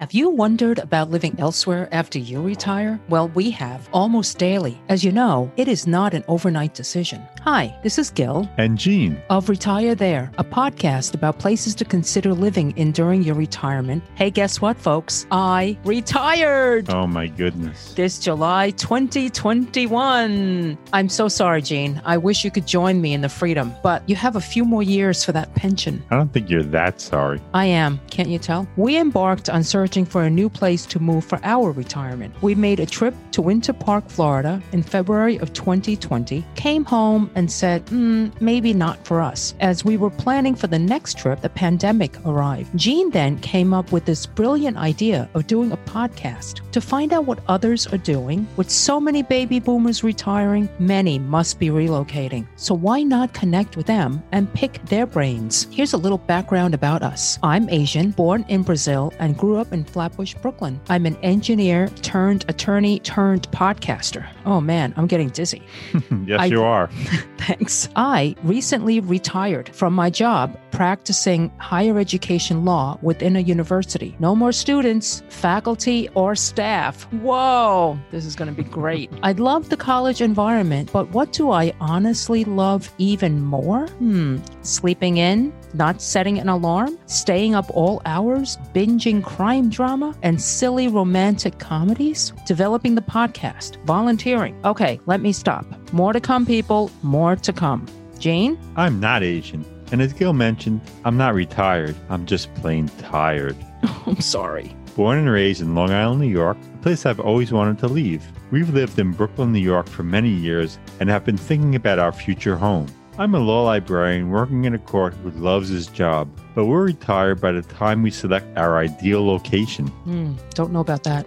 Have 0.00 0.12
you 0.12 0.30
wondered 0.30 0.78
about 0.78 1.10
living 1.10 1.34
elsewhere 1.40 1.88
after 1.90 2.20
you 2.20 2.40
retire? 2.40 3.00
Well, 3.08 3.30
we 3.30 3.50
have 3.50 3.88
almost 3.92 4.38
daily. 4.38 4.80
As 4.88 5.02
you 5.02 5.10
know, 5.10 5.50
it 5.56 5.66
is 5.66 5.88
not 5.88 6.14
an 6.14 6.22
overnight 6.28 6.72
decision. 6.72 7.20
Hi, 7.40 7.76
this 7.82 7.98
is 7.98 8.08
Gil 8.10 8.48
And 8.58 8.78
Gene. 8.78 9.20
of 9.28 9.48
Retire 9.48 9.96
There, 9.96 10.30
a 10.38 10.44
podcast 10.44 11.14
about 11.14 11.40
places 11.40 11.74
to 11.74 11.84
consider 11.84 12.32
living 12.32 12.70
in 12.76 12.92
during 12.92 13.24
your 13.24 13.34
retirement. 13.34 14.04
Hey, 14.14 14.30
guess 14.30 14.60
what, 14.60 14.78
folks? 14.78 15.26
I 15.32 15.76
retired 15.84 16.90
Oh 16.90 17.08
my 17.08 17.26
goodness. 17.26 17.92
this 17.94 18.20
July 18.20 18.70
2021. 18.70 20.78
I'm 20.92 21.08
so 21.08 21.26
sorry, 21.26 21.60
Gene. 21.60 22.00
I 22.04 22.18
wish 22.18 22.44
you 22.44 22.52
could 22.52 22.68
join 22.68 23.00
me 23.00 23.14
in 23.14 23.22
the 23.22 23.28
freedom, 23.28 23.74
but 23.82 24.08
you 24.08 24.14
have 24.14 24.36
a 24.36 24.40
few 24.40 24.64
more 24.64 24.84
years 24.84 25.24
for 25.24 25.32
that 25.32 25.52
pension. 25.56 26.04
I 26.12 26.16
don't 26.16 26.32
think 26.32 26.48
you're 26.50 26.62
that 26.62 27.00
sorry. 27.00 27.40
I 27.52 27.64
am, 27.64 27.98
can't 28.12 28.28
you 28.28 28.38
tell? 28.38 28.68
We 28.76 28.96
embarked 28.96 29.50
on 29.50 29.64
searching 29.88 30.04
for 30.04 30.24
a 30.24 30.28
new 30.28 30.50
place 30.50 30.84
to 30.84 31.00
move 31.00 31.24
for 31.24 31.40
our 31.44 31.70
retirement. 31.72 32.34
We 32.42 32.54
made 32.54 32.78
a 32.78 32.84
trip 32.84 33.14
to 33.30 33.40
Winter 33.40 33.72
Park, 33.72 34.10
Florida 34.10 34.62
in 34.72 34.82
February 34.82 35.38
of 35.38 35.54
2020, 35.54 36.44
came 36.56 36.84
home 36.84 37.30
and 37.34 37.50
said, 37.50 37.88
"Hmm, 37.88 38.26
maybe 38.38 38.74
not 38.74 39.06
for 39.06 39.22
us. 39.22 39.54
As 39.60 39.86
we 39.86 39.96
were 39.96 40.10
planning 40.10 40.54
for 40.54 40.66
the 40.66 40.78
next 40.78 41.16
trip, 41.16 41.40
the 41.40 41.48
pandemic 41.48 42.18
arrived. 42.26 42.76
Gene 42.76 43.10
then 43.12 43.38
came 43.38 43.72
up 43.72 43.90
with 43.90 44.04
this 44.04 44.26
brilliant 44.26 44.76
idea 44.76 45.26
of 45.32 45.46
doing 45.46 45.72
a 45.72 45.78
podcast 45.78 46.60
to 46.72 46.82
find 46.82 47.14
out 47.14 47.24
what 47.24 47.38
others 47.48 47.86
are 47.86 48.04
doing. 48.14 48.46
With 48.58 48.70
so 48.70 49.00
many 49.00 49.22
baby 49.22 49.58
boomers 49.58 50.04
retiring, 50.04 50.68
many 50.78 51.18
must 51.18 51.58
be 51.58 51.70
relocating. 51.70 52.44
So 52.56 52.74
why 52.74 53.02
not 53.04 53.32
connect 53.32 53.74
with 53.78 53.86
them 53.86 54.22
and 54.32 54.52
pick 54.52 54.84
their 54.84 55.06
brains? 55.06 55.66
Here's 55.70 55.94
a 55.94 56.02
little 56.04 56.18
background 56.18 56.74
about 56.74 57.02
us. 57.02 57.38
I'm 57.42 57.70
Asian, 57.70 58.10
born 58.10 58.44
in 58.48 58.62
Brazil, 58.62 59.14
and 59.18 59.38
grew 59.38 59.56
up 59.56 59.72
in 59.72 59.77
Flatbush, 59.84 60.34
Brooklyn. 60.34 60.80
I'm 60.88 61.06
an 61.06 61.16
engineer 61.22 61.88
turned 62.02 62.44
attorney 62.48 63.00
turned 63.00 63.50
podcaster. 63.50 64.26
Oh 64.46 64.60
man, 64.60 64.94
I'm 64.96 65.06
getting 65.06 65.28
dizzy. 65.28 65.62
yes, 66.26 66.40
I- 66.40 66.46
you 66.46 66.62
are. 66.62 66.88
Thanks. 67.38 67.88
I 67.96 68.34
recently 68.42 69.00
retired 69.00 69.68
from 69.74 69.94
my 69.94 70.10
job 70.10 70.58
practicing 70.70 71.50
higher 71.58 71.98
education 71.98 72.64
law 72.64 72.98
within 73.02 73.36
a 73.36 73.40
university. 73.40 74.14
No 74.18 74.34
more 74.36 74.52
students, 74.52 75.22
faculty, 75.28 76.08
or 76.14 76.34
staff. 76.34 77.04
Whoa, 77.12 77.98
this 78.10 78.26
is 78.26 78.36
going 78.36 78.54
to 78.54 78.62
be 78.62 78.68
great. 78.68 79.10
I 79.22 79.32
love 79.32 79.70
the 79.70 79.76
college 79.76 80.20
environment, 80.20 80.90
but 80.92 81.08
what 81.10 81.32
do 81.32 81.50
I 81.50 81.72
honestly 81.80 82.44
love 82.44 82.92
even 82.98 83.40
more? 83.42 83.86
Hmm, 83.88 84.38
sleeping 84.62 85.16
in, 85.16 85.52
not 85.74 86.00
setting 86.02 86.38
an 86.38 86.48
alarm, 86.48 86.98
staying 87.06 87.54
up 87.54 87.66
all 87.70 88.02
hours, 88.04 88.58
binging 88.74 89.22
crime 89.22 89.70
drama 89.70 90.14
and 90.22 90.40
silly 90.40 90.88
romantic 90.88 91.58
comedies, 91.58 92.32
developing 92.46 92.94
the 92.94 93.02
podcast, 93.02 93.76
volunteering. 93.84 94.58
Okay, 94.64 95.00
let 95.06 95.20
me 95.20 95.32
stop. 95.32 95.64
More 95.92 96.12
to 96.12 96.20
come, 96.20 96.46
people. 96.46 96.90
More 97.02 97.36
to 97.36 97.52
come. 97.52 97.86
Jane? 98.18 98.58
I'm 98.76 99.00
not 99.00 99.22
Asian. 99.22 99.64
And 99.90 100.02
as 100.02 100.12
Gil 100.12 100.32
mentioned, 100.32 100.80
I'm 101.04 101.16
not 101.16 101.34
retired. 101.34 101.96
I'm 102.10 102.26
just 102.26 102.52
plain 102.54 102.88
tired. 102.98 103.56
I'm 104.06 104.20
sorry. 104.20 104.74
Born 104.96 105.18
and 105.18 105.30
raised 105.30 105.62
in 105.62 105.74
Long 105.74 105.90
Island, 105.90 106.20
New 106.20 106.28
York, 106.28 106.56
a 106.74 106.78
place 106.78 107.06
I've 107.06 107.20
always 107.20 107.52
wanted 107.52 107.78
to 107.78 107.86
leave. 107.86 108.26
We've 108.50 108.70
lived 108.70 108.98
in 108.98 109.12
Brooklyn, 109.12 109.52
New 109.52 109.60
York 109.60 109.88
for 109.88 110.02
many 110.02 110.30
years 110.30 110.78
and 111.00 111.08
have 111.08 111.24
been 111.24 111.36
thinking 111.36 111.74
about 111.74 111.98
our 111.98 112.12
future 112.12 112.56
home. 112.56 112.86
I'm 113.20 113.34
a 113.34 113.40
law 113.40 113.64
librarian 113.64 114.30
working 114.30 114.64
in 114.64 114.74
a 114.74 114.78
court 114.78 115.12
who 115.12 115.32
loves 115.32 115.68
his 115.68 115.88
job, 115.88 116.30
but 116.54 116.66
we're 116.66 116.84
retired 116.84 117.40
by 117.40 117.50
the 117.50 117.62
time 117.62 118.04
we 118.04 118.12
select 118.12 118.56
our 118.56 118.78
ideal 118.78 119.26
location. 119.26 119.88
Hmm, 119.88 120.34
don't 120.50 120.72
know 120.72 120.78
about 120.78 121.02
that. 121.02 121.26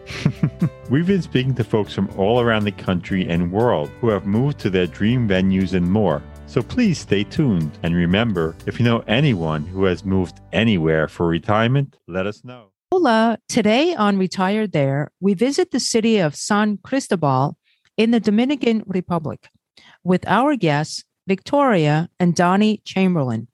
We've 0.89 1.05
been 1.05 1.21
speaking 1.21 1.53
to 1.55 1.65
folks 1.65 1.93
from 1.93 2.09
all 2.15 2.39
around 2.39 2.63
the 2.63 2.71
country 2.71 3.27
and 3.27 3.51
world 3.51 3.91
who 3.99 4.07
have 4.07 4.25
moved 4.25 4.57
to 4.59 4.69
their 4.69 4.87
dream 4.87 5.27
venues 5.27 5.73
and 5.73 5.91
more. 5.91 6.23
So 6.45 6.61
please 6.61 6.97
stay 6.97 7.25
tuned. 7.25 7.77
And 7.83 7.93
remember, 7.93 8.55
if 8.65 8.79
you 8.79 8.85
know 8.85 9.03
anyone 9.05 9.65
who 9.65 9.83
has 9.83 10.05
moved 10.05 10.39
anywhere 10.53 11.09
for 11.09 11.27
retirement, 11.27 11.97
let 12.07 12.25
us 12.25 12.45
know. 12.45 12.67
Hola. 12.93 13.37
Today 13.49 13.95
on 13.95 14.17
Retired 14.17 14.71
There, 14.71 15.11
we 15.19 15.33
visit 15.33 15.71
the 15.71 15.79
city 15.81 16.19
of 16.19 16.37
San 16.37 16.77
Cristobal 16.77 17.57
in 17.97 18.11
the 18.11 18.21
Dominican 18.21 18.81
Republic 18.87 19.49
with 20.05 20.25
our 20.25 20.55
guests, 20.55 21.03
Victoria 21.31 22.09
and 22.19 22.35
Donnie 22.35 22.81
Chamberlain. 22.83 23.47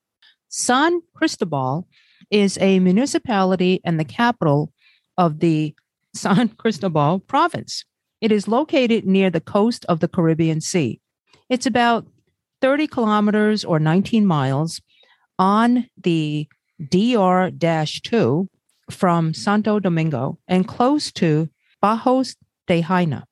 San 0.49 0.99
Cristobal 1.13 1.87
is 2.31 2.57
a 2.59 2.79
municipality 2.79 3.81
and 3.85 3.99
the 3.99 4.11
capital 4.23 4.73
of 5.15 5.41
the 5.41 5.75
San 6.15 6.49
Cristobal 6.49 7.19
province. 7.19 7.85
It 8.19 8.31
is 8.31 8.47
located 8.47 9.05
near 9.05 9.29
the 9.29 9.47
coast 9.55 9.85
of 9.87 9.99
the 9.99 10.07
Caribbean 10.07 10.59
Sea. 10.59 10.99
It's 11.49 11.67
about 11.67 12.07
30 12.61 12.87
kilometers 12.87 13.63
or 13.63 13.77
19 13.77 14.25
miles 14.25 14.81
on 15.37 15.87
the 16.01 16.47
DR 16.81 17.51
2 17.51 18.49
from 18.89 19.35
Santo 19.35 19.79
Domingo 19.79 20.39
and 20.47 20.67
close 20.67 21.11
to 21.11 21.47
Bajos 21.83 22.37
de 22.65 22.81
Jaina. 22.81 23.27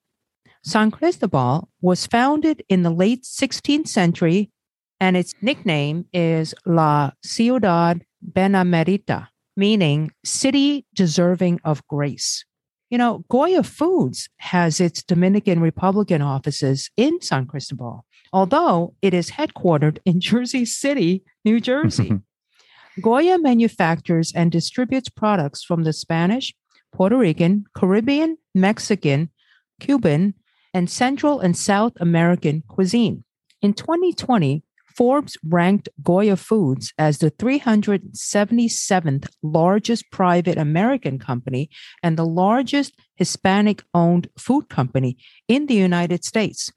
San 0.66 0.90
Cristobal 0.90 1.68
was 1.80 2.08
founded 2.08 2.60
in 2.68 2.82
the 2.82 2.90
late 2.90 3.22
16th 3.22 3.86
century 3.86 4.50
and 4.98 5.16
its 5.16 5.32
nickname 5.40 6.06
is 6.12 6.56
La 6.66 7.12
Ciudad 7.24 8.04
Benemérita, 8.32 9.28
meaning 9.56 10.10
city 10.24 10.84
deserving 10.92 11.60
of 11.62 11.86
grace. 11.86 12.44
You 12.90 12.98
know, 12.98 13.24
Goya 13.28 13.62
Foods 13.62 14.28
has 14.38 14.80
its 14.80 15.04
Dominican 15.04 15.60
Republican 15.60 16.20
offices 16.20 16.90
in 16.96 17.20
San 17.20 17.46
Cristobal, 17.46 18.04
although 18.32 18.96
it 19.02 19.14
is 19.14 19.30
headquartered 19.30 19.98
in 20.04 20.20
Jersey 20.30 20.64
City, 20.64 21.22
New 21.44 21.60
Jersey. 21.60 22.12
Goya 23.00 23.38
manufactures 23.38 24.32
and 24.34 24.50
distributes 24.50 25.10
products 25.10 25.62
from 25.62 25.84
the 25.84 25.92
Spanish, 25.92 26.52
Puerto 26.92 27.16
Rican, 27.16 27.66
Caribbean, 27.72 28.38
Mexican, 28.52 29.30
Cuban, 29.78 30.34
and 30.74 30.90
Central 30.90 31.40
and 31.40 31.56
South 31.56 31.92
American 32.00 32.62
cuisine. 32.68 33.24
In 33.62 33.74
2020, 33.74 34.62
Forbes 34.96 35.36
ranked 35.46 35.88
Goya 36.02 36.36
Foods 36.36 36.94
as 36.96 37.18
the 37.18 37.30
377th 37.30 39.28
largest 39.42 40.10
private 40.10 40.56
American 40.56 41.18
company 41.18 41.68
and 42.02 42.16
the 42.16 42.24
largest 42.24 42.94
Hispanic 43.14 43.82
owned 43.92 44.30
food 44.38 44.70
company 44.70 45.18
in 45.48 45.66
the 45.66 45.74
United 45.74 46.24
States. 46.24 46.72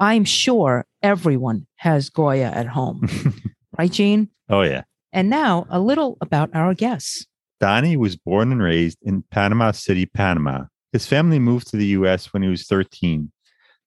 I'm 0.00 0.24
sure 0.24 0.86
everyone 1.02 1.68
has 1.76 2.10
Goya 2.10 2.50
at 2.50 2.66
home. 2.66 3.08
right, 3.78 3.92
Gene? 3.92 4.30
Oh, 4.48 4.62
yeah. 4.62 4.82
And 5.12 5.30
now 5.30 5.66
a 5.70 5.78
little 5.78 6.16
about 6.20 6.50
our 6.54 6.74
guests. 6.74 7.26
Donnie 7.60 7.96
was 7.96 8.16
born 8.16 8.50
and 8.50 8.62
raised 8.62 8.98
in 9.02 9.22
Panama 9.30 9.70
City, 9.70 10.06
Panama. 10.06 10.64
His 10.92 11.06
family 11.06 11.38
moved 11.38 11.68
to 11.68 11.76
the 11.76 11.86
U.S. 11.86 12.32
when 12.32 12.42
he 12.42 12.48
was 12.48 12.66
13. 12.66 13.30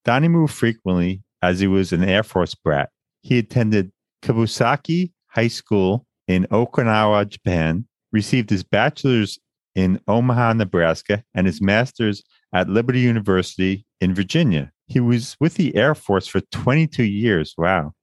Donnie 0.06 0.28
moved 0.28 0.54
frequently 0.54 1.22
as 1.42 1.60
he 1.60 1.68
was 1.68 1.92
an 1.92 2.04
Air 2.04 2.24
Force 2.24 2.56
brat. 2.56 2.90
He 3.22 3.38
attended 3.38 3.92
Kubasaki 4.22 5.12
High 5.28 5.50
School 5.50 6.06
in 6.28 6.46
Okinawa, 6.52 7.28
Japan, 7.28 7.86
received 8.12 8.50
his 8.50 8.64
bachelor's 8.64 9.40
in 9.76 10.00
Omaha, 10.08 10.54
Nebraska, 10.54 11.24
and 11.34 11.48
his 11.48 11.62
master's 11.62 12.24
at 12.54 12.70
Liberty 12.70 13.00
University 13.00 13.86
in 14.00 14.14
Virginia. 14.14 14.72
He 14.88 15.00
was 15.00 15.36
with 15.40 15.56
the 15.56 15.76
Air 15.76 15.96
Force 15.96 16.28
for 16.28 16.42
22 16.52 17.04
years, 17.04 17.56
wow, 17.58 17.94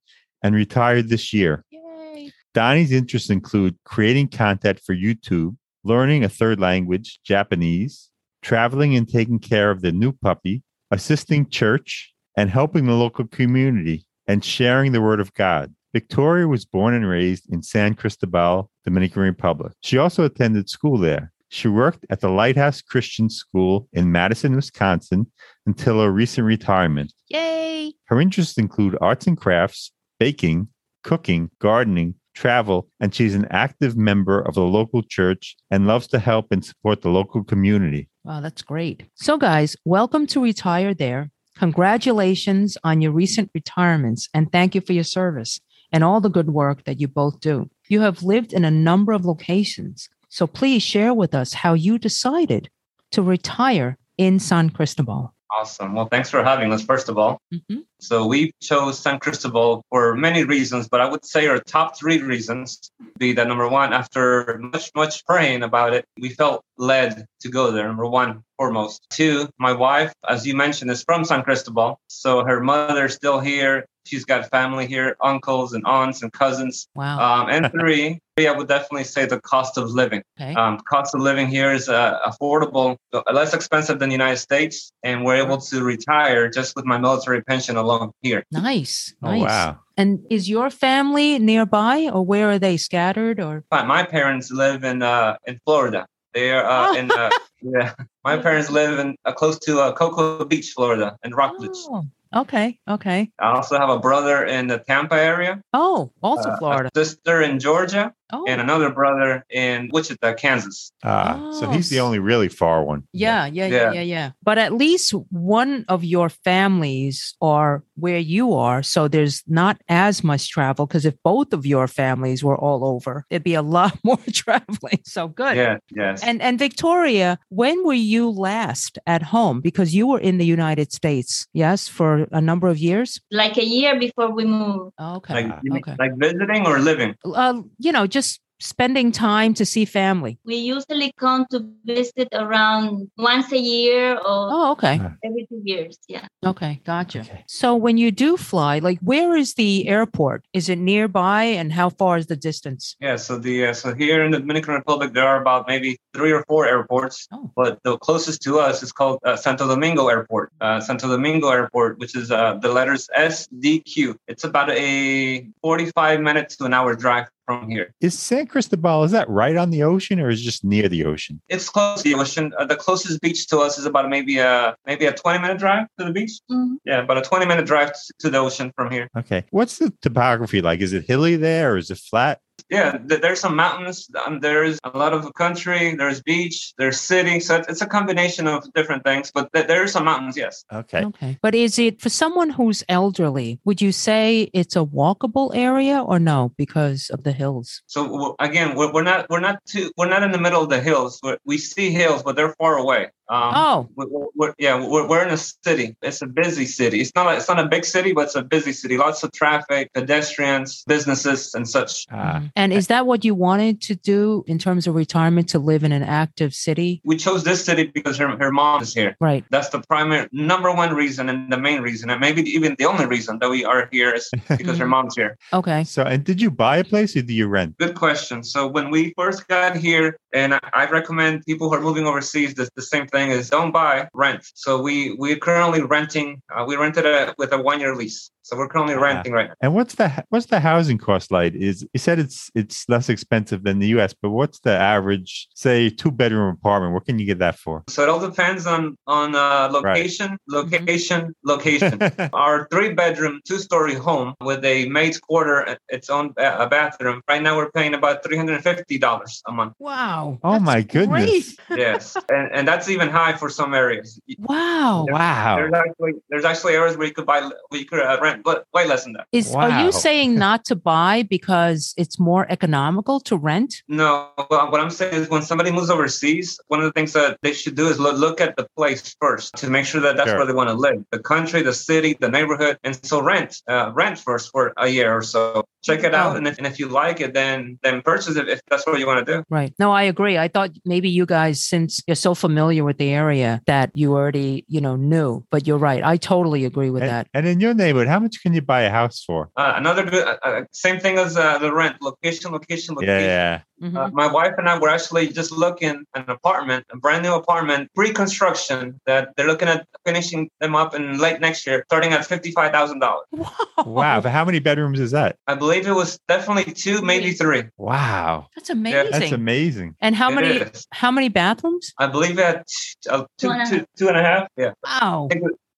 and 0.42 0.54
retired 0.54 1.08
this 1.08 1.32
year. 1.32 1.64
Yay. 1.70 2.32
Donnie's 2.52 2.92
interests 2.92 3.30
include 3.30 3.76
creating 3.84 4.28
content 4.28 4.80
for 4.84 4.94
YouTube, 4.94 5.56
learning 5.84 6.24
a 6.24 6.28
third 6.28 6.58
language, 6.58 7.20
Japanese, 7.24 8.10
traveling 8.42 8.94
and 8.96 9.08
taking 9.08 9.38
care 9.38 9.70
of 9.70 9.82
the 9.82 9.92
new 9.92 10.12
puppy, 10.12 10.62
assisting 10.90 11.48
church, 11.48 12.12
and 12.36 12.50
helping 12.50 12.86
the 12.86 12.94
local 12.94 13.26
community 13.26 14.04
and 14.26 14.44
sharing 14.44 14.92
the 14.92 15.00
word 15.00 15.20
of 15.20 15.34
God. 15.34 15.74
Victoria 15.92 16.46
was 16.46 16.64
born 16.64 16.94
and 16.94 17.08
raised 17.08 17.52
in 17.52 17.62
San 17.62 17.94
Cristobal, 17.94 18.70
Dominican 18.84 19.22
Republic. 19.22 19.72
She 19.82 19.98
also 19.98 20.24
attended 20.24 20.68
school 20.68 20.98
there. 20.98 21.32
She 21.48 21.66
worked 21.66 22.06
at 22.10 22.20
the 22.20 22.28
Lighthouse 22.28 22.80
Christian 22.80 23.28
School 23.28 23.88
in 23.92 24.12
Madison, 24.12 24.54
Wisconsin 24.54 25.26
until 25.66 26.00
her 26.00 26.12
recent 26.12 26.46
retirement. 26.46 27.12
Yay. 27.28 27.92
Her 28.04 28.20
interests 28.20 28.56
include 28.56 28.96
arts 29.00 29.26
and 29.26 29.36
crafts, 29.36 29.90
baking, 30.20 30.68
cooking, 31.02 31.50
gardening, 31.58 32.14
travel, 32.34 32.88
and 33.00 33.12
she's 33.12 33.34
an 33.34 33.48
active 33.50 33.96
member 33.96 34.40
of 34.40 34.54
the 34.54 34.62
local 34.62 35.02
church 35.02 35.56
and 35.72 35.88
loves 35.88 36.06
to 36.08 36.18
help 36.20 36.46
and 36.52 36.64
support 36.64 37.02
the 37.02 37.10
local 37.10 37.42
community. 37.42 38.08
Wow, 38.24 38.40
that's 38.40 38.62
great. 38.62 39.04
So, 39.14 39.38
guys, 39.38 39.76
welcome 39.84 40.26
to 40.28 40.42
Retire 40.42 40.92
There. 40.92 41.30
Congratulations 41.56 42.76
on 42.84 43.00
your 43.00 43.12
recent 43.12 43.50
retirements 43.54 44.28
and 44.34 44.50
thank 44.52 44.74
you 44.74 44.80
for 44.80 44.92
your 44.92 45.04
service 45.04 45.60
and 45.92 46.04
all 46.04 46.20
the 46.20 46.28
good 46.28 46.50
work 46.50 46.84
that 46.84 47.00
you 47.00 47.08
both 47.08 47.40
do. 47.40 47.68
You 47.88 48.02
have 48.02 48.22
lived 48.22 48.52
in 48.52 48.64
a 48.64 48.70
number 48.70 49.12
of 49.12 49.24
locations 49.24 50.08
So 50.32 50.46
please 50.46 50.82
share 50.82 51.12
with 51.12 51.34
us 51.34 51.52
how 51.52 51.74
you 51.74 51.98
decided 51.98 52.70
to 53.10 53.20
retire 53.20 53.98
in 54.16 54.38
San 54.38 54.70
Cristobal. 54.70 55.34
Awesome. 55.58 55.94
Well, 55.94 56.06
thanks 56.06 56.30
for 56.30 56.44
having 56.44 56.72
us, 56.72 56.82
first 56.82 57.08
of 57.08 57.18
all. 57.18 57.40
Mhm. 57.52 57.82
So 58.00 58.24
we 58.26 58.52
chose 58.62 58.98
San 58.98 59.18
Cristobal 59.18 59.82
for 59.90 60.14
many 60.14 60.44
reasons, 60.44 60.88
but 60.88 61.00
I 61.00 61.06
would 61.06 61.24
say 61.24 61.48
our 61.48 61.58
top 61.58 61.98
three 61.98 62.22
reasons 62.22 62.90
be 63.18 63.32
that 63.32 63.48
number 63.48 63.68
one, 63.68 63.92
after 63.92 64.58
much, 64.58 64.90
much 64.94 65.24
praying 65.26 65.62
about 65.62 65.92
it, 65.92 66.04
we 66.18 66.30
felt 66.30 66.62
led 66.78 67.26
to 67.40 67.48
go 67.48 67.72
there. 67.72 67.86
Number 67.86 68.06
one, 68.06 68.42
foremost. 68.56 69.04
Two, 69.10 69.48
my 69.58 69.72
wife, 69.72 70.12
as 70.28 70.46
you 70.46 70.54
mentioned, 70.54 70.90
is 70.90 71.02
from 71.02 71.24
San 71.24 71.42
Cristobal. 71.42 71.98
So 72.06 72.44
her 72.44 72.60
mother's 72.60 73.14
still 73.14 73.40
here. 73.40 73.86
She's 74.06 74.24
got 74.24 74.50
family 74.50 74.86
here, 74.86 75.16
uncles 75.20 75.72
and 75.72 75.84
aunts 75.86 76.22
and 76.22 76.32
cousins. 76.32 76.88
Wow. 76.94 77.18
Um, 77.20 77.48
and 77.50 77.70
three, 77.72 78.20
three, 78.36 78.48
I 78.48 78.52
would 78.52 78.68
definitely 78.68 79.04
say 79.04 79.26
the 79.26 79.40
cost 79.40 79.76
of 79.78 79.90
living. 79.90 80.22
okay. 80.40 80.54
Um, 80.54 80.78
cost 80.88 81.14
of 81.14 81.20
living 81.20 81.48
here 81.48 81.72
is 81.72 81.88
uh, 81.88 82.18
affordable, 82.26 82.96
uh, 83.12 83.22
less 83.32 83.54
expensive 83.54 83.98
than 83.98 84.08
the 84.08 84.14
United 84.14 84.38
States, 84.38 84.92
and 85.02 85.24
we're 85.24 85.36
able 85.36 85.58
to 85.58 85.82
retire 85.82 86.48
just 86.48 86.74
with 86.76 86.84
my 86.84 86.98
military 86.98 87.42
pension 87.42 87.76
alone 87.76 88.10
here. 88.22 88.44
nice. 88.50 89.14
Oh, 89.22 89.36
wow. 89.36 89.78
And 89.96 90.24
is 90.30 90.48
your 90.48 90.70
family 90.70 91.38
nearby 91.38 92.08
or 92.10 92.24
where 92.24 92.50
are 92.50 92.58
they 92.58 92.78
scattered 92.78 93.38
or? 93.38 93.64
My, 93.70 93.84
my 93.84 94.02
parents 94.02 94.50
live 94.50 94.82
in 94.82 95.02
uh, 95.02 95.36
in 95.46 95.60
Florida. 95.66 96.06
They 96.32 96.52
are 96.52 96.64
uh, 96.64 96.94
in 96.94 97.10
uh, 97.10 97.30
yeah. 97.62 97.94
My 98.24 98.36
parents 98.46 98.70
live 98.70 98.98
in 98.98 99.16
uh, 99.24 99.32
close 99.32 99.58
to 99.60 99.80
uh, 99.80 99.92
Cocoa 99.92 100.44
Beach, 100.44 100.72
Florida, 100.74 101.16
in 101.24 101.32
Rockledge. 101.32 101.76
Oh, 101.88 102.04
okay. 102.34 102.78
Okay. 102.88 103.30
I 103.38 103.50
also 103.52 103.78
have 103.78 103.88
a 103.90 103.98
brother 103.98 104.44
in 104.44 104.66
the 104.66 104.78
Tampa 104.78 105.16
area, 105.16 105.62
Oh, 105.72 106.12
also 106.22 106.50
uh, 106.50 106.56
Florida. 106.58 106.90
sister 106.94 107.42
in 107.42 107.58
Georgia, 107.58 108.14
Oh, 108.32 108.44
and 108.48 108.60
another 108.60 108.90
brother 108.90 109.44
in 109.50 109.88
Wichita, 109.92 110.34
Kansas. 110.34 110.92
Ah, 111.04 111.50
so 111.52 111.66
Oh, 111.66 111.70
he's 111.70 111.88
the 111.90 112.00
only 112.00 112.18
really 112.18 112.48
far 112.48 112.84
one. 112.84 113.04
yeah, 113.12 113.46
yeah, 113.46 113.66
yeah, 113.66 113.76
Yeah. 113.76 113.92
yeah, 113.92 114.02
yeah. 114.02 114.30
But 114.42 114.58
at 114.58 114.72
least 114.74 115.12
one 115.30 115.84
of 115.88 116.04
your 116.04 116.28
families 116.28 117.34
are 117.40 117.82
where 117.96 118.18
you 118.18 118.54
are. 118.54 118.82
So 118.82 119.08
there's 119.08 119.42
not 119.46 119.80
as 119.88 120.22
much 120.24 120.48
travel 120.50 120.86
because 120.86 121.04
if 121.04 121.14
both 121.24 121.52
of 121.52 121.64
your 121.66 121.86
families 121.88 122.42
were 122.44 122.56
all 122.58 122.84
over, 122.84 123.24
it'd 123.30 123.44
be 123.44 123.54
a 123.54 123.62
lot 123.78 123.98
more 124.04 124.18
traveling. 124.32 125.00
So 125.04 125.28
good. 125.28 125.56
Yeah, 125.56 125.76
yes. 125.94 126.22
And 126.22 126.40
and 126.42 126.58
Victoria, 126.58 127.38
when 127.48 127.84
were 127.84 128.02
you 128.14 128.30
last 128.30 128.98
at 129.06 129.22
home? 129.22 129.60
Because 129.60 129.94
you 129.94 130.06
were 130.06 130.20
in 130.20 130.38
the 130.38 130.46
United 130.46 130.92
States, 130.92 131.46
yes, 131.52 131.88
for 131.88 132.26
a 132.32 132.40
number 132.40 132.68
of 132.68 132.78
years. 132.78 133.20
like 133.30 133.56
a 133.58 133.64
year 133.64 133.98
before 133.98 134.30
we 134.34 134.44
moved. 134.44 134.92
Okay. 135.00 135.34
like, 135.34 135.60
okay. 135.78 135.94
like 135.98 136.12
visiting 136.16 136.66
or 136.66 136.78
living? 136.78 137.14
uh, 137.24 137.56
you 137.78 137.92
know, 137.92 138.06
just 138.06 138.19
spending 138.60 139.10
time 139.10 139.54
to 139.54 139.64
see 139.64 139.84
family. 139.84 140.38
We 140.44 140.56
usually 140.56 141.12
come 141.18 141.46
to 141.50 141.66
visit 141.84 142.28
around 142.32 143.10
once 143.16 143.50
a 143.52 143.58
year 143.58 144.14
or 144.14 144.20
Oh, 144.52 144.72
okay. 144.72 145.00
Every 145.24 145.46
two 145.48 145.60
years. 145.64 145.98
Yeah. 146.08 146.26
Okay, 146.44 146.80
gotcha. 146.84 147.20
Okay. 147.20 147.44
So 147.48 147.74
when 147.74 147.96
you 147.98 148.10
do 148.10 148.36
fly, 148.36 148.78
like 148.78 148.98
where 149.00 149.34
is 149.36 149.54
the 149.54 149.88
airport? 149.88 150.44
Is 150.52 150.68
it 150.68 150.78
nearby 150.78 151.44
and 151.44 151.72
how 151.72 151.90
far 151.90 152.18
is 152.18 152.26
the 152.26 152.36
distance? 152.36 152.96
Yeah, 153.00 153.16
so 153.16 153.38
the 153.38 153.66
uh, 153.68 153.72
so 153.72 153.94
here 153.94 154.22
in 154.24 154.30
the 154.32 154.38
Dominican 154.40 154.74
Republic 154.74 155.12
there 155.12 155.26
are 155.26 155.40
about 155.40 155.66
maybe 155.66 155.98
three 156.14 156.32
or 156.32 156.44
four 156.48 156.66
airports, 156.66 157.26
Oh. 157.32 157.50
but 157.56 157.78
the 157.84 157.96
closest 157.98 158.42
to 158.42 158.58
us 158.58 158.82
is 158.82 158.92
called 158.92 159.18
uh, 159.24 159.36
Santo 159.36 159.66
Domingo 159.68 160.08
Airport. 160.08 160.52
Uh, 160.60 160.80
Santo 160.80 161.08
Domingo 161.08 161.48
Airport, 161.48 161.98
which 161.98 162.14
is 162.16 162.30
uh, 162.30 162.54
the 162.60 162.68
letters 162.68 163.08
SDQ. 163.16 164.16
It's 164.28 164.44
about 164.44 164.70
a 164.70 165.46
45 165.62 166.20
minutes 166.20 166.56
to 166.56 166.64
an 166.64 166.74
hour 166.74 166.94
drive 166.94 167.26
from 167.58 167.68
here. 167.70 167.94
Is 168.00 168.18
San 168.18 168.46
Cristobal, 168.46 169.02
is 169.04 169.10
that 169.10 169.28
right 169.28 169.56
on 169.56 169.70
the 169.70 169.82
ocean 169.82 170.20
or 170.20 170.30
is 170.30 170.40
it 170.40 170.44
just 170.44 170.64
near 170.64 170.88
the 170.88 171.04
ocean? 171.04 171.40
It's 171.48 171.68
close 171.68 172.02
to 172.02 172.08
the 172.08 172.14
ocean. 172.14 172.52
Uh, 172.56 172.64
the 172.64 172.76
closest 172.76 173.20
beach 173.20 173.48
to 173.48 173.58
us 173.58 173.76
is 173.78 173.86
about 173.86 174.08
maybe 174.08 174.38
a 174.38 174.76
maybe 174.86 175.06
a 175.06 175.12
20 175.12 175.38
minute 175.40 175.58
drive 175.58 175.86
to 175.98 176.04
the 176.04 176.12
beach. 176.12 176.32
Mhm. 176.50 176.76
Yeah, 176.84 177.02
about 177.02 177.18
a 177.18 177.22
20 177.22 177.46
minute 177.46 177.66
drive 177.66 177.90
to 178.20 178.30
the 178.30 178.38
ocean 178.38 178.72
from 178.76 178.90
here. 178.90 179.08
Okay. 179.16 179.44
What's 179.50 179.78
the 179.78 179.92
topography 180.00 180.60
like? 180.62 180.80
Is 180.80 180.92
it 180.92 181.06
hilly 181.06 181.36
there 181.36 181.72
or 181.74 181.76
is 181.78 181.90
it 181.90 181.98
flat? 181.98 182.38
Yeah, 182.68 182.98
there's 183.00 183.40
some 183.40 183.56
mountains. 183.56 184.08
Um, 184.24 184.40
there's 184.40 184.78
a 184.84 184.96
lot 184.96 185.12
of 185.12 185.32
country. 185.34 185.94
There's 185.94 186.22
beach. 186.22 186.72
There's 186.78 187.00
city. 187.00 187.40
So 187.40 187.56
it's, 187.56 187.68
it's 187.68 187.80
a 187.80 187.86
combination 187.86 188.46
of 188.46 188.70
different 188.74 189.04
things. 189.04 189.30
But 189.32 189.52
th- 189.52 189.66
there 189.66 189.82
are 189.82 189.88
some 189.88 190.04
mountains. 190.04 190.36
Yes. 190.36 190.64
Okay. 190.72 191.04
Okay. 191.04 191.38
But 191.42 191.54
is 191.54 191.78
it 191.78 192.00
for 192.00 192.08
someone 192.08 192.50
who's 192.50 192.84
elderly, 192.88 193.60
would 193.64 193.80
you 193.80 193.92
say 193.92 194.50
it's 194.52 194.76
a 194.76 194.84
walkable 194.84 195.50
area 195.54 196.00
or 196.02 196.18
no 196.18 196.52
because 196.56 197.10
of 197.10 197.22
the 197.24 197.32
hills? 197.32 197.82
So 197.86 198.36
again, 198.38 198.76
we're, 198.76 198.92
we're 198.92 199.02
not 199.02 199.28
we're 199.30 199.40
not 199.40 199.64
too 199.66 199.90
we're 199.96 200.08
not 200.08 200.22
in 200.22 200.32
the 200.32 200.38
middle 200.38 200.62
of 200.62 200.70
the 200.70 200.80
hills. 200.80 201.20
We 201.44 201.58
see 201.58 201.90
hills, 201.90 202.22
but 202.22 202.36
they're 202.36 202.54
far 202.54 202.76
away. 202.76 203.08
Um, 203.30 203.52
oh, 203.54 203.88
we're, 203.94 204.06
we're- 204.08 204.26
we're- 204.34 204.54
yeah, 204.58 204.74
we're, 204.84 205.06
we're 205.08 205.24
in 205.24 205.30
a 205.32 205.36
city. 205.36 205.96
It's 206.02 206.20
a 206.20 206.26
busy 206.26 206.66
city. 206.66 207.00
It's 207.00 207.12
not 207.14 207.26
like, 207.26 207.38
it's 207.38 207.48
not 207.48 207.60
a 207.60 207.68
big 207.68 207.84
city, 207.84 208.12
but 208.12 208.22
it's 208.22 208.34
a 208.34 208.42
busy 208.42 208.72
city. 208.72 208.98
Lots 208.98 209.22
of 209.22 209.30
traffic, 209.32 209.90
pedestrians, 209.94 210.82
businesses, 210.86 211.54
and 211.54 211.68
such. 211.68 212.06
Mhm. 212.08 212.50
and 212.56 212.72
is 212.72 212.88
that 212.88 213.06
what 213.06 213.24
you 213.24 213.34
wanted 213.34 213.80
to 213.82 213.94
do 213.94 214.42
in 214.48 214.58
terms 214.58 214.86
of 214.88 214.94
retirement 214.94 215.48
to 215.50 215.58
live 215.58 215.84
in 215.84 215.92
an 215.92 216.02
active 216.02 216.52
city? 216.54 217.00
We 217.04 217.16
chose 217.16 217.44
this 217.44 217.64
city 217.64 217.84
because 217.94 218.16
her 218.18 218.28
her 218.38 218.50
mom 218.50 218.82
is 218.82 218.92
here. 218.94 219.16
Right. 219.20 219.44
That's 219.50 219.68
the 219.68 219.80
primary 219.92 220.26
number 220.32 220.70
one 220.72 220.92
reason 220.94 221.28
and 221.28 221.52
the 221.52 221.58
main 221.68 221.80
reason, 221.82 222.10
and 222.10 222.20
maybe 222.20 222.42
even 222.56 222.74
the 222.78 222.86
only 222.86 223.06
reason 223.06 223.38
that 223.40 223.50
we 223.50 223.64
are 223.64 223.88
here 223.92 224.10
is 224.12 224.28
because 224.58 224.76
her 224.78 224.86
mom's 224.86 225.14
here. 225.14 225.36
Okay. 225.52 225.84
so, 225.84 226.02
and 226.02 226.24
did 226.24 226.40
you 226.40 226.50
buy 226.50 226.78
a 226.78 226.84
place 226.84 227.14
or 227.16 227.22
do 227.22 227.34
you 227.34 227.46
rent? 227.46 227.76
Good 227.78 227.94
question. 227.94 228.42
So 228.42 228.66
when 228.66 228.90
we 228.90 229.12
first 229.16 229.46
got 229.48 229.76
here, 229.76 230.16
and 230.32 230.54
I, 230.54 230.60
I 230.72 230.84
recommend 230.90 231.44
people 231.46 231.68
who 231.68 231.74
are 231.76 231.80
moving 231.88 232.06
overseas, 232.06 232.54
the, 232.54 232.68
the 232.76 232.82
same 232.94 233.06
thing 233.06 233.19
is 233.28 233.50
don't 233.50 233.72
buy, 233.72 234.08
rent. 234.14 234.42
So 234.54 234.80
we 234.80 235.14
we're 235.18 235.36
currently 235.36 235.82
renting. 235.82 236.40
Uh, 236.48 236.64
we 236.66 236.76
rented 236.76 237.04
a 237.04 237.34
with 237.36 237.52
a 237.52 237.60
one 237.60 237.80
year 237.80 237.94
lease. 237.94 238.30
So 238.50 238.56
we're 238.56 238.66
currently 238.66 238.94
Ah. 238.96 239.00
renting 239.00 239.32
right 239.32 239.46
now. 239.46 239.54
And 239.62 239.74
what's 239.76 239.94
the 239.94 240.08
what's 240.30 240.46
the 240.46 240.58
housing 240.58 240.98
cost 240.98 241.30
like? 241.30 241.54
Is 241.54 241.86
you 241.94 242.00
said 242.00 242.18
it's 242.18 242.50
it's 242.56 242.84
less 242.88 243.08
expensive 243.08 243.62
than 243.62 243.78
the 243.78 243.86
US, 243.96 244.12
but 244.12 244.30
what's 244.30 244.58
the 244.58 244.72
average, 244.72 245.46
say, 245.54 245.88
two 245.88 246.10
bedroom 246.10 246.48
apartment? 246.56 246.92
What 246.94 247.04
can 247.06 247.20
you 247.20 247.26
get 247.26 247.38
that 247.38 247.56
for? 247.56 247.84
So 247.88 248.02
it 248.02 248.08
all 248.08 248.18
depends 248.18 248.66
on 248.66 248.96
on 249.06 249.36
uh, 249.36 249.68
location, 249.70 250.36
location, 250.48 251.32
location. 251.44 252.00
Our 252.32 252.66
three 252.72 252.92
bedroom, 252.92 253.40
two 253.46 253.58
story 253.58 253.94
home 253.94 254.34
with 254.40 254.64
a 254.64 254.88
maid's 254.88 255.20
quarter, 255.20 255.76
its 255.88 256.10
own 256.10 256.34
a 256.36 256.66
bathroom. 256.66 257.22
Right 257.28 257.42
now 257.42 257.56
we're 257.56 257.70
paying 257.70 257.94
about 257.94 258.24
three 258.24 258.36
hundred 258.36 258.54
and 258.56 258.64
fifty 258.64 258.98
dollars 258.98 259.42
a 259.46 259.52
month. 259.52 259.74
Wow. 259.78 260.40
Oh 260.42 260.52
That's 260.54 260.64
my 260.64 260.82
goodness. 260.82 261.56
great. 261.68 261.78
Yes, 261.78 262.16
and, 262.28 262.50
and 262.52 262.66
that's 262.66 262.88
even 262.88 263.08
high 263.10 263.34
for 263.34 263.48
some 263.48 263.74
areas. 263.74 264.20
Wow. 264.40 265.06
Wow. 265.08 265.54
There's 265.56 265.72
actually 265.72 266.12
there's 266.30 266.44
actually 266.44 266.74
areas 266.74 266.96
where 266.96 267.06
you 267.06 267.14
could 267.14 267.26
buy 267.26 267.40
where 267.68 267.80
you 267.80 267.86
could 267.86 268.00
uh, 268.00 268.18
rent, 268.20 268.39
but 268.44 268.64
way 268.74 268.86
less 268.86 269.04
than 269.04 269.12
that. 269.14 269.26
Is 269.32 269.54
are 269.54 269.82
you 269.84 269.92
saying 269.92 270.34
not 270.36 270.64
to 270.66 270.76
buy 270.76 271.22
because 271.28 271.94
it's 271.96 272.18
more 272.18 272.46
economical 272.50 273.20
to 273.20 273.36
rent? 273.36 273.74
No, 273.88 274.30
well, 274.50 274.70
what 274.70 274.80
I'm 274.80 274.90
saying 274.90 275.14
is 275.14 275.28
when 275.28 275.42
somebody 275.42 275.70
moves 275.70 275.90
overseas, 275.90 276.58
one 276.68 276.80
of 276.80 276.86
the 276.86 276.92
things 276.92 277.12
that 277.12 277.38
they 277.42 277.52
should 277.52 277.74
do 277.74 277.88
is 277.88 277.98
look, 277.98 278.16
look 278.16 278.40
at 278.40 278.56
the 278.56 278.66
place 278.76 279.14
first 279.20 279.54
to 279.56 279.68
make 279.70 279.84
sure 279.86 280.00
that 280.00 280.16
that's 280.16 280.30
Sure. 280.30 280.38
where 280.38 280.46
they 280.46 280.52
want 280.52 280.68
to 280.68 280.74
live, 280.74 281.04
the 281.10 281.18
country, 281.18 281.62
the 281.62 281.74
city, 281.74 282.16
the 282.20 282.28
neighborhood, 282.28 282.78
and 282.84 282.94
so 283.04 283.20
rent, 283.20 283.56
uh, 283.68 283.90
rent 283.94 284.18
first 284.18 284.50
for 284.52 284.72
a 284.76 284.88
year 284.88 285.12
or 285.12 285.22
so. 285.22 285.64
Check 285.82 286.04
it 286.04 286.14
out, 286.14 286.34
Oh. 286.34 286.36
and 286.36 286.46
if, 286.46 286.58
and 286.58 286.66
if 286.66 286.78
you 286.78 286.88
like 286.88 287.20
it, 287.20 287.32
then 287.34 287.78
then 287.82 288.02
purchase 288.02 288.36
it 288.36 288.48
if 288.48 288.60
that's 288.68 288.86
what 288.86 288.98
you 288.98 289.06
want 289.06 289.26
to 289.26 289.32
do. 289.32 289.42
Right. 289.48 289.72
No, 289.78 289.90
I 289.92 290.02
agree. 290.02 290.36
I 290.36 290.46
thought 290.48 290.70
maybe 290.84 291.08
you 291.08 291.24
guys, 291.24 291.62
since 291.62 292.02
you're 292.06 292.14
so 292.28 292.34
familiar 292.34 292.84
with 292.84 292.98
the 292.98 293.08
area, 293.10 293.62
that 293.66 293.90
you 293.94 294.12
already, 294.12 294.64
you 294.68 294.80
know, 294.80 294.96
knew. 294.96 295.42
But 295.50 295.66
you're 295.66 295.78
right. 295.78 296.02
I 296.04 296.16
totally 296.18 296.64
agree 296.66 296.90
with 296.90 297.02
And, 297.02 297.10
that. 297.10 297.28
and 297.32 297.46
in 297.46 297.60
your 297.60 297.72
neighborhood, 297.72 298.08
how 298.08 298.20
much 298.30 298.42
can 298.42 298.54
you 298.54 298.62
buy 298.62 298.82
a 298.82 298.90
house 298.90 299.22
for? 299.26 299.50
Uh, 299.56 299.74
another 299.76 300.04
good, 300.04 300.26
uh, 300.26 300.36
uh, 300.42 300.62
same 300.72 300.98
thing 301.00 301.18
as 301.18 301.36
uh, 301.36 301.58
the 301.58 301.72
rent, 301.72 301.96
location, 302.00 302.52
location, 302.52 302.94
Yeah, 303.00 303.00
location. 303.00 303.28
yeah. 303.28 303.60
Mhm. 303.82 303.96
Uh, 303.96 304.10
my 304.12 304.30
wife 304.30 304.54
and 304.58 304.68
I 304.68 304.78
were 304.78 304.90
actually 304.90 305.28
just 305.28 305.50
looking 305.50 306.04
at 306.14 306.22
an 306.28 306.30
apartment, 306.30 306.84
a 306.92 306.98
brand 306.98 307.22
new 307.22 307.32
apartment, 307.34 307.88
pre-construction 307.94 309.00
that 309.06 309.30
they're 309.36 309.46
looking 309.46 309.68
at 309.68 309.86
finishing 310.04 310.50
them 310.60 310.74
up 310.76 310.94
in 310.94 311.18
late 311.18 311.40
next 311.40 311.66
year, 311.66 311.82
starting 311.88 312.12
at 312.12 312.26
fifty-five 312.26 312.72
thousand 312.72 312.98
dollars. 313.00 313.24
Wow. 313.32 313.50
Wow. 313.86 314.20
But 314.20 314.30
how 314.32 314.44
many 314.44 314.58
bedrooms 314.58 315.00
is 315.00 315.10
that? 315.12 315.36
I 315.46 315.54
believe 315.54 315.86
it 315.86 315.92
was 315.94 316.18
definitely 316.28 316.72
two, 316.74 317.00
maybe 317.00 317.32
three. 317.32 317.64
Wow. 317.78 318.48
That's 318.54 318.68
amazing. 318.70 319.10
That's 319.12 319.32
amazing. 319.32 319.96
and 320.00 320.14
how 320.14 320.30
It 320.30 320.34
many 320.34 320.48
is. 320.58 320.86
how 320.92 321.10
many 321.10 321.28
bathrooms? 321.30 321.92
I 321.98 322.06
believe 322.06 322.38
at 322.38 322.66
uh, 323.08 323.24
two, 323.38 323.48
Two 323.48 323.50
and 323.50 323.62
a 323.62 323.66
two, 323.70 323.86
two 323.98 324.08
and 324.08 324.18
a 324.18 324.22
half. 324.22 324.44
Yeah, 324.58 324.72
Wow. 324.84 325.28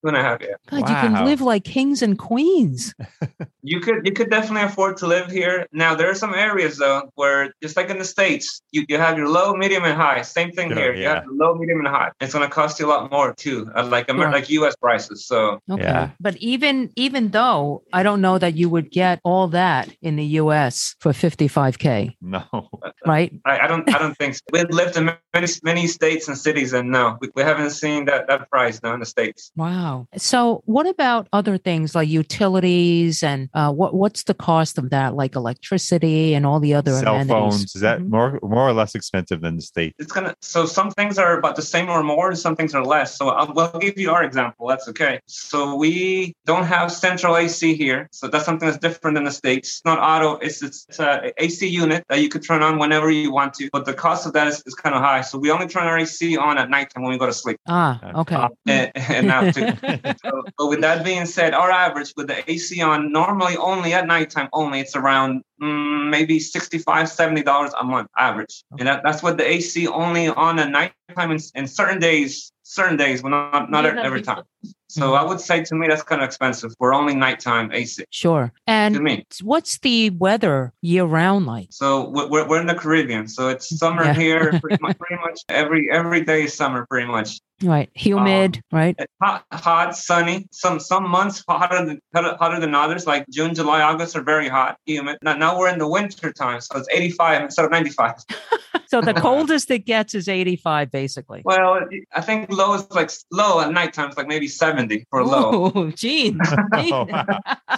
I 0.05 0.11
think, 0.11 0.15
two 0.15 0.17
and 0.17 0.17
a 0.17 0.21
half. 0.21 0.41
Yeah, 0.41 0.55
God, 0.69 0.89
you 0.89 0.95
can 0.95 1.25
live 1.25 1.41
like 1.41 1.63
kings 1.63 2.01
and 2.01 2.17
queens. 2.17 2.93
you 3.63 3.79
could 3.79 4.05
you 4.05 4.11
could 4.11 4.29
definitely 4.29 4.63
afford 4.63 4.97
to 4.97 5.07
live 5.07 5.31
here. 5.31 5.65
Now 5.71 5.95
there 5.95 6.09
are 6.09 6.15
some 6.15 6.33
areas 6.33 6.77
though 6.77 7.09
where 7.15 7.53
just 7.61 7.77
like 7.77 7.89
in 7.89 7.97
the 7.97 8.05
states, 8.05 8.61
you, 8.71 8.85
you 8.89 8.97
have 8.97 9.17
your 9.17 9.27
low, 9.29 9.53
medium, 9.53 9.83
and 9.83 9.95
high. 9.95 10.21
Same 10.21 10.51
thing 10.51 10.69
Sure, 10.69 10.77
here. 10.77 10.93
You 10.93 11.03
yeah. 11.03 11.15
have 11.15 11.25
the 11.25 11.33
low, 11.33 11.55
medium, 11.55 11.79
and 11.79 11.87
high. 11.87 12.11
It's 12.21 12.33
going 12.33 12.47
to 12.47 12.53
cost 12.53 12.79
you 12.79 12.87
a 12.87 12.89
lot 12.89 13.11
more 13.11 13.33
too, 13.33 13.69
uh, 13.75 13.85
like 13.85 14.09
Amer- 14.09 14.23
Sure. 14.23 14.31
like 14.31 14.49
U.S. 14.49 14.75
prices. 14.75 15.25
So 15.25 15.59
Okay. 15.69 15.83
Yeah. 15.83 16.09
But 16.19 16.37
even 16.37 16.91
even 16.95 17.29
though 17.29 17.83
I 17.93 18.03
don't 18.03 18.21
know 18.21 18.37
that 18.37 18.55
you 18.55 18.69
would 18.69 18.91
get 18.91 19.19
all 19.23 19.47
that 19.49 19.89
in 20.01 20.15
the 20.15 20.25
US 20.41 20.95
for 20.99 21.11
55k, 21.11 22.15
No. 22.21 22.43
right? 23.05 23.31
I, 23.45 23.59
I 23.59 23.67
don't 23.67 23.83
I 23.93 23.97
don't 23.97 24.17
think 24.17 24.35
so. 24.35 24.41
we've 24.51 24.69
lived 24.69 24.97
in 24.97 25.05
many 25.33 25.47
many 25.63 25.87
states 25.87 26.27
and 26.27 26.37
cities, 26.37 26.73
and 26.73 26.91
no, 26.91 27.17
we, 27.21 27.29
we 27.35 27.41
haven't 27.43 27.71
seen 27.71 28.05
that 28.05 28.27
that 28.27 28.49
price 28.49 28.81
now 28.83 28.93
in 28.93 28.99
the 28.99 29.05
states. 29.05 29.51
Wow. 29.55 29.92
So 30.17 30.61
what 30.65 30.87
about 30.87 31.27
other 31.33 31.57
things 31.57 31.95
like 31.95 32.07
utilities 32.09 33.23
and 33.23 33.49
uh, 33.53 33.71
what 33.71 33.93
what's 33.93 34.23
the 34.23 34.33
cost 34.33 34.77
of 34.77 34.89
that 34.89 35.15
like 35.15 35.35
electricity 35.35 36.33
and 36.35 36.45
all 36.45 36.59
the 36.59 36.73
other 36.73 36.93
Cell 36.93 37.15
amenities? 37.15 37.33
phones. 37.33 37.75
Is 37.75 37.81
that 37.81 37.99
Mhm. 37.99 38.09
more 38.09 38.39
more 38.43 38.67
or 38.69 38.73
less 38.73 38.93
expensive 38.95 39.41
than 39.41 39.55
the 39.55 39.61
state? 39.61 39.91
It's 39.99 40.11
gonna. 40.11 40.35
So 40.41 40.65
some 40.65 40.89
things 40.91 41.17
are 41.17 41.37
about 41.37 41.55
the 41.55 41.61
same 41.61 41.89
or 41.89 42.03
more, 42.03 42.29
and 42.29 42.37
some 42.37 42.55
things 42.55 42.73
are 42.75 42.85
less. 42.95 43.09
So 43.17 43.29
I'll, 43.29 43.53
we'll 43.53 43.79
give 43.79 43.97
you 43.97 44.11
our 44.11 44.23
example. 44.23 44.67
That's 44.67 44.87
okay. 44.89 45.19
So 45.27 45.75
we 45.75 46.33
don't 46.45 46.65
have 46.65 46.91
central 46.91 47.37
AC 47.37 47.73
here. 47.75 48.09
So 48.11 48.27
that's 48.27 48.45
something 48.45 48.67
that's 48.67 48.79
different 48.87 49.17
in 49.17 49.23
the 49.23 49.31
states. 49.31 49.67
It's 49.69 49.85
not 49.85 49.99
auto. 49.99 50.29
It's 50.45 50.61
it's, 50.63 50.85
it's 50.89 50.99
a 50.99 51.31
AC 51.43 51.67
unit 51.67 52.03
that 52.09 52.19
you 52.23 52.29
could 52.29 52.43
turn 52.43 52.61
on 52.63 52.77
whenever 52.77 53.09
you 53.11 53.31
want 53.31 53.53
to. 53.55 53.69
But 53.71 53.85
the 53.85 53.93
cost 53.93 54.25
of 54.25 54.33
that 54.33 54.47
is, 54.47 54.63
is 54.65 54.75
kind 54.75 54.95
of 54.95 55.01
high. 55.01 55.21
So 55.21 55.37
we 55.37 55.51
only 55.51 55.67
turn 55.67 55.85
our 55.87 55.97
AC 55.97 56.37
on 56.37 56.57
at 56.57 56.69
nighttime 56.69 57.03
when 57.03 57.11
we 57.11 57.17
go 57.17 57.25
to 57.25 57.33
sleep. 57.33 57.59
Ah, 57.67 57.99
okay. 58.21 58.35
Uh, 58.35 58.49
and, 58.67 58.91
and 58.95 59.27
now 59.27 59.51
too. 59.51 59.67
So, 60.23 60.43
but 60.57 60.67
with 60.67 60.81
that 60.81 61.03
being 61.03 61.25
said, 61.25 61.53
our 61.53 61.69
average 61.69 62.13
with 62.15 62.27
the 62.27 62.49
AC 62.49 62.81
on 62.81 63.11
normally 63.11 63.57
only 63.57 63.93
at 63.93 64.07
nighttime 64.07 64.49
only, 64.53 64.79
it's 64.79 64.95
around 64.95 65.43
Mm, 65.63 66.09
maybe 66.09 66.39
65 66.39 67.07
$70 67.07 67.71
a 67.79 67.83
month 67.85 68.09
average. 68.17 68.65
And 68.77 68.87
that, 68.87 69.01
that's 69.03 69.23
what 69.23 69.37
the 69.37 69.47
AC 69.47 69.87
only 69.87 70.27
on 70.27 70.59
at 70.59 70.69
nighttime 70.69 71.31
and, 71.31 71.41
and 71.55 71.69
certain 71.69 71.99
days, 71.99 72.51
certain 72.63 72.97
days, 72.97 73.21
but 73.21 73.29
not, 73.29 73.71
not 73.71 73.85
Yeah, 73.85 74.03
every 74.03 74.21
time. 74.21 74.43
So 74.89 75.01
mm-hmm. 75.01 75.15
I 75.15 75.23
would 75.23 75.39
say 75.39 75.63
to 75.63 75.75
me, 75.75 75.87
that's 75.87 76.03
kind 76.03 76.21
of 76.21 76.25
expensive. 76.25 76.73
We're 76.79 76.93
only 76.93 77.15
nighttime 77.15 77.71
AC 77.71 78.03
Sure. 78.09 78.51
to 78.53 78.61
And 78.67 78.99
me. 78.99 79.25
what's 79.41 79.79
the 79.79 80.09
weather 80.09 80.73
year 80.81 81.05
round 81.05 81.45
like? 81.45 81.67
So 81.71 82.09
we- 82.09 82.25
we're, 82.25 82.47
we're 82.47 82.59
in 82.61 82.67
the 82.67 82.75
Caribbean. 82.75 83.27
So 83.29 83.47
it's 83.47 83.75
summer 83.77 84.03
Yeah. 84.03 84.13
here 84.13 84.59
pretty 84.61 84.81
much, 84.81 84.99
pretty 84.99 85.21
much 85.21 85.39
every, 85.47 85.89
every 85.91 86.25
day 86.25 86.43
is 86.43 86.53
summer 86.53 86.85
pretty 86.89 87.07
much. 87.07 87.39
Right. 87.63 87.89
Humid, 87.93 88.57
um, 88.57 88.77
right? 88.77 88.99
Hot, 89.21 89.45
hot, 89.51 89.95
sunny. 89.95 90.47
Some 90.51 90.79
some 90.79 91.07
months 91.07 91.43
hotter 91.47 91.85
than 91.85 91.99
hotter 92.13 92.35
hotter 92.37 92.59
than 92.59 92.75
others. 92.75 93.07
Like 93.07 93.25
June, 93.29 93.55
July, 93.55 93.81
August 93.81 94.15
are 94.17 94.23
very 94.23 94.49
hot, 94.49 94.77
humid. 94.85 95.17
Now, 95.21 95.35
now 95.35 95.52
we're 95.57 95.69
in 95.69 95.79
the 95.79 95.87
winter 95.87 96.31
time, 96.31 96.61
so 96.61 96.77
it's 96.77 96.87
85 96.91 97.43
instead 97.43 97.65
of 97.65 97.71
95. 97.71 98.15
So 98.93 99.01
the 99.01 99.13
coldest 99.27 99.71
it 99.71 99.85
gets 99.87 100.13
is 100.13 100.29
85 100.29 100.91
basically. 100.91 101.41
Well, 101.43 101.79
I 102.13 102.21
think 102.21 102.51
low 102.51 102.75
is 102.75 102.85
like 102.91 103.09
low 103.31 103.59
at 103.61 103.71
nighttime. 103.71 104.09
It's 104.09 104.17
like 104.17 104.27
maybe 104.27 104.47
70 104.47 105.07
for 105.09 105.25
low. 105.25 105.71
Ooh, 105.75 105.91
Gene. 105.93 106.39
Oh, 106.73 107.05
wow. 107.09 107.25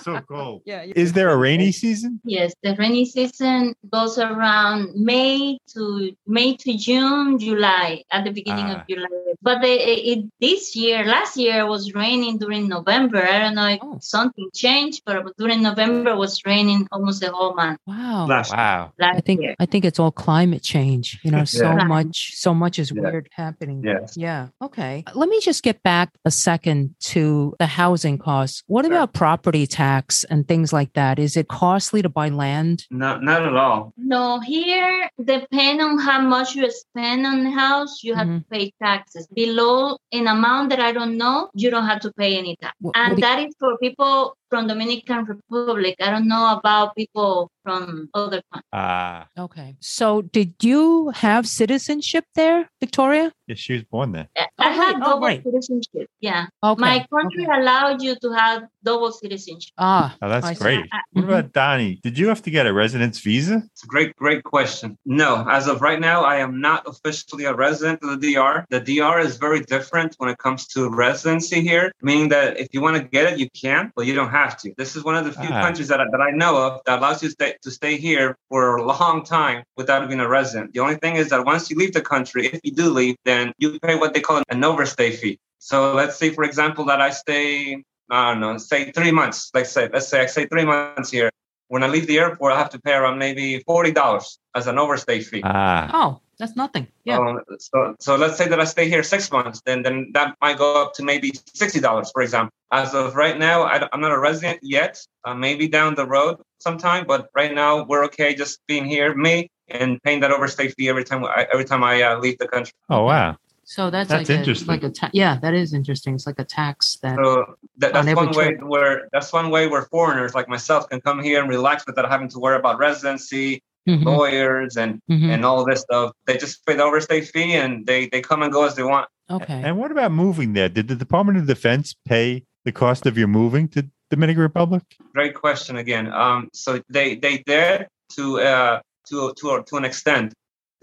So 0.01 0.19
cold. 0.27 0.61
Yeah. 0.65 0.83
yeah. 0.83 0.93
Is 1.03 1.13
there 1.13 1.29
a 1.29 1.37
rainy 1.37 1.71
season? 1.71 2.19
Yes, 2.25 2.53
the 2.63 2.75
rainy 2.77 3.05
season 3.05 3.75
goes 3.95 4.17
around 4.17 4.79
May 5.09 5.57
to 5.73 5.83
May 6.27 6.49
to 6.63 6.71
June, 6.87 7.39
July, 7.39 8.03
at 8.11 8.21
the 8.25 8.31
beginning 8.39 8.65
Ah. 8.71 8.81
of 8.81 8.87
July. 8.89 9.07
But 9.41 9.61
the, 9.61 9.71
it, 10.11 10.19
this 10.41 10.75
year, 10.75 11.05
last 11.05 11.37
year 11.37 11.65
was 11.73 11.93
raining 11.93 12.39
during 12.43 12.67
November. 12.67 13.21
I 13.35 13.39
don't 13.43 13.55
know 13.55 13.69
if 13.77 13.79
Oh. 13.83 13.97
something 14.01 14.47
changed, 14.63 14.99
but 15.05 15.15
during 15.37 15.61
November 15.69 16.09
it 16.11 16.17
was 16.25 16.35
raining 16.51 16.81
almost 16.91 17.19
the 17.21 17.31
whole 17.31 17.53
month 17.61 17.79
Wow. 17.87 18.25
Last 18.33 18.51
Wow. 18.51 18.91
last 19.03 19.17
I 19.19 19.21
think 19.27 19.39
year. 19.41 19.55
I 19.63 19.65
think 19.71 19.81
it's 19.89 19.99
all 20.03 20.11
climate 20.27 20.63
change. 20.75 21.04
You 21.23 21.31
know, 21.31 21.45
so 21.45 21.65
Yeah. 21.71 21.83
much 21.95 22.17
so 22.35 22.53
much 22.53 22.75
is 22.79 22.91
Yeah. 22.91 23.01
weird 23.03 23.27
happening. 23.31 23.81
Yes. 23.83 24.15
Yeah. 24.17 24.47
Okay. 24.61 25.03
Let 25.13 25.29
me 25.29 25.39
just 25.41 25.61
get 25.63 25.77
back 25.83 26.09
a 26.25 26.31
second 26.31 26.95
to 27.13 27.53
the 27.59 27.67
housing 27.81 28.17
costs. 28.17 28.63
What 28.67 28.85
Sure. 28.85 28.93
about 28.93 29.13
property 29.13 29.65
tax 29.67 30.23
and 30.31 30.47
things 30.47 30.71
like 30.73 30.91
that? 30.93 31.19
Is 31.19 31.35
it 31.37 31.47
costly 31.47 32.01
to 32.01 32.09
buy 32.09 32.29
land? 32.29 32.85
Not 32.91 33.23
not 33.23 33.41
at 33.49 33.55
all. 33.55 33.93
No, 33.97 34.39
here, 34.39 35.09
depend 35.23 35.81
on 35.81 35.97
how 36.07 36.21
much 36.21 36.55
you 36.55 36.69
spend 36.71 37.25
on 37.25 37.43
the 37.43 37.51
house, 37.51 37.93
you 38.03 38.13
have 38.15 38.27
Mhm. 38.27 38.39
to 38.39 38.45
pay 38.55 38.65
taxes. 38.81 39.27
Below 39.33 39.97
an 40.11 40.27
amount 40.27 40.69
that 40.71 40.79
I 40.79 40.91
don't 40.91 41.17
know, 41.17 41.49
you 41.53 41.69
don't 41.69 41.87
have 41.91 42.01
to 42.01 42.11
pay 42.13 42.37
any 42.37 42.55
tax. 42.61 42.73
Wh- 42.79 42.85
what 42.85 42.97
And 42.97 43.15
do- 43.15 43.21
that 43.21 43.39
is 43.45 43.53
for 43.59 43.77
people 43.85 44.35
from 44.49 44.67
Dominican 44.67 45.25
Republic. 45.25 45.95
I 45.99 46.11
don't 46.11 46.27
know 46.27 46.57
about 46.57 46.95
people 46.95 47.49
from 47.63 48.09
other 48.13 48.41
countries. 48.51 48.69
Ah, 48.73 49.27
Okay. 49.37 49.75
So 49.79 50.21
did 50.21 50.53
you 50.61 51.09
have 51.15 51.47
citizenship 51.47 52.25
there, 52.35 52.69
Victoria? 52.79 53.31
yeah, 53.47 53.55
she 53.55 53.73
was 53.73 53.83
born 53.83 54.11
there. 54.11 54.27
I 54.37 54.47
Oh, 54.59 54.71
have 54.71 54.77
right. 54.77 54.95
Oh, 54.95 55.09
double 55.11 55.27
right. 55.27 55.43
citizenship. 55.43 56.09
Yeah. 56.19 56.47
Okay. 56.63 56.81
My 56.81 57.05
country 57.11 57.45
okay. 57.47 57.59
allowed 57.59 58.01
you 58.01 58.15
to 58.21 58.29
have 58.31 58.63
double 58.85 59.11
citizenship. 59.11 59.73
Ah. 59.77 60.15
Oh, 60.21 60.29
that's 60.29 60.45
I 60.47 60.53
great. 60.53 60.85
I- 60.93 61.01
What 61.13 61.25
about 61.25 61.47
Donnie? 61.53 61.99
Did 62.03 62.15
you 62.19 62.27
have 62.31 62.41
to 62.43 62.51
get 62.57 62.63
a 62.67 62.73
residence 62.83 63.17
visa? 63.19 63.55
It's 63.73 63.83
a 63.83 63.87
great 63.87 64.15
great 64.15 64.43
question. 64.43 64.87
No, 65.23 65.31
as 65.57 65.63
of 65.71 65.81
right 65.89 65.99
now, 66.11 66.19
I 66.33 66.37
am 66.45 66.53
not 66.69 66.79
officially 66.93 67.45
a 67.45 67.53
resident 67.65 67.97
of 68.03 68.09
the 68.13 68.19
DR. 68.33 68.55
The 68.75 68.81
DR 68.89 69.17
is 69.27 69.33
very 69.47 69.61
different 69.75 70.09
when 70.19 70.29
it 70.33 70.37
comes 70.45 70.61
to 70.73 70.79
residency 71.07 71.59
here, 71.71 71.85
meaning 72.09 72.27
that 72.35 72.47
if 72.63 72.67
you 72.73 72.79
want 72.85 72.95
to 72.97 73.03
get 73.17 73.23
it, 73.31 73.35
you 73.41 73.47
can, 73.63 73.91
but 73.95 74.03
you 74.07 74.13
don't 74.19 74.33
have 74.41 74.53
to. 74.61 74.67
This 74.81 74.91
is 74.95 75.01
one 75.09 75.15
of 75.19 75.23
the 75.27 75.33
few 75.41 75.49
Ah. 75.51 75.61
countries 75.65 75.87
that 75.91 75.99
I, 76.03 76.05
that 76.13 76.21
I 76.29 76.31
know 76.41 76.53
of 76.65 76.71
that 76.85 76.95
allows 76.99 77.17
you 77.23 77.29
to 77.29 77.33
stay, 77.39 77.51
to 77.65 77.71
stay 77.79 77.95
here 78.07 78.27
for 78.49 78.61
a 78.77 78.83
long 78.93 79.17
time 79.39 79.59
without 79.79 80.01
being 80.09 80.19
a 80.27 80.29
resident. 80.39 80.73
The 80.75 80.81
only 80.85 80.97
thing 81.03 81.15
is 81.21 81.27
that 81.31 81.41
once 81.53 81.63
you 81.69 81.75
leave 81.81 81.93
the 81.99 82.05
country, 82.13 82.43
if 82.55 82.59
you 82.63 82.71
do 82.83 82.87
leave, 83.01 83.15
then 83.25 83.43
you 83.61 83.67
pay 83.87 83.95
what 84.01 84.13
they 84.13 84.21
call 84.27 84.37
an 84.55 84.63
overstay 84.71 85.11
fee. 85.19 85.37
So 85.59 85.93
let's 85.93 86.15
say, 86.21 86.29
for 86.37 86.43
example, 86.43 86.83
that 86.91 86.99
I 87.01 87.09
stay, 87.09 87.83
I 88.09 88.31
don't 88.31 88.41
know, 88.41 88.57
say 88.57 88.91
three 88.91 89.11
months. 89.11 89.51
Let's 89.53 89.71
say, 89.71 89.89
let's 89.91 90.07
say 90.07 90.21
I 90.21 90.25
stay 90.27 90.45
three 90.45 90.65
months 90.65 91.11
here. 91.11 91.31
When 91.67 91.83
I 91.83 91.87
leave 91.87 92.05
the 92.05 92.19
airport, 92.19 92.53
I 92.53 92.57
have 92.59 92.69
to 92.71 92.79
pay 92.79 92.93
around 92.93 93.17
maybe 93.17 93.59
forty 93.65 93.91
dollars 93.91 94.37
as 94.53 94.67
an 94.67 94.77
overstay 94.77 95.21
fee. 95.21 95.41
Ah, 95.43 95.89
Oh, 95.93 96.21
that's 96.37 96.55
nothing. 96.55 96.87
Yeah. 97.05 97.17
Um, 97.17 97.39
so, 97.59 97.95
so 97.99 98.15
let's 98.15 98.37
say 98.37 98.47
that 98.47 98.59
I 98.59 98.65
stay 98.65 98.87
here 98.87 99.01
six 99.01 99.31
months, 99.31 99.61
then 99.65 99.81
then 99.81 100.11
that 100.13 100.35
might 100.41 100.57
go 100.59 100.83
up 100.83 100.93
to 100.95 101.03
maybe 101.03 101.31
sixty 101.53 101.79
dollars, 101.79 102.11
for 102.11 102.21
example. 102.21 102.51
As 102.71 102.93
of 102.93 103.15
right 103.15 103.37
now, 103.39 103.63
I, 103.63 103.87
am 103.93 104.01
not 104.01 104.11
a 104.11 104.19
resident 104.19 104.59
yet. 104.61 105.01
Uh, 105.23 105.33
maybe 105.33 105.67
down 105.67 105.95
the 105.95 106.05
road 106.05 106.37
sometime, 106.59 107.05
but 107.07 107.29
right 107.33 107.53
now 107.53 107.83
we're 107.83 108.05
okay 108.05 108.35
just 108.35 108.59
being 108.67 108.85
here, 108.85 109.15
me, 109.15 109.49
and 109.69 110.01
paying 110.03 110.19
that 110.19 110.31
overstay 110.31 110.67
fee 110.69 110.89
every 110.89 111.03
time 111.03 111.25
I, 111.25 111.47
every 111.51 111.65
time 111.65 111.83
I 111.83 112.01
uh, 112.03 112.19
leave 112.19 112.37
the 112.37 112.47
country. 112.47 112.73
oh 112.89 113.03
wow. 113.05 113.37
So 113.67 113.89
that's, 113.89 114.09
That's 114.09 114.29
like 114.29 114.37
interesting. 114.37 114.69
A, 114.69 114.71
like 114.71 114.83
a 114.83 114.89
ta- 114.91 115.09
yeah, 115.11 115.39
that 115.41 115.55
is 115.55 115.73
interesting. 115.73 116.13
It's 116.13 116.27
like 116.27 116.37
a 116.37 116.43
tax 116.45 116.97
that 117.01 117.15
So 117.17 117.55
that, 117.79 117.87
On 117.95 118.05
that's 118.05 118.07
every 118.07 118.13
one 118.27 118.35
way 118.35 118.49
trip. 118.49 118.63
where 118.63 119.07
that's 119.11 119.33
one 119.33 119.49
way 119.49 119.67
where 119.67 119.81
foreigners 119.83 120.35
like 120.35 120.47
myself 120.47 120.87
can 120.89 121.01
come 121.01 121.21
here 121.23 121.41
and 121.41 121.49
relax 121.49 121.83
without 121.87 122.07
having 122.09 122.27
to 122.29 122.39
worry 122.39 122.57
about 122.57 122.77
residency, 122.77 123.61
Mhm, 123.89 124.03
lawyers, 124.03 124.77
and 124.77 124.99
mhm. 125.09 125.29
and 125.33 125.43
all 125.45 125.65
this 125.65 125.81
stuff. 125.81 126.11
They 126.27 126.37
just 126.37 126.63
pay 126.65 126.75
the 126.75 126.83
overstay 126.83 127.21
fee 127.21 127.53
and 127.55 127.85
they 127.87 128.07
they 128.07 128.21
come 128.21 128.43
and 128.43 128.51
go 128.53 128.65
as 128.65 128.75
they 128.75 128.83
want. 128.83 129.07
okay. 129.31 129.61
And 129.65 129.77
what 129.79 129.89
about 129.91 130.11
moving 130.11 130.53
there? 130.53 130.69
Did 130.69 130.87
the 130.87 130.95
Department 130.95 131.37
of 131.39 131.45
Defense 131.47 131.95
pay 132.07 132.43
the 132.65 132.71
cost 132.71 133.05
of 133.07 133.17
your 133.17 133.27
moving 133.27 133.67
to 133.69 133.79
Dominican 134.11 134.41
Republic? 134.43 134.83
Great 135.13 135.33
question 135.33 135.77
again. 135.77 136.05
Um, 136.13 136.49
so 136.53 136.81
they 136.89 137.15
they 137.15 137.35
did 137.39 137.87
to 138.15 138.39
uh 138.41 138.79
to 139.09 139.33
to 139.39 139.63
to 139.69 139.75
an 139.77 139.85
extent. 139.85 140.33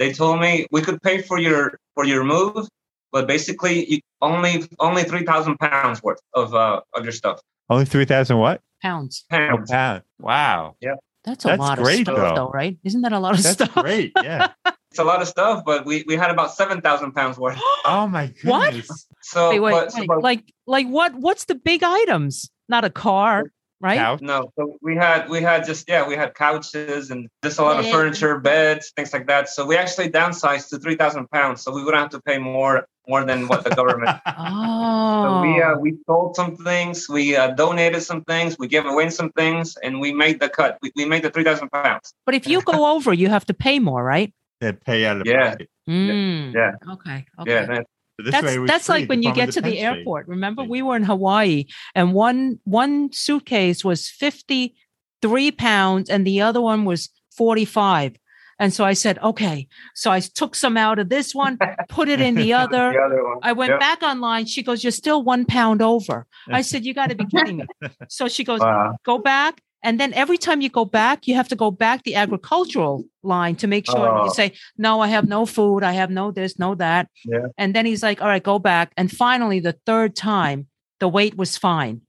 They 0.02 0.12
told 0.12 0.40
me 0.40 0.66
we 0.72 0.80
could 0.82 1.00
pay 1.00 1.22
for 1.22 1.38
your 1.38 1.78
for 1.94 2.04
your 2.04 2.24
move, 2.24 2.66
but 3.12 3.28
basically 3.28 3.88
you, 3.88 3.98
only 4.20 4.64
only 4.80 5.04
three 5.04 5.24
thousand 5.24 5.58
pounds 5.58 6.02
worth 6.02 6.18
of 6.34 6.52
uh 6.56 6.80
of 6.92 7.04
your 7.04 7.12
stuff. 7.12 7.38
Only 7.70 7.84
three 7.84 8.04
thousand 8.04 8.38
what? 8.38 8.60
Pounds. 8.82 9.24
Oh, 9.30 9.58
pound. 9.70 10.02
Wow, 10.18 10.74
Yeah. 10.80 10.96
That's 11.24 11.44
a 11.44 11.48
That's 11.50 11.60
lot 11.60 11.78
great, 11.78 12.00
of 12.08 12.14
stuff, 12.16 12.16
though. 12.16 12.34
though. 12.46 12.50
right? 12.50 12.76
Isn't 12.82 13.02
that 13.02 13.12
a 13.12 13.20
lot 13.20 13.34
of 13.34 13.40
stuff? 13.44 13.58
that's 13.58 13.70
stuff? 13.70 13.84
great. 13.84 14.10
Yeah. 14.24 14.48
It's 14.90 14.98
a 14.98 15.04
lot 15.04 15.22
of 15.22 15.28
stuff, 15.28 15.62
but 15.64 15.86
we 15.86 16.02
we 16.08 16.16
had 16.16 16.30
about 16.32 16.50
seven 16.52 16.80
thousand 16.80 17.12
pounds 17.12 17.38
worth. 17.38 17.60
Oh 17.84 18.08
my 18.08 18.34
What? 18.42 18.74
So 19.20 19.50
wait, 19.50 19.60
wait, 19.60 19.70
but, 19.70 19.94
wait. 19.94 20.08
but 20.08 20.20
like, 20.22 20.52
like 20.66 20.88
what? 20.88 21.14
What's 21.14 21.44
the 21.44 21.54
big 21.54 21.84
items? 21.84 22.50
Not 22.68 22.84
a 22.84 22.90
car, 22.90 23.52
right? 23.82 23.98
Couch? 23.98 24.22
no, 24.22 24.50
so 24.56 24.78
we 24.80 24.94
had 24.96 25.28
we 25.28 25.42
had 25.42 25.66
just 25.66 25.88
yeah 25.88 26.06
we 26.06 26.14
had 26.14 26.34
couches 26.34 27.10
and 27.10 27.28
just 27.44 27.58
a 27.58 27.62
lot 27.62 27.78
of 27.80 27.86
furniture, 27.90 28.38
beds, 28.38 28.92
things 28.96 29.12
like 29.12 29.26
that. 29.26 29.48
So 29.48 29.66
we 29.66 29.76
actually 29.76 30.08
downsized 30.10 30.70
to 30.70 30.78
three 30.78 30.96
thousand 30.96 31.28
pounds, 31.30 31.60
so 31.62 31.72
we 31.72 31.82
wouldn't 31.84 32.00
have 32.00 32.10
to 32.10 32.22
pay 32.22 32.38
more 32.38 32.86
more 33.08 33.24
than 33.24 33.48
what 33.48 33.64
the 33.64 33.70
government 33.70 34.10
Oh, 34.38 35.22
So 35.24 35.40
we 35.42 35.60
uh, 35.60 35.76
we 35.78 35.98
sold 36.06 36.36
some 36.36 36.56
things, 36.56 37.08
we 37.08 37.36
uh, 37.36 37.48
donated 37.48 38.02
some 38.02 38.22
things, 38.24 38.56
we 38.58 38.68
gave 38.68 38.86
away 38.86 39.10
some 39.10 39.30
things, 39.32 39.76
and 39.82 40.00
we 40.00 40.12
made 40.12 40.38
the 40.40 40.48
cut. 40.48 40.78
We, 40.82 40.92
we 40.94 41.04
made 41.04 41.22
the 41.24 41.30
three 41.30 41.44
thousand 41.44 41.68
pounds. 41.70 42.14
but 42.24 42.34
if 42.34 42.46
you 42.46 42.62
go 42.62 42.94
over, 42.94 43.12
you 43.12 43.28
have 43.28 43.44
to 43.46 43.54
pay 43.54 43.78
more, 43.80 44.02
right? 44.04 44.32
They 44.60 44.72
pay 44.72 45.04
out 45.04 45.20
of 45.20 45.26
Yeah. 45.26 45.56
Mm, 45.88 46.54
Yeah. 46.54 46.72
Okay. 46.92 47.26
Okay. 47.40 47.50
Yeah, 47.50 47.66
man. 47.66 47.78
This 47.78 47.86
that's 48.30 48.44
way 48.44 48.54
it 48.56 48.66
that's 48.66 48.88
like 48.88 49.08
when 49.08 49.22
you 49.22 49.32
get 49.34 49.50
to 49.52 49.60
the 49.60 49.70
Defense 49.72 49.80
Day. 49.94 49.98
airport. 49.98 50.28
Remember, 50.28 50.62
we 50.62 50.82
were 50.82 50.96
in 50.96 51.02
Hawaii, 51.04 51.64
and 51.94 52.12
one 52.14 52.58
one 52.64 53.12
suitcase 53.12 53.84
was 53.84 54.08
fifty 54.08 54.74
three 55.20 55.50
pounds, 55.50 56.08
and 56.10 56.26
the 56.26 56.40
other 56.42 56.60
one 56.60 56.84
was 56.84 57.08
forty 57.36 57.64
five. 57.64 58.16
And 58.58 58.72
so 58.72 58.84
I 58.84 58.92
said, 58.92 59.18
okay. 59.18 59.66
So 59.96 60.12
I 60.12 60.20
took 60.20 60.54
some 60.54 60.76
out 60.76 61.00
of 61.00 61.08
this 61.08 61.34
one, 61.34 61.58
put 61.88 62.08
it 62.08 62.20
in 62.20 62.36
the 62.36 62.52
other. 62.62 62.92
The 62.92 62.98
other 63.02 63.24
one. 63.28 63.38
I 63.42 63.52
went 63.54 63.70
Yep. 63.70 63.80
back 63.80 64.02
online. 64.04 64.46
She 64.46 64.62
goes, 64.62 64.84
You're 64.84 64.92
still 64.92 65.24
one 65.24 65.46
pound 65.46 65.82
over. 65.82 66.26
I 66.48 66.60
said, 66.62 66.84
You 66.84 66.94
got 66.94 67.08
to 67.10 67.16
be 67.16 67.24
kidding 67.26 67.56
me. 67.56 67.66
So 68.08 68.28
she 68.28 68.44
goes, 68.44 68.60
Wow. 68.60 68.96
Go 69.04 69.18
back. 69.18 69.60
And 69.82 69.98
then 69.98 70.12
every 70.14 70.38
time 70.38 70.60
you 70.60 70.68
go 70.68 70.84
back, 70.84 71.26
you 71.26 71.34
have 71.34 71.48
to 71.48 71.56
go 71.56 71.70
back 71.70 72.04
the 72.04 72.14
agricultural 72.14 73.04
line 73.22 73.56
to 73.56 73.66
make 73.66 73.86
sure 73.86 74.08
Oh. 74.08 74.24
you 74.24 74.30
ah. 74.30 74.32
say, 74.32 74.52
No, 74.78 75.00
I 75.00 75.08
have 75.08 75.28
no 75.28 75.46
food. 75.46 75.82
I 75.82 75.92
have 75.92 76.10
no 76.10 76.30
this, 76.30 76.58
no 76.58 76.74
that. 76.76 77.08
Yeah. 77.24 77.46
And 77.58 77.74
then 77.74 77.86
he's 77.86 78.02
like, 78.02 78.22
All 78.22 78.28
right, 78.28 78.42
go 78.42 78.58
back. 78.58 78.92
And 78.96 79.10
finally, 79.10 79.60
the 79.60 79.76
third 79.86 80.14
time, 80.14 80.68
the 81.00 81.08
weight 81.08 81.36
was 81.36 81.56
fine. 81.56 82.02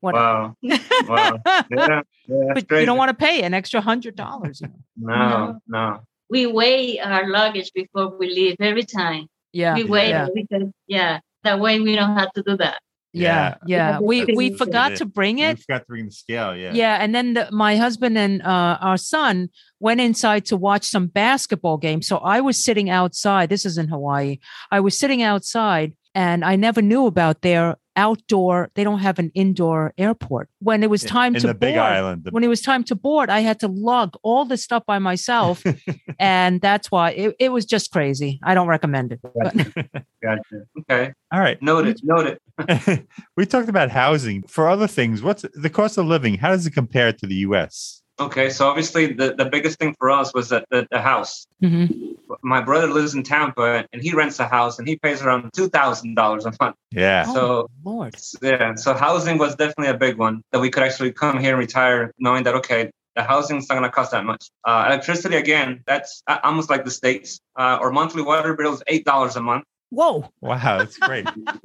What? 0.00 0.14
Wow. 0.14 0.56
Wow. 0.62 1.38
Yeah. 1.46 1.66
yeah 1.70 2.02
but 2.26 2.68
that's 2.68 2.80
you 2.80 2.86
don't 2.86 2.98
want 2.98 3.10
to 3.10 3.14
pay 3.14 3.42
an 3.42 3.54
extra 3.54 3.80
hundred 3.80 4.16
dollars. 4.16 4.60
you? 4.60 4.68
No, 4.96 5.60
no. 5.68 6.00
We 6.30 6.46
weigh 6.46 6.98
our 7.00 7.28
luggage 7.28 7.70
before 7.74 8.16
we 8.18 8.28
leave 8.28 8.56
every 8.60 8.84
time. 8.84 9.28
Yeah. 9.52 9.74
we 9.74 9.84
weigh 9.84 10.08
yeah. 10.08 10.26
it 10.26 10.32
because 10.34 10.68
yeah, 10.86 11.20
that 11.44 11.60
way 11.60 11.80
we 11.80 11.94
don't 11.94 12.16
have 12.18 12.32
to 12.32 12.42
do 12.42 12.56
that. 12.56 12.80
Yeah. 13.14 13.54
Yeah. 13.66 13.90
Yeah. 13.92 13.98
We 14.00 14.24
we 14.24 14.56
forgot 14.56 14.96
to 14.96 15.06
bring 15.06 15.38
You 15.38 15.46
it. 15.48 15.60
forgot 15.60 15.78
to 15.80 15.84
bring 15.86 16.06
the 16.06 16.10
scale. 16.12 16.54
Yeah. 16.56 16.72
Yeah, 16.74 16.96
and 17.00 17.14
then 17.14 17.34
the, 17.34 17.48
my 17.52 17.76
husband 17.76 18.18
and 18.18 18.42
uh, 18.42 18.78
our 18.80 18.96
son 18.96 19.48
went 19.80 20.00
inside 20.00 20.44
to 20.46 20.56
watch 20.56 20.84
some 20.84 21.06
basketball 21.06 21.76
game. 21.76 22.02
So 22.02 22.18
I 22.18 22.40
was 22.40 22.62
sitting 22.62 22.90
outside. 22.90 23.48
This 23.48 23.64
is 23.64 23.78
in 23.78 23.88
Hawaii. 23.88 24.38
I 24.70 24.80
was 24.80 24.98
sitting 24.98 25.22
outside, 25.22 25.94
and 26.14 26.44
I 26.44 26.56
never 26.56 26.80
knew 26.82 27.06
about 27.06 27.42
their 27.42 27.76
outdoor. 27.96 28.70
They 28.74 28.82
don't 28.82 28.98
have 28.98 29.18
an 29.20 29.30
indoor 29.34 29.92
airport. 29.96 30.48
When 30.58 30.82
it 30.82 30.90
was 30.90 31.02
time 31.04 31.34
in 31.36 31.40
to 31.42 31.46
the 31.48 31.54
Big 31.54 31.74
board, 31.74 31.86
Island. 31.86 32.24
the- 32.24 32.30
when 32.32 32.42
it 32.42 32.48
was 32.48 32.60
time 32.60 32.82
to 32.84 32.94
board, 32.94 33.30
I 33.30 33.40
had 33.40 33.60
to 33.60 33.68
lug 33.68 34.16
all 34.22 34.44
the 34.44 34.56
stuff 34.56 34.84
by 34.86 34.98
myself, 34.98 35.62
and 36.18 36.60
that's 36.60 36.90
why 36.90 37.10
it, 37.10 37.36
it 37.38 37.48
was 37.52 37.64
just 37.64 37.90
crazy. 37.92 38.40
I 38.42 38.54
don't 38.54 38.68
recommend 38.68 39.12
it. 39.12 39.20
But- 39.22 39.54
Gotcha. 40.22 40.62
Okay. 40.80 41.12
All 41.32 41.40
right. 41.40 41.60
Noted. 41.62 42.00
Noted. 42.02 42.38
we 43.36 43.44
talked 43.46 43.68
about 43.68 43.90
housing. 43.90 44.42
For 44.44 44.68
other 44.68 44.86
things, 44.86 45.22
what's 45.22 45.44
the 45.54 45.68
cost 45.70 45.98
of 45.98 46.06
living? 46.06 46.38
How 46.38 46.48
does 46.50 46.66
it 46.66 46.70
compare 46.72 47.12
to 47.12 47.26
the 47.26 47.34
US? 47.48 48.02
Okay. 48.20 48.48
So 48.50 48.68
obviously 48.68 49.12
the, 49.12 49.34
the 49.34 49.44
biggest 49.46 49.78
thing 49.78 49.94
for 49.98 50.10
us 50.10 50.32
was 50.34 50.48
that 50.50 50.64
the, 50.70 50.86
the 50.90 51.00
house. 51.00 51.46
Mhm. 51.62 52.14
My 52.42 52.60
brother 52.60 52.86
lives 52.88 53.14
in 53.14 53.22
Tampa 53.22 53.84
and 53.92 54.02
he 54.02 54.12
rents 54.14 54.38
a 54.40 54.46
house 54.46 54.78
and 54.78 54.88
he 54.88 54.96
pays 54.96 55.20
around 55.22 55.50
two 55.54 55.68
thousand 55.68 56.14
dollars 56.14 56.46
a 56.46 56.52
month. 56.60 56.76
Yeah. 56.90 57.24
Oh, 57.28 57.34
So 57.34 57.70
Lord. 57.84 58.16
yeah, 58.42 58.74
so 58.76 58.94
housing 58.94 59.36
was 59.38 59.54
definitely 59.56 59.88
a 59.88 59.98
big 59.98 60.16
one 60.16 60.42
that 60.52 60.60
we 60.60 60.70
could 60.70 60.82
actually 60.82 61.12
come 61.12 61.38
here 61.38 61.50
and 61.50 61.58
retire 61.58 62.12
knowing 62.18 62.44
that 62.44 62.54
okay, 62.56 62.90
the 63.16 63.22
housing's 63.22 63.68
not 63.68 63.76
going 63.76 63.84
to 63.88 63.94
cost 63.94 64.10
that 64.12 64.24
much. 64.24 64.48
Uh, 64.64 64.84
electricity 64.88 65.36
again, 65.36 65.82
that's 65.86 66.22
uh, 66.26 66.38
almost 66.42 66.70
like 66.70 66.84
the 66.84 66.90
states. 66.90 67.40
Uh, 67.58 67.78
our 67.82 67.90
monthly 67.92 68.22
water 68.22 68.54
bill 68.54 68.74
is 68.74 68.82
eight 68.88 69.04
dollars 69.04 69.36
a 69.36 69.40
month. 69.42 69.64
Whoa. 69.90 70.28
Wow, 70.40 70.78
that's 70.78 70.96
great. 70.98 71.26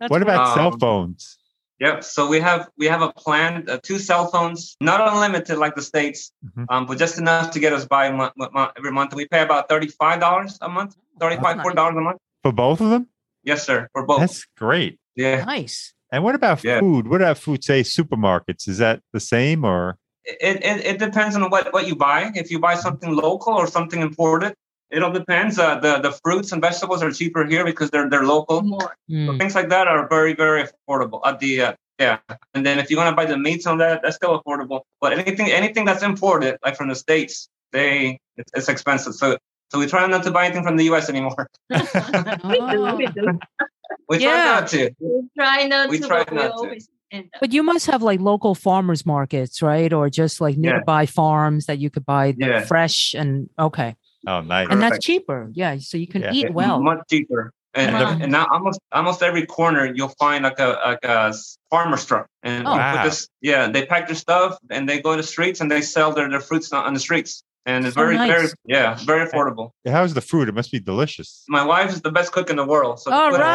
That's 0.00 0.10
what 0.10 0.22
about 0.22 0.48
Um, 0.48 0.54
cell 0.54 0.78
phones? 0.78 1.36
Yep. 1.80 2.04
So 2.04 2.28
we 2.28 2.40
have 2.40 2.68
we 2.76 2.86
have 2.86 3.00
a 3.02 3.10
plan, 3.12 3.64
uh, 3.68 3.78
two 3.82 3.98
cell 3.98 4.26
phones, 4.30 4.76
not 4.80 5.00
unlimited 5.00 5.56
like 5.58 5.74
the 5.74 5.82
states, 5.82 6.30
Mhm. 6.44 6.66
um, 6.68 6.86
but 6.86 6.98
just 6.98 7.18
enough 7.18 7.50
to 7.52 7.58
get 7.58 7.72
us 7.72 7.86
by 7.86 8.10
mo- 8.12 8.30
mo- 8.36 8.50
mo- 8.52 8.70
every 8.76 8.92
month. 8.92 9.14
We 9.14 9.26
pay 9.26 9.42
about 9.42 9.68
thirty 9.70 9.88
five 9.88 10.20
dollars 10.20 10.58
a 10.60 10.68
month, 10.68 10.94
thirty 11.18 11.36
five 11.36 11.62
four 11.62 11.72
dollars 11.72 11.96
a 11.96 12.00
month. 12.02 12.18
For 12.42 12.52
both 12.52 12.80
of 12.82 12.90
them? 12.90 13.08
Yes, 13.44 13.64
sir, 13.64 13.88
for 13.92 14.04
both. 14.06 14.20
That's 14.20 14.44
great. 14.58 14.98
yeah. 15.16 15.44
nice? 15.44 15.92
And 16.12 16.22
what 16.24 16.34
about 16.34 16.62
Yeah. 16.64 16.80
food? 16.80 17.08
What 17.08 17.22
about 17.22 17.38
food? 17.38 17.64
Say 17.64 17.82
supermarkets. 17.82 18.68
Is 18.68 18.78
that 18.78 19.00
the 19.12 19.20
same 19.20 19.64
or? 19.64 19.96
It, 20.24 20.56
it, 20.62 20.84
it 20.84 20.98
depends 20.98 21.34
on 21.34 21.48
what, 21.50 21.72
what 21.72 21.86
you 21.88 21.96
buy. 21.96 22.30
If 22.34 22.50
you 22.50 22.58
buy 22.58 22.74
something 22.74 23.10
local 23.14 23.54
or 23.54 23.66
something 23.66 24.00
imported, 24.02 24.54
it 24.90 25.02
all 25.02 25.12
depends. 25.12 25.58
Uh, 25.58 25.78
the 25.78 25.98
the 26.00 26.12
fruits 26.22 26.52
and 26.52 26.60
vegetables 26.62 27.02
are 27.02 27.10
cheaper 27.12 27.44
here 27.46 27.64
because 27.64 27.90
they're 27.90 28.08
they're 28.10 28.24
local. 28.24 28.62
More. 28.62 28.96
So 29.08 29.14
Mm. 29.32 29.38
things 29.38 29.54
like 29.54 29.68
that 29.70 29.86
are 29.88 30.08
very 30.08 30.34
very 30.34 30.64
affordable. 30.66 31.20
At 31.26 31.38
the 31.40 31.52
uh, 31.62 31.72
yeah, 31.98 32.18
and 32.54 32.64
then 32.64 32.78
if 32.78 32.90
you 32.90 32.96
want 32.96 33.10
to 33.10 33.16
buy 33.16 33.26
the 33.26 33.36
meats 33.36 33.66
on 33.66 33.78
that, 33.78 34.00
that's 34.02 34.16
still 34.16 34.40
affordable. 34.40 34.80
But 35.00 35.12
anything 35.18 35.50
anything 35.50 35.84
that's 35.84 36.02
imported, 36.02 36.56
like 36.64 36.76
from 36.76 36.88
the 36.88 36.94
states, 36.94 37.48
they 37.72 38.18
it's, 38.36 38.50
it's 38.54 38.68
expensive. 38.68 39.14
So 39.14 39.36
so 39.70 39.78
we 39.78 39.86
try 39.86 40.06
not 40.06 40.22
to 40.24 40.30
buy 40.30 40.46
anything 40.46 40.64
from 40.64 40.76
the 40.76 40.84
U.S. 40.84 41.08
anymore. 41.08 41.46
We 42.98 43.06
do, 43.06 43.38
we 44.08 44.18
try 44.18 44.36
Yeah. 44.36 44.44
not 44.60 44.68
to. 44.68 44.90
We 45.00 45.28
try 45.36 45.64
not 45.66 45.88
We 45.88 45.98
to, 46.00 46.06
try 46.06 46.24
but 46.24 46.32
we 46.32 46.38
to. 46.38 46.52
always 46.52 46.88
end 47.12 47.28
up. 47.34 47.40
But 47.40 47.52
you 47.52 47.62
must 47.62 47.86
have 47.86 48.02
like 48.02 48.20
local 48.20 48.54
farmers 48.54 49.04
markets, 49.06 49.62
right? 49.62 49.92
Or 49.92 50.08
just 50.10 50.40
like 50.40 50.56
Yeah. 50.56 50.72
nearby 50.72 51.06
farms 51.06 51.66
that 51.66 51.78
you 51.78 51.90
could 51.90 52.06
buy 52.06 52.32
the 52.32 52.46
Yeah. 52.46 52.60
fresh 52.66 53.14
and 53.14 53.48
okay. 53.58 53.96
Oh, 54.26 54.40
nice. 54.42 54.68
And 54.70 54.82
that's 54.82 54.98
cheaper. 55.04 55.48
Yeah. 55.52 55.76
So 55.78 55.96
you 55.96 56.06
can 56.06 56.22
Yeah. 56.22 56.32
eat 56.32 56.46
It's 56.46 56.54
well. 56.54 56.80
much 56.82 56.98
cheaper. 57.10 57.52
And, 57.72 57.94
Wow. 57.94 58.18
and 58.20 58.32
now 58.32 58.46
almost 58.52 58.80
almost 58.92 59.22
every 59.22 59.46
corner 59.46 59.92
you'll 59.94 60.14
find 60.18 60.42
like 60.44 60.58
a 60.58 60.76
like 60.84 60.98
a 61.04 61.28
s- 61.28 61.56
farmer's 61.70 62.04
truck. 62.04 62.26
And 62.42 62.66
Oh. 62.66 62.72
Wow. 62.72 63.04
this, 63.04 63.28
yeah, 63.40 63.68
they 63.70 63.86
pack 63.86 64.08
their 64.08 64.16
stuff 64.16 64.58
and 64.70 64.88
they 64.88 65.00
go 65.00 65.12
to 65.16 65.22
the 65.22 65.26
streets 65.26 65.60
and 65.60 65.70
they 65.70 65.80
sell 65.80 66.12
their, 66.12 66.28
their 66.28 66.40
fruits 66.40 66.72
on 66.72 66.84
on 66.84 66.94
the 66.94 67.00
streets. 67.00 67.42
And 67.66 67.86
it's 67.86 67.94
So 67.94 68.00
very, 68.02 68.16
very 68.16 68.48
yeah, 68.66 68.94
very 69.04 69.24
affordable. 69.28 69.70
How's 69.86 70.14
the 70.14 70.20
food? 70.22 70.48
It 70.48 70.54
must 70.54 70.72
be 70.72 70.80
delicious. 70.80 71.44
My 71.48 71.64
wife 71.64 71.90
is 71.92 72.00
the 72.00 72.10
best 72.10 72.32
cook 72.32 72.50
in 72.50 72.56
the 72.56 72.64
world. 72.66 72.98
So 73.00 73.12
All 73.12 73.30
put 73.30 73.36
it 73.40 73.42
away. 73.42 73.50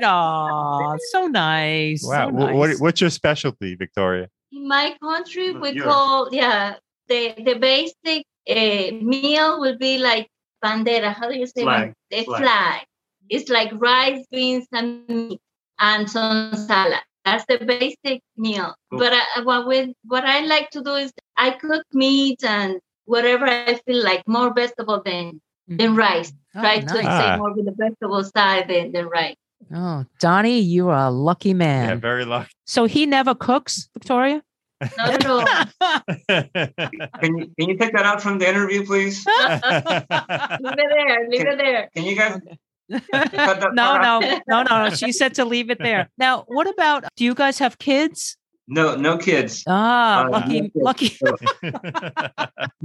Oh, 0.04 0.96
so 1.10 1.26
nice. 1.26 2.02
Wow. 2.06 2.28
So 2.30 2.32
Wh- 2.32 2.54
What, 2.54 2.70
what's 2.78 3.00
your 3.00 3.10
specialty, 3.10 3.74
Victoria? 3.74 4.28
In 4.52 4.66
my 4.68 4.96
country, 5.02 5.52
we 5.52 5.72
yours. 5.72 5.84
call 5.86 6.28
yeah 6.32 6.74
the 7.08 7.34
the 7.44 7.54
basic 7.54 8.24
uh, 8.48 8.94
meal 9.02 9.60
will 9.60 9.78
be 9.78 9.98
like 9.98 10.28
bandera. 10.64 11.14
How 11.14 11.28
do 11.28 11.36
you 11.36 11.46
say 11.46 11.62
Flag. 11.62 11.94
it? 12.10 12.24
Flag. 12.24 12.42
flag. 12.42 12.80
It's 13.28 13.48
like 13.48 13.70
rice, 13.74 14.26
beans, 14.30 14.66
and 14.72 15.08
meat, 15.08 15.40
and 15.78 16.10
some 16.10 16.54
salad. 16.54 17.00
That's 17.24 17.44
the 17.46 17.58
basic 17.58 18.22
meal. 18.36 18.74
Cool. 18.90 18.98
But 18.98 19.12
I, 19.12 19.42
what 19.42 19.66
with 19.66 19.90
what 20.04 20.24
I 20.24 20.40
like 20.40 20.70
to 20.70 20.82
do 20.82 20.94
is 20.94 21.12
I 21.36 21.50
cook 21.50 21.84
meat 21.92 22.42
and 22.44 22.80
whatever 23.04 23.46
I 23.46 23.80
feel 23.86 24.02
like 24.02 24.26
more 24.26 24.52
vegetable 24.52 25.02
than 25.04 25.40
than 25.68 25.94
rice. 25.94 26.32
Oh, 26.54 26.60
Try 26.60 26.80
to. 26.80 27.02
Ah. 27.04 27.18
say 27.18 27.38
more 27.38 27.54
with 27.54 27.66
the 27.66 27.74
vegetable 27.76 28.24
side 28.24 28.68
than, 28.68 28.92
than 28.92 29.08
rice. 29.08 29.36
Oh, 29.72 30.04
Donnie, 30.18 30.58
you 30.58 30.88
are 30.88 31.06
a 31.06 31.10
lucky 31.10 31.54
man. 31.54 31.84
Yeah, 31.84 31.88
man. 31.90 32.00
very 32.00 32.24
lucky. 32.24 32.50
so 32.66 32.84
he 32.84 33.06
never 33.06 33.34
cooks, 33.34 33.88
Victoria? 33.94 34.42
Not 34.96 35.14
at 35.14 35.26
all. 35.26 35.46
Can 37.20 37.38
you 37.38 37.46
can 37.58 37.68
you 37.68 37.76
take 37.76 37.92
that 37.92 38.04
out 38.04 38.20
from 38.22 38.38
the 38.38 38.48
interview, 38.48 38.84
please? 38.84 39.24
leave 39.26 39.60
it 39.64 40.90
there. 40.96 41.28
Leave 41.28 41.46
it 41.46 41.58
there. 41.58 41.88
Can 41.94 42.04
you 42.04 42.16
guys 42.16 42.40
no, 42.88 43.70
no, 43.72 44.20
no, 44.20 44.40
no, 44.48 44.62
no. 44.64 44.90
She 44.90 45.12
said 45.12 45.34
to 45.36 45.44
leave 45.44 45.70
it 45.70 45.78
there. 45.78 46.10
Now, 46.18 46.44
what 46.46 46.66
about 46.68 47.04
do 47.16 47.24
you 47.24 47.34
guys 47.34 47.58
have 47.58 47.78
kids? 47.78 48.36
No, 48.68 48.94
no 48.96 49.16
kids. 49.18 49.64
Ah, 49.66 50.24
Uh, 50.24 50.30
lucky, 50.30 50.70
no 50.74 50.92
kids. 50.92 51.20
lucky. 51.22 51.42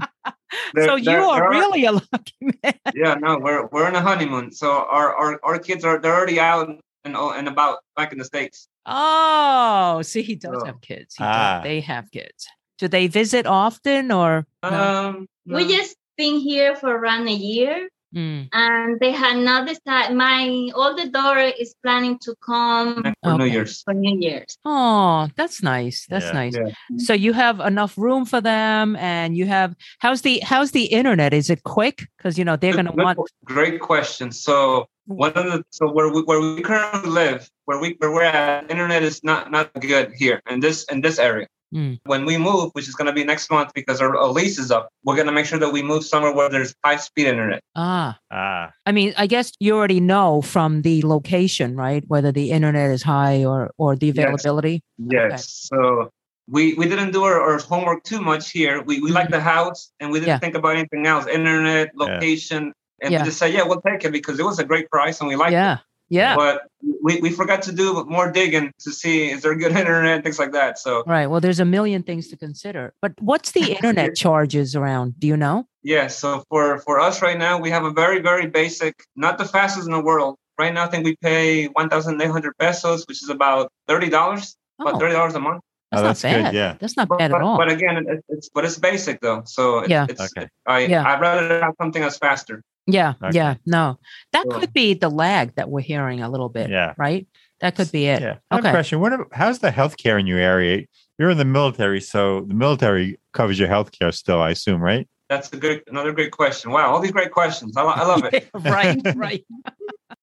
They're- 0.73 0.86
so 0.88 0.95
you 0.95 1.12
are 1.12 1.39
they're- 1.41 1.49
really 1.49 1.86
a 1.86 1.91
lucky 1.91 2.36
man. 2.41 2.73
Yeah, 2.95 3.15
no, 3.15 3.38
we're 3.38 3.67
we're 3.67 3.88
in 3.88 3.95
a 3.95 4.01
honeymoon. 4.01 4.51
So 4.51 4.71
our 4.71 5.13
our, 5.13 5.39
our 5.43 5.60
kids 5.60 5.83
are 5.83 5.99
they're 5.99 6.15
already 6.15 6.39
out 6.39 6.69
and 6.69 7.15
and 7.15 7.47
about 7.47 7.79
back 7.95 8.12
in 8.12 8.17
the 8.17 8.25
states. 8.25 8.67
Oh, 8.88 10.02
see, 10.02 10.21
he 10.21 10.36
does 10.36 10.62
Oh. 10.63 10.65
have 10.65 10.82
kids. 10.82 11.15
He 11.15 11.23
Ah. 11.23 11.58
does, 11.58 11.63
they 11.63 11.82
have 11.82 12.10
kids. 12.12 12.47
Do 12.80 12.88
they 12.88 13.08
visit 13.08 13.45
often 13.45 14.12
or? 14.12 14.45
no? 14.63 14.69
Um, 14.69 15.28
We 15.45 15.67
just 15.67 15.95
been 16.17 16.39
here 16.39 16.76
for 16.76 16.89
around 16.89 17.28
a 17.28 17.34
year, 17.34 17.89
Mm. 18.17 18.49
and 18.51 18.99
they 18.99 19.12
had 19.12 19.38
not 19.38 19.67
decided. 19.67 20.17
My 20.17 20.71
older 20.73 21.08
daughter 21.08 21.51
is 21.63 21.75
planning 21.84 22.17
to 22.25 22.34
come 22.43 23.03
for 23.23 23.38
New 23.38 23.45
Year's. 23.45 23.84
for 23.84 23.93
New 23.93 24.17
Year's. 24.19 24.58
Oh, 24.65 25.30
that's 25.36 25.62
nice. 25.62 26.08
That's 26.10 26.25
Yeah. 26.25 26.32
nice. 26.41 26.56
Yeah. 26.58 26.71
So 26.97 27.13
you 27.13 27.34
have 27.34 27.60
enough 27.60 27.93
room 27.95 28.25
for 28.25 28.41
them, 28.41 28.95
and 28.95 29.38
you 29.38 29.45
have 29.45 29.75
how's 29.99 30.21
the 30.23 30.39
how's 30.39 30.71
the 30.71 30.86
internet? 30.86 31.32
Is 31.34 31.49
it 31.51 31.62
quick? 31.62 32.08
Because 32.17 32.39
you 32.39 32.45
know 32.45 32.56
they're 32.56 32.73
gonna 32.75 32.91
want. 32.91 33.19
Great 33.45 33.80
question. 33.82 34.32
So 34.32 34.88
one 35.06 35.34
of 35.34 35.45
the 35.51 35.63
so 35.69 35.91
where 35.91 36.10
we 36.10 36.21
where 36.23 36.41
we 36.41 36.62
currently 36.62 37.12
live, 37.12 37.49
where 37.65 37.80
we 37.80 37.95
where 37.99 38.12
we're 38.12 38.23
at, 38.23 38.69
internet 38.71 39.03
is 39.03 39.23
not 39.23 39.51
not 39.51 39.71
good 39.80 40.12
here 40.15 40.41
in 40.49 40.60
this 40.60 40.86
in 40.86 41.01
this 41.01 41.19
area. 41.19 41.47
Mm. 41.75 41.99
When 42.06 42.25
we 42.25 42.38
move, 42.38 42.69
which 42.73 42.88
is 42.88 42.95
going 42.95 43.08
to 43.08 43.13
be 43.13 43.23
next 43.25 43.51
month 43.51 43.73
because 43.73 43.99
our, 43.99 44.15
our 44.15 44.30
lease 44.30 44.58
is 44.58 44.71
up, 44.71 44.89
we're 45.03 45.15
going 45.15 45.27
to 45.27 45.34
make 45.34 45.45
sure 45.45 45.60
that 45.60 45.71
we 45.71 45.84
move 45.84 46.06
somewhere 46.06 46.32
where 46.34 46.49
there's 46.49 46.73
high 46.84 46.95
speed 46.95 47.27
internet. 47.27 47.62
Ah, 47.75 48.17
ah, 48.32 48.71
I 48.86 48.91
mean, 48.93 49.13
I 49.17 49.27
guess 49.27 49.51
you 49.60 49.75
already 49.75 49.99
know 49.99 50.41
from 50.41 50.82
the 50.84 51.01
location, 51.01 51.75
right? 51.75 52.03
Whether 52.08 52.32
the 52.32 52.51
internet 52.51 52.91
is 52.91 53.03
high 53.03 53.43
or 53.43 53.71
or 53.77 53.95
the 53.97 54.08
Yes. 54.08 54.17
availability. 54.17 54.82
Yes. 54.97 55.67
So 55.69 56.10
we 56.49 56.73
we 56.75 56.88
didn't 56.88 57.12
do 57.12 57.23
our, 57.23 57.41
our 57.41 57.58
homework 57.60 58.03
too 58.03 58.21
much 58.21 58.51
here. 58.51 58.82
We 58.82 59.01
we 59.01 59.12
like 59.12 59.30
the 59.30 59.41
house 59.41 59.91
and 59.99 60.10
we 60.12 60.19
didn't 60.19 60.30
Yeah. 60.30 60.39
think 60.39 60.56
about 60.56 60.77
anything 60.77 61.06
else. 61.06 61.27
Internet, 61.27 61.91
location. 61.95 62.71
And 63.01 63.12
Yeah. 63.12 63.19
we 63.21 63.25
just 63.25 63.38
said, 63.39 63.51
yeah, 63.53 63.63
we'll 63.63 63.82
take 63.82 64.06
it 64.06 64.12
because 64.13 64.39
it 64.39 64.45
was 64.45 64.58
a 64.58 64.63
great 64.63 64.89
price 64.89 65.19
and 65.19 65.27
we 65.27 65.36
liked 65.36 65.51
it. 65.51 65.80
Yeah, 66.10 66.30
Yeah. 66.32 66.36
But 66.36 66.62
we, 67.04 67.20
we 67.22 67.30
forgot 67.32 67.62
to 67.63 67.72
do 67.72 68.04
more 68.06 68.32
digging 68.32 68.72
to 68.80 68.91
see 68.91 69.30
is 69.32 69.41
there 69.41 69.56
good 69.56 69.72
internet, 69.82 70.24
things 70.24 70.39
like 70.39 70.52
that. 70.54 70.78
So 70.80 71.04
Right. 71.06 71.28
Well, 71.28 71.41
there's 71.41 71.60
a 71.60 71.65
million 71.65 72.04
things 72.04 72.28
to 72.30 72.38
consider. 72.38 72.93
But 73.02 73.13
what's 73.20 73.52
the 73.52 73.72
internet 73.76 74.15
charges 74.15 74.76
around? 74.76 75.20
Do 75.20 75.28
you 75.28 75.38
know? 75.38 75.67
yeah, 75.84 76.08
so 76.08 76.43
for 76.50 76.80
for 76.80 77.00
us 77.00 77.22
right 77.22 77.38
now, 77.38 77.58
we 77.60 77.70
have 77.70 77.86
a 77.86 77.91
very 77.91 78.20
very 78.20 78.48
basic, 78.48 78.93
not 79.15 79.38
the 79.38 79.46
fastest 79.46 79.86
in 79.88 79.93
the 79.93 80.02
world. 80.02 80.36
Right 80.60 80.74
now, 80.74 80.84
I 80.86 80.88
think 80.88 81.06
we 81.06 81.15
pay 81.22 81.65
one 81.67 81.88
thousand 81.89 82.22
eight 82.22 82.32
hundred 82.32 82.58
pesos, 82.58 83.06
which 83.08 83.22
is 83.24 83.30
about 83.30 83.72
thirty 83.88 84.10
dollars, 84.10 84.56
oh. 84.80 84.88
about 84.88 85.00
thirty 85.00 85.13
dollars 85.13 85.36
a 85.36 85.39
month. 85.39 85.62
that's, 85.91 86.02
Oh, 86.02 86.04
not 86.04 86.08
that's 86.10 86.22
good, 86.24 86.43
bad. 86.43 86.54
yeah. 86.54 86.76
That's 86.80 86.98
not 86.98 87.08
But, 87.08 87.20
bad 87.20 87.32
but, 87.32 87.38
at 87.38 87.43
all. 87.43 87.58
but 87.58 87.72
again, 87.72 87.96
it, 87.98 88.26
it's 88.28 88.50
but 88.54 88.65
it's 88.65 88.78
basic 88.78 89.22
though. 89.22 89.43
So 89.46 89.80
it, 89.80 89.89
Yeah. 89.89 90.08
it's, 90.10 90.20
Okay. 90.20 90.50
I 90.65 90.80
Yeah. 90.88 91.08
I'd 91.08 91.22
rather 91.22 91.62
have 91.62 91.76
something 91.82 92.02
that's 92.02 92.17
faster. 92.17 92.62
Yeah. 92.88 93.13
Okay. 93.23 93.36
Yeah. 93.36 93.56
No, 93.65 94.00
that 94.34 94.45
So- 94.50 94.60
could 94.60 94.73
be 94.73 94.93
the 94.93 95.10
lag 95.10 95.56
that 95.56 95.69
we're 95.69 95.82
hearing 95.82 96.21
a 96.21 96.30
little 96.30 96.50
bit. 96.50 96.69
Yeah. 96.69 96.93
Right. 96.97 97.28
That 97.62 97.76
could 97.76 97.91
be 97.91 98.06
it. 98.08 98.21
Yeah. 98.21 98.38
Okay. 98.52 98.69
question. 98.71 99.00
What 99.00 99.13
how's 99.32 99.60
the 99.60 99.71
healthcare 99.71 100.19
in 100.19 100.28
your 100.28 100.39
area? 100.39 100.86
You're 101.17 101.32
in 101.32 101.38
the 101.39 101.45
military, 101.45 102.00
so 102.02 102.41
the 102.41 102.54
military 102.54 103.19
covers 103.34 103.58
your 103.58 103.67
healthcare 103.67 104.13
still, 104.13 104.39
I 104.39 104.52
assume, 104.52 104.82
right? 104.82 105.08
That's 105.30 105.52
a 105.52 105.58
good 105.58 105.82
another 105.88 106.12
great 106.13 106.32
question. 106.32 106.71
Wow, 106.71 106.91
all 106.93 107.00
these 107.00 107.12
great 107.12 107.32
questions. 107.32 107.76
I, 107.76 107.84
I 107.84 108.06
love 108.06 108.23
it. 108.32 108.50
right. 108.54 109.02
Right. 109.15 109.43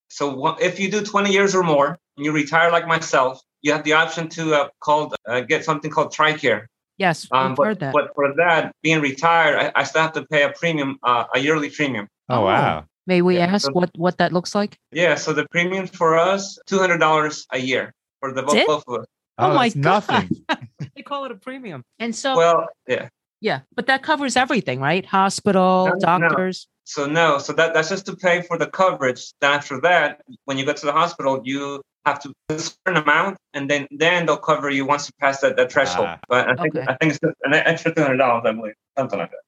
So 0.09 0.33
wha- 0.35 0.57
if 0.61 0.79
you 0.79 0.91
do 0.91 1.03
20 1.03 1.33
years 1.33 1.55
or 1.55 1.65
more 1.65 1.99
and 2.17 2.25
you 2.25 2.31
retire 2.33 2.71
like 2.71 2.87
myself, 2.87 3.41
you 3.63 3.73
have 3.73 3.83
the 3.83 3.93
option 3.95 4.29
to 4.31 4.55
uh, 4.55 4.69
called 4.81 5.15
uh, 5.29 5.41
get 5.41 5.65
something 5.65 5.91
called 5.91 6.13
TRICARE. 6.15 6.67
Yes. 6.99 7.27
Um, 7.33 7.49
we've 7.51 7.57
but, 7.57 7.67
heard 7.67 7.81
that. 7.81 7.93
but 7.93 8.15
for 8.15 8.33
that, 8.37 8.73
being 8.83 9.01
retired, 9.01 9.57
I, 9.59 9.73
I 9.81 9.83
still 9.83 10.03
have 10.03 10.13
to 10.13 10.25
pay 10.27 10.45
a 10.45 10.51
premium, 10.51 10.99
uh, 11.03 11.25
a 11.35 11.41
yearly 11.41 11.69
premium. 11.71 12.07
Oh, 12.29 12.41
Oh. 12.41 12.45
wow. 12.45 12.85
May 13.07 13.21
we 13.21 13.37
yeah, 13.37 13.47
ask 13.47 13.67
so- 13.67 13.73
what 13.73 13.91
what 13.97 14.17
that 14.19 14.33
looks 14.33 14.55
like? 14.55 14.79
Yeah, 14.91 15.15
so 15.17 15.33
the 15.35 15.47
premium 15.51 15.87
for 15.87 16.17
us, 16.19 16.59
$200 16.67 17.47
a 17.53 17.59
year 17.59 17.93
for 18.21 18.33
the 18.33 18.43
both, 18.43 18.67
both 18.67 18.85
of 18.89 19.01
us. 19.01 19.07
Oh 19.37 19.53
my 19.55 19.69
that's 19.69 19.77
nothing. 19.77 20.31
They 20.97 21.03
call 21.03 21.25
it 21.27 21.33
a 21.33 21.37
premium. 21.37 21.83
And 21.99 22.15
so 22.15 22.37
Well, 22.37 22.67
yeah. 22.89 23.09
yeah, 23.41 23.61
but 23.75 23.87
that 23.89 24.03
covers 24.03 24.37
everything, 24.37 24.81
right? 24.81 25.05
Hospital, 25.05 25.87
No, 25.87 25.93
no. 25.95 25.99
doctors. 26.29 26.67
So 26.85 27.07
no, 27.07 27.39
so 27.39 27.53
that, 27.55 27.75
that's 27.75 27.89
just 27.89 28.07
to 28.07 28.17
pay 28.17 28.43
for 28.43 28.57
the 28.59 28.67
coverage. 28.67 29.33
Then 29.41 29.53
after 29.53 29.81
that, 29.83 30.21
when 30.45 30.57
you 30.59 30.65
go 30.67 30.73
to 30.73 30.87
the 30.87 30.93
hospital, 30.93 31.41
you 31.45 31.83
have 32.07 32.21
to 32.23 32.33
pay 32.49 32.57
a 32.57 32.59
certain 32.59 33.03
amount, 33.03 33.39
and 33.55 33.69
then 33.71 33.87
then 33.91 34.27
they'll 34.27 34.37
cover 34.37 34.69
you 34.71 34.85
once 34.87 35.09
you 35.09 35.13
pass 35.21 35.41
that, 35.41 35.57
that 35.57 35.73
threshold. 35.73 36.07
Ah. 36.09 36.19
but 36.29 36.49
I 36.51 36.55
think 36.63 36.77
Okay. 36.77 36.87
I 36.89 36.95
think 37.01 37.13
it's 37.13 37.21
just 37.21 37.37
an 37.45 37.55
extra 37.55 37.95
two 37.95 38.03
hundred 38.03 38.19
dollars, 38.19 38.45
I 38.47 38.53
believe, 38.53 38.75
something 38.99 39.19
like 39.19 39.31
that. 39.31 39.41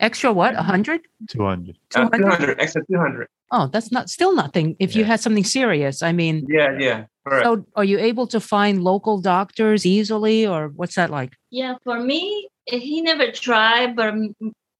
Extra 0.00 0.32
what? 0.32 0.54
A 0.54 0.62
hundred? 0.62 1.00
200. 1.28 1.76
Uh, 1.94 2.08
200? 2.08 2.16
200, 2.18 2.60
extra 2.60 2.82
200. 2.90 3.26
Oh, 3.50 3.66
that's 3.66 3.90
not 3.90 4.08
still 4.10 4.34
nothing. 4.34 4.76
If 4.78 4.94
you 4.94 5.04
had 5.04 5.20
something 5.20 5.44
serious, 5.44 6.02
I 6.02 6.12
mean, 6.12 6.46
Yeah, 6.48 6.76
yeah, 6.78 7.04
correct. 7.26 7.44
so 7.44 7.64
are 7.74 7.84
you 7.84 7.98
able 7.98 8.26
to 8.28 8.40
find 8.40 8.84
local 8.84 9.20
doctors 9.20 9.84
easily, 9.86 10.46
or 10.46 10.68
what's 10.68 10.94
that 10.96 11.10
like? 11.10 11.32
Yeah, 11.50 11.74
for 11.82 11.98
me, 11.98 12.48
eh, 12.70 12.78
he 12.78 13.00
never 13.00 13.32
tried, 13.32 13.96
but 13.96 14.14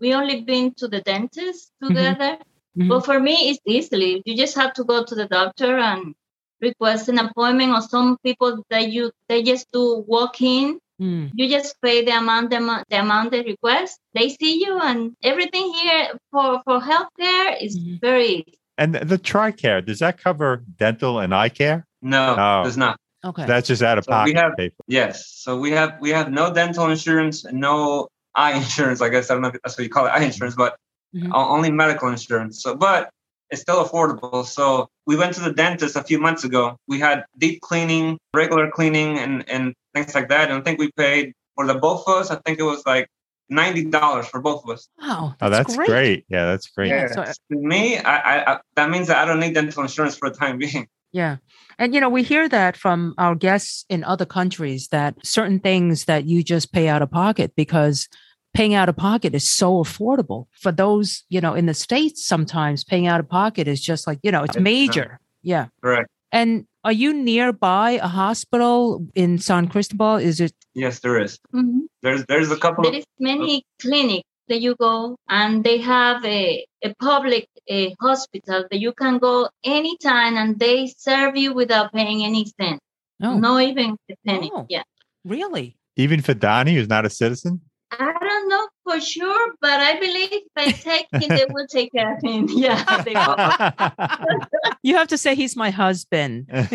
we 0.01 0.15
only 0.15 0.43
been 0.43 0.75
to 0.75 0.87
the 0.87 1.01
dentist 1.01 1.73
Mm-hmm. 1.83 1.95
together. 1.95 2.39
Mhm. 2.77 2.89
But 2.89 3.05
for 3.05 3.19
me, 3.19 3.51
it's 3.51 3.59
easily. 3.67 4.23
You 4.27 4.37
just 4.37 4.55
have 4.57 4.73
to 4.75 4.85
go 4.85 5.03
to 5.03 5.15
the 5.15 5.27
doctor 5.27 5.79
and 5.79 6.15
request 6.61 7.09
an 7.09 7.19
appointment. 7.19 7.73
Or 7.73 7.81
some 7.81 8.19
people 8.23 8.63
that 8.71 8.93
you 8.93 9.11
they 9.29 9.43
just 9.43 9.67
do 9.73 10.05
walk 10.07 10.41
in. 10.43 10.79
Mm. 11.01 11.31
You 11.35 11.49
just 11.49 11.77
pay 11.81 12.05
the 12.05 12.17
amount 12.17 12.51
the, 12.51 12.57
amount- 12.57 12.89
the 12.91 12.99
amount 13.01 13.31
they 13.31 13.43
request. 13.43 13.99
They 14.15 14.29
see 14.31 14.61
you, 14.65 14.79
and 14.81 15.15
everything 15.23 15.73
here 15.73 16.09
for 16.33 16.61
for 16.65 16.81
healthcare 16.81 17.63
is 17.63 17.79
Mhm. 17.79 18.01
very. 18.01 18.45
And 18.79 18.95
the, 18.95 19.05
the 19.05 19.19
TRICARE, 19.19 19.85
does 19.87 19.99
that 20.01 20.19
cover 20.19 20.63
dental 20.77 21.19
and 21.21 21.35
eye 21.35 21.49
care? 21.51 21.85
no, 22.03 22.37
Oh. 22.39 22.65
does 22.65 22.77
not. 22.77 22.97
Okay. 23.25 23.45
That's 23.47 23.67
just 23.67 23.83
out 23.83 23.99
of 23.99 24.05
So 24.05 24.13
we 24.13 24.33
pocket. 24.33 24.37
have- 24.37 24.57
pay. 24.57 24.71
Yes. 24.87 25.27
So 25.29 25.59
we 25.59 25.71
have 25.73 25.97
we 26.01 26.11
have 26.11 26.31
no 26.31 26.53
dental 26.53 26.89
insurance 26.91 27.45
no 27.45 28.09
eye 28.35 28.53
insurance. 28.57 29.01
I 29.01 29.09
guess 29.09 29.31
I 29.31 29.35
don't 29.35 29.43
know 29.43 29.49
if 29.49 29.57
that's 29.65 29.77
what 29.77 29.83
you 29.85 29.91
call 29.91 30.07
it, 30.07 30.11
eye 30.11 30.23
insurance, 30.25 30.55
but 30.55 30.77
Mhm. 31.17 31.31
only 31.35 31.71
medical 31.73 32.09
insurance. 32.09 32.63
So, 32.63 32.75
but 32.77 33.11
it's 33.51 33.63
still 33.63 33.83
affordable. 33.85 34.45
So 34.45 34.89
we 35.07 35.17
went 35.17 35.33
to 35.35 35.41
the 35.41 35.53
dentist 35.53 35.97
a 35.97 36.03
few 36.05 36.19
months 36.21 36.45
ago. 36.45 36.77
We 36.87 37.01
had 37.01 37.25
deep 37.39 37.61
cleaning, 37.63 38.19
regular 38.35 38.71
cleaning, 38.71 39.19
and 39.19 39.45
and 39.49 39.75
things 40.05 40.15
like 40.15 40.29
that. 40.29 40.51
And 40.51 40.59
I 40.59 40.63
think 40.63 40.79
we 40.79 40.91
paid 40.93 41.33
for 41.55 41.67
the 41.67 41.75
both 41.75 42.05
of 42.07 42.17
us. 42.17 42.31
I 42.31 42.37
think 42.45 42.59
it 42.59 42.65
was 42.65 42.83
like 42.87 43.09
ninety 43.49 43.85
dollars 43.85 44.27
for 44.27 44.41
both 44.41 44.63
of 44.65 44.71
us. 44.71 44.89
wow. 45.01 45.35
Oh, 45.41 45.51
that's 45.51 45.77
great. 45.77 46.25
Yeah, 46.29 46.47
that's 46.47 46.67
great. 46.69 46.89
Yeah. 46.89 47.09
so- 47.09 47.25
to 47.25 47.35
me, 47.51 47.99
I, 47.99 48.17
I, 48.17 48.53
I 48.55 48.61
that 48.77 48.91
means 48.91 49.09
that 49.09 49.17
I 49.19 49.25
don't 49.25 49.41
need 49.41 49.55
dental 49.55 49.83
insurance 49.83 50.17
for 50.17 50.31
the 50.31 50.37
time 50.37 50.59
being. 50.59 50.87
Yeah. 51.11 51.39
And, 51.79 51.95
you 51.95 52.03
know, 52.03 52.11
we 52.11 52.23
hear 52.23 52.51
that 52.51 52.77
from 52.77 53.15
our 53.17 53.35
guests 53.35 53.87
in 53.89 54.05
other 54.05 54.27
countries 54.27 54.89
that 54.89 55.15
certain 55.25 55.59
things 55.59 56.05
that 56.05 56.27
you 56.27 56.43
just 56.45 56.71
pay 56.71 56.87
out 56.87 57.01
of 57.01 57.11
pocket 57.11 57.53
because 57.57 58.09
paying 58.53 58.75
out 58.75 58.91
of 58.91 58.97
pocket 58.99 59.35
is 59.35 59.49
so 59.49 59.83
affordable. 59.83 60.49
For 60.53 60.71
those, 60.71 61.25
you 61.31 61.41
know, 61.41 61.55
in 61.55 61.65
the 61.65 61.73
States, 61.73 62.27
sometimes 62.27 62.85
paying 62.85 63.07
out 63.07 63.21
of 63.21 63.29
pocket 63.29 63.67
is 63.69 63.81
just 63.81 64.07
like, 64.07 64.19
you 64.23 64.31
know, 64.31 64.43
it's 64.45 64.51
It's, 64.51 64.59
uh, 64.59 64.61
major. 64.61 65.19
Yeah. 65.43 65.69
Correct. 65.83 66.11
And 66.31 66.67
are 66.85 66.93
you 66.93 67.13
nearby 67.13 67.93
a 67.93 68.09
hospital 68.09 69.07
in 69.15 69.39
San 69.39 69.69
Cristobal? 69.69 70.17
Is 70.17 70.41
it? 70.41 70.53
Yes, 70.75 71.01
there 71.01 71.19
is. 71.21 71.39
Mhm. 71.55 71.81
There's 72.03 72.25
there's 72.27 72.51
a 72.51 72.57
couple. 72.57 72.85
There 72.85 72.93
Of, 72.93 72.99
is 72.99 73.05
many 73.19 73.65
clinics 73.81 74.29
that 74.49 74.61
you 74.61 74.75
go, 74.77 75.17
and 75.29 75.65
they 75.65 75.79
have 75.79 76.25
a, 76.25 76.65
a 76.83 76.95
public 77.01 77.49
a 77.69 77.95
hospital 78.01 78.65
that 78.71 78.79
you 78.81 78.93
can 78.93 79.19
go 79.19 79.49
anytime, 79.65 80.37
and 80.37 80.59
they 80.59 80.87
serve 80.87 81.37
you 81.37 81.53
without 81.53 81.93
paying 81.93 82.25
any 82.25 82.47
cent, 82.59 82.81
No, 83.21 83.39
no 83.39 83.59
even 83.61 83.97
a 84.11 84.15
penny. 84.27 84.51
Oh. 84.55 84.65
Yeah, 84.69 84.85
really? 85.25 85.77
Even 85.97 86.23
for 86.23 86.33
Donnie, 86.33 86.75
who's 86.77 86.89
not 86.89 87.05
a 87.05 87.11
citizen? 87.11 87.61
I 87.91 88.13
don't 88.21 88.49
know 88.49 88.69
for 88.85 89.01
sure, 89.01 89.55
but 89.61 89.81
I 89.81 89.99
believe 89.99 90.29
if 90.33 90.43
I 90.57 90.71
take 90.73 91.07
him, 91.13 91.29
they 91.37 91.47
will 91.49 91.67
take 91.67 91.93
care 91.93 92.17
of 92.17 92.23
him. 92.23 92.47
Yeah, 92.51 93.03
they 93.03 93.15
will. 93.15 94.39
You 94.83 94.97
have 94.97 95.09
to 95.09 95.19
say 95.19 95.35
he's 95.35 95.57
my 95.57 95.71
husband. 95.71 96.47
yes. 96.53 96.69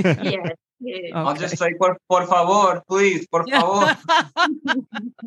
yes. 0.80 1.12
I'll 1.14 1.36
just 1.36 1.58
say 1.58 1.74
por, 1.80 1.98
por 2.10 2.26
favor, 2.26 2.82
please, 2.88 3.28
por 3.28 3.46
favor. 3.48 3.96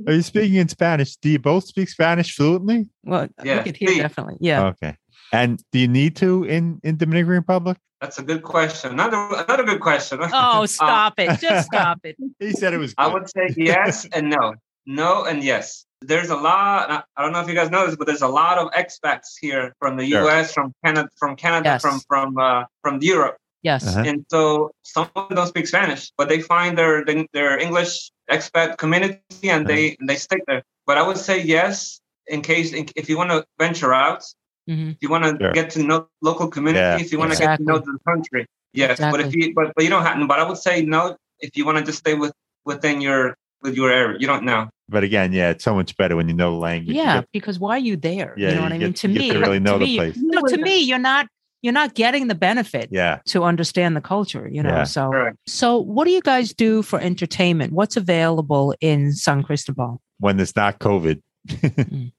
Are 0.06 0.12
you 0.12 0.22
speaking 0.22 0.56
in 0.56 0.68
Spanish? 0.68 1.16
Do 1.16 1.28
you 1.30 1.38
both 1.38 1.64
speak 1.64 1.88
Spanish 1.88 2.34
fluently? 2.34 2.88
well, 3.04 3.28
Yeah, 3.42 3.58
we 3.58 3.62
could 3.64 3.76
hear 3.76 3.88
please. 3.88 3.98
definitely. 3.98 4.36
Yeah. 4.40 4.66
Okay. 4.66 4.96
And 5.32 5.62
do 5.72 5.78
you 5.78 5.88
need 5.88 6.16
to 6.16 6.44
in, 6.44 6.80
in 6.84 6.96
Dominican 6.96 7.30
Republic? 7.30 7.78
That's 8.00 8.18
a 8.18 8.22
good 8.22 8.42
question. 8.42 8.92
Another 8.92 9.16
another 9.48 9.64
good 9.64 9.80
question. 9.80 10.18
Oh, 10.22 10.66
stop 10.66 11.14
it. 11.18 11.40
Just 11.40 11.66
stop 11.68 11.98
it. 12.04 12.16
He 12.38 12.52
said 12.52 12.74
it 12.74 12.78
was 12.78 12.94
I 12.98 13.08
would 13.08 13.28
say 13.30 13.48
yes 13.56 14.06
and 14.12 14.30
no. 14.30 14.54
No 14.86 15.24
and 15.24 15.42
yes. 15.42 15.84
There's 16.02 16.30
a 16.30 16.36
lot. 16.36 17.06
I 17.16 17.22
don't 17.22 17.32
know 17.32 17.40
if 17.40 17.48
you 17.48 17.54
guys 17.54 17.70
know 17.70 17.86
this, 17.86 17.96
but 17.96 18.06
there's 18.06 18.22
a 18.22 18.28
lot 18.28 18.58
of 18.58 18.70
expats 18.72 19.34
here 19.40 19.74
from 19.80 19.96
the 19.96 20.06
Sure. 20.08 20.22
U.S., 20.24 20.52
from 20.52 20.72
Canada, 20.84 21.08
from 21.18 21.36
Canada, 21.36 21.70
Yes. 21.70 21.82
from 21.82 22.00
from 22.06 22.38
uh, 22.38 22.64
from 22.82 23.00
Europe, 23.00 23.36
Yes. 23.62 23.86
Uh-huh. 23.86 24.04
and 24.06 24.24
so 24.30 24.70
some 24.82 25.08
of 25.16 25.28
them 25.28 25.36
don't 25.36 25.46
speak 25.48 25.66
Spanish, 25.66 26.12
but 26.18 26.28
they 26.28 26.40
find 26.40 26.76
their 26.78 27.04
their 27.32 27.58
English 27.58 28.10
expat 28.30 28.76
community 28.78 29.48
and 29.50 29.66
they 29.66 29.96
they 30.06 30.16
stick 30.16 30.42
there. 30.46 30.62
But 30.86 30.98
I 30.98 31.02
would 31.02 31.16
say 31.18 31.40
yes 31.42 31.98
in 32.28 32.42
case 32.42 32.72
if 32.94 33.08
you 33.08 33.16
want 33.16 33.30
to 33.30 33.44
venture 33.58 33.92
out, 33.94 34.22
Mhm. 34.68 34.92
if 34.94 34.98
you 35.00 35.08
want 35.08 35.24
to 35.24 35.32
Sure. 35.40 35.52
get 35.52 35.70
to 35.76 35.80
know 35.82 36.08
local 36.20 36.48
community, 36.48 36.84
Yeah. 36.84 37.00
if 37.04 37.10
you 37.10 37.18
want 37.18 37.30
to 37.32 37.38
Exactly. 37.38 37.64
get 37.64 37.72
to 37.72 37.78
know 37.78 37.78
the 37.92 37.98
country, 38.10 38.42
yes. 38.74 38.98
But 39.00 39.20
if 39.24 39.34
you 39.34 39.54
but, 39.54 39.72
but 39.74 39.82
you 39.84 39.90
don't 39.90 40.04
have 40.04 40.16
but 40.28 40.38
I 40.38 40.44
would 40.48 40.58
say 40.58 40.82
no 40.84 41.16
if 41.40 41.56
you 41.56 41.64
want 41.64 41.78
to 41.78 41.84
just 41.84 41.98
stay 42.04 42.14
with 42.14 42.34
within 42.70 43.00
your 43.00 43.22
with 43.66 43.76
your 43.76 43.90
area. 43.90 44.16
You 44.18 44.26
don't 44.26 44.44
know. 44.44 44.68
But 44.88 45.02
again, 45.04 45.32
yeah, 45.32 45.50
it's 45.50 45.64
so 45.64 45.74
much 45.74 45.96
better 45.96 46.14
when 46.16 46.28
you 46.28 46.34
know 46.34 46.52
the 46.52 46.56
language. 46.58 46.96
Yeah, 46.96 47.16
get- 47.20 47.28
because 47.32 47.58
why 47.58 47.70
are 47.76 47.78
you 47.78 47.96
there? 47.96 48.34
yeah, 48.36 48.50
you 48.50 48.54
know 48.56 48.62
what 48.62 48.72
I 48.72 48.78
mean? 48.78 48.88
get- 48.92 48.96
To 48.96 49.08
you 49.08 49.18
me, 49.18 49.30
to 49.32 49.38
really 49.40 49.58
know 49.60 49.74
to 49.74 49.78
the 49.80 49.84
me, 49.84 49.96
place. 49.96 50.16
no, 50.18 50.40
to 50.42 50.56
me, 50.56 50.80
you're 50.82 50.98
not 50.98 51.26
you're 51.62 51.72
not 51.72 51.94
getting 51.94 52.28
the 52.28 52.34
benefit 52.36 52.88
Yeah. 52.92 53.18
to 53.26 53.42
understand 53.42 53.96
the 53.96 54.00
culture. 54.00 54.48
You 54.48 54.62
know, 54.62 54.68
Yeah. 54.68 54.84
so 54.84 55.10
Correct. 55.10 55.36
so 55.48 55.78
what 55.78 56.04
do 56.04 56.12
you 56.12 56.20
guys 56.20 56.54
do 56.54 56.82
for 56.82 57.00
entertainment? 57.00 57.72
What's 57.72 57.96
available 57.96 58.74
in 58.80 59.12
San 59.12 59.42
Cristobal? 59.42 60.00
When 60.20 60.38
it's 60.38 60.54
not 60.54 60.78
COVID. 60.78 61.20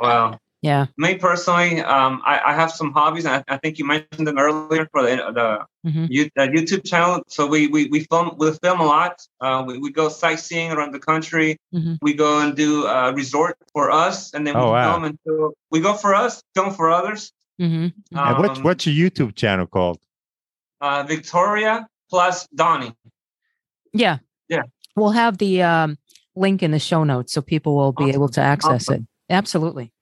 Well, 0.00 0.40
Yeah. 0.60 0.86
me 0.96 1.14
personally, 1.14 1.80
um, 1.82 2.20
I, 2.26 2.40
I 2.46 2.52
have 2.54 2.72
some 2.72 2.90
hobbies, 2.92 3.24
and 3.24 3.34
I, 3.48 3.54
I 3.54 3.58
think 3.58 3.78
you 3.78 3.84
mentioned 3.84 4.26
them 4.26 4.38
earlier 4.38 4.88
for 4.90 5.02
the 5.02 5.16
the, 5.32 5.66
Mhm. 5.88 6.08
you, 6.10 6.24
the 6.34 6.42
YouTube 6.48 6.84
channel. 6.84 7.22
So 7.28 7.46
we 7.46 7.68
we, 7.68 7.86
we 7.86 8.00
film 8.10 8.34
we 8.38 8.50
film 8.60 8.80
a 8.80 8.84
lot. 8.84 9.22
Uh, 9.40 9.62
we, 9.66 9.78
we 9.78 9.92
go 9.92 10.08
sightseeing 10.08 10.72
around 10.72 10.92
the 10.92 10.98
country. 10.98 11.56
Mhm. 11.72 11.98
We 12.02 12.12
go 12.14 12.40
and 12.40 12.56
do 12.56 12.86
a 12.86 13.12
resort 13.14 13.56
for 13.72 13.90
us, 13.92 14.34
and 14.34 14.44
then 14.46 14.54
we 14.56 14.62
Oh, 14.62 14.72
wow. 14.72 14.92
film 14.92 15.04
until 15.04 15.52
we 15.70 15.78
go 15.80 15.94
for 15.94 16.14
us, 16.14 16.42
film 16.56 16.74
for 16.74 16.90
others. 16.90 17.30
hmm 17.60 17.88
and 18.12 18.38
what's 18.38 18.58
Um, 18.58 18.64
what's 18.64 18.86
your 18.86 18.96
YouTube 19.10 19.34
channel 19.36 19.66
called? 19.66 19.98
uh, 20.80 21.02
Victoria 21.06 21.86
plus 22.10 22.46
Donnie. 22.54 22.94
Yeah. 23.92 24.18
Yeah. 24.48 24.62
We'll 24.96 25.10
have 25.10 25.38
the 25.38 25.62
um, 25.62 25.98
link 26.36 26.62
in 26.62 26.70
the 26.72 26.78
show 26.78 27.04
notes 27.04 27.32
so 27.32 27.42
people 27.42 27.74
will 27.76 27.92
be 27.92 28.04
Awesome. 28.04 28.14
able 28.14 28.28
to 28.30 28.40
access 28.40 28.88
Awesome. 28.88 28.94
it. 29.28 29.32
Absolutely. 29.32 29.92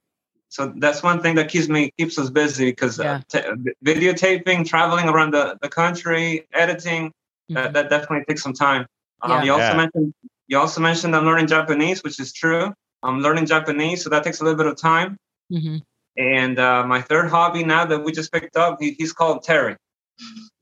So 0.57 0.73
that's 0.79 1.03
one 1.03 1.21
thing 1.21 1.35
that 1.35 1.51
keeps 1.51 1.69
me 1.69 1.93
keeps 1.99 2.19
us 2.19 2.31
busy 2.31 2.67
because 2.73 2.99
Yeah. 2.99 3.17
uh, 3.17 3.21
t- 3.33 3.75
videotaping, 3.85 4.67
traveling 4.67 5.07
around 5.13 5.31
the, 5.35 5.59
the 5.61 5.69
country, 5.69 6.47
editing, 6.55 7.13
that, 7.51 7.71
Mhm. 7.71 7.73
that 7.75 7.91
definitely 7.91 8.25
takes 8.29 8.43
some 8.43 8.55
time. 8.55 8.87
Um, 9.21 9.31
Yeah. 9.31 9.43
You 9.45 9.53
also 9.53 9.73
Yeah. 9.73 9.77
mentioned 9.83 10.15
you 10.49 10.57
also 10.59 10.81
mentioned 10.81 11.15
I'm 11.15 11.27
learning 11.27 11.49
Japanese, 11.49 12.03
which 12.05 12.19
is 12.25 12.33
true. 12.33 12.73
I'm 13.03 13.19
learning 13.21 13.45
Japanese, 13.55 13.99
so 14.03 14.09
that 14.11 14.23
takes 14.25 14.41
a 14.41 14.45
little 14.45 14.57
bit 14.63 14.69
of 14.73 14.77
time. 14.93 15.11
Mhm. 15.53 15.83
And 16.17 16.59
uh, 16.59 16.83
my 16.87 17.01
third 17.03 17.29
hobby 17.29 17.63
now 17.65 17.85
that 17.91 17.99
we 18.05 18.11
just 18.13 18.33
picked 18.33 18.57
up, 18.57 18.73
he, 18.81 18.93
he's 18.99 19.13
called 19.13 19.43
Terry. 19.43 19.77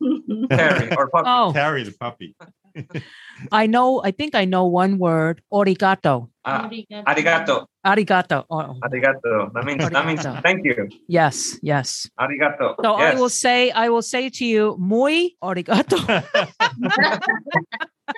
Terry 0.50 0.88
or 0.96 1.08
puppy. 1.14 1.28
Oh, 1.28 1.52
Terry 1.52 1.84
the 1.84 1.92
puppy. 2.04 2.34
I 3.52 3.66
know. 3.66 4.02
I 4.04 4.10
think 4.10 4.34
I 4.34 4.44
know 4.44 4.66
one 4.66 4.98
word. 4.98 5.40
Origato. 5.52 6.28
Uh, 6.44 6.68
arigato. 7.06 7.66
Arigato. 7.86 8.44
Oh, 8.50 8.76
Arigato. 8.84 9.52
That 9.54 9.64
means 9.64 9.88
that 9.88 10.06
means 10.06 10.20
Arigato. 10.24 10.42
thank 10.42 10.64
you. 10.64 10.88
yes, 11.08 11.58
yes. 11.62 12.08
Arigato. 12.20 12.74
So 12.82 12.98
yes. 12.98 13.16
I 13.16 13.20
will 13.20 13.28
say, 13.30 13.70
I 13.70 13.88
will 13.88 14.02
say 14.02 14.28
to 14.28 14.44
you, 14.44 14.76
muy 14.78 15.36
origato. 15.42 15.96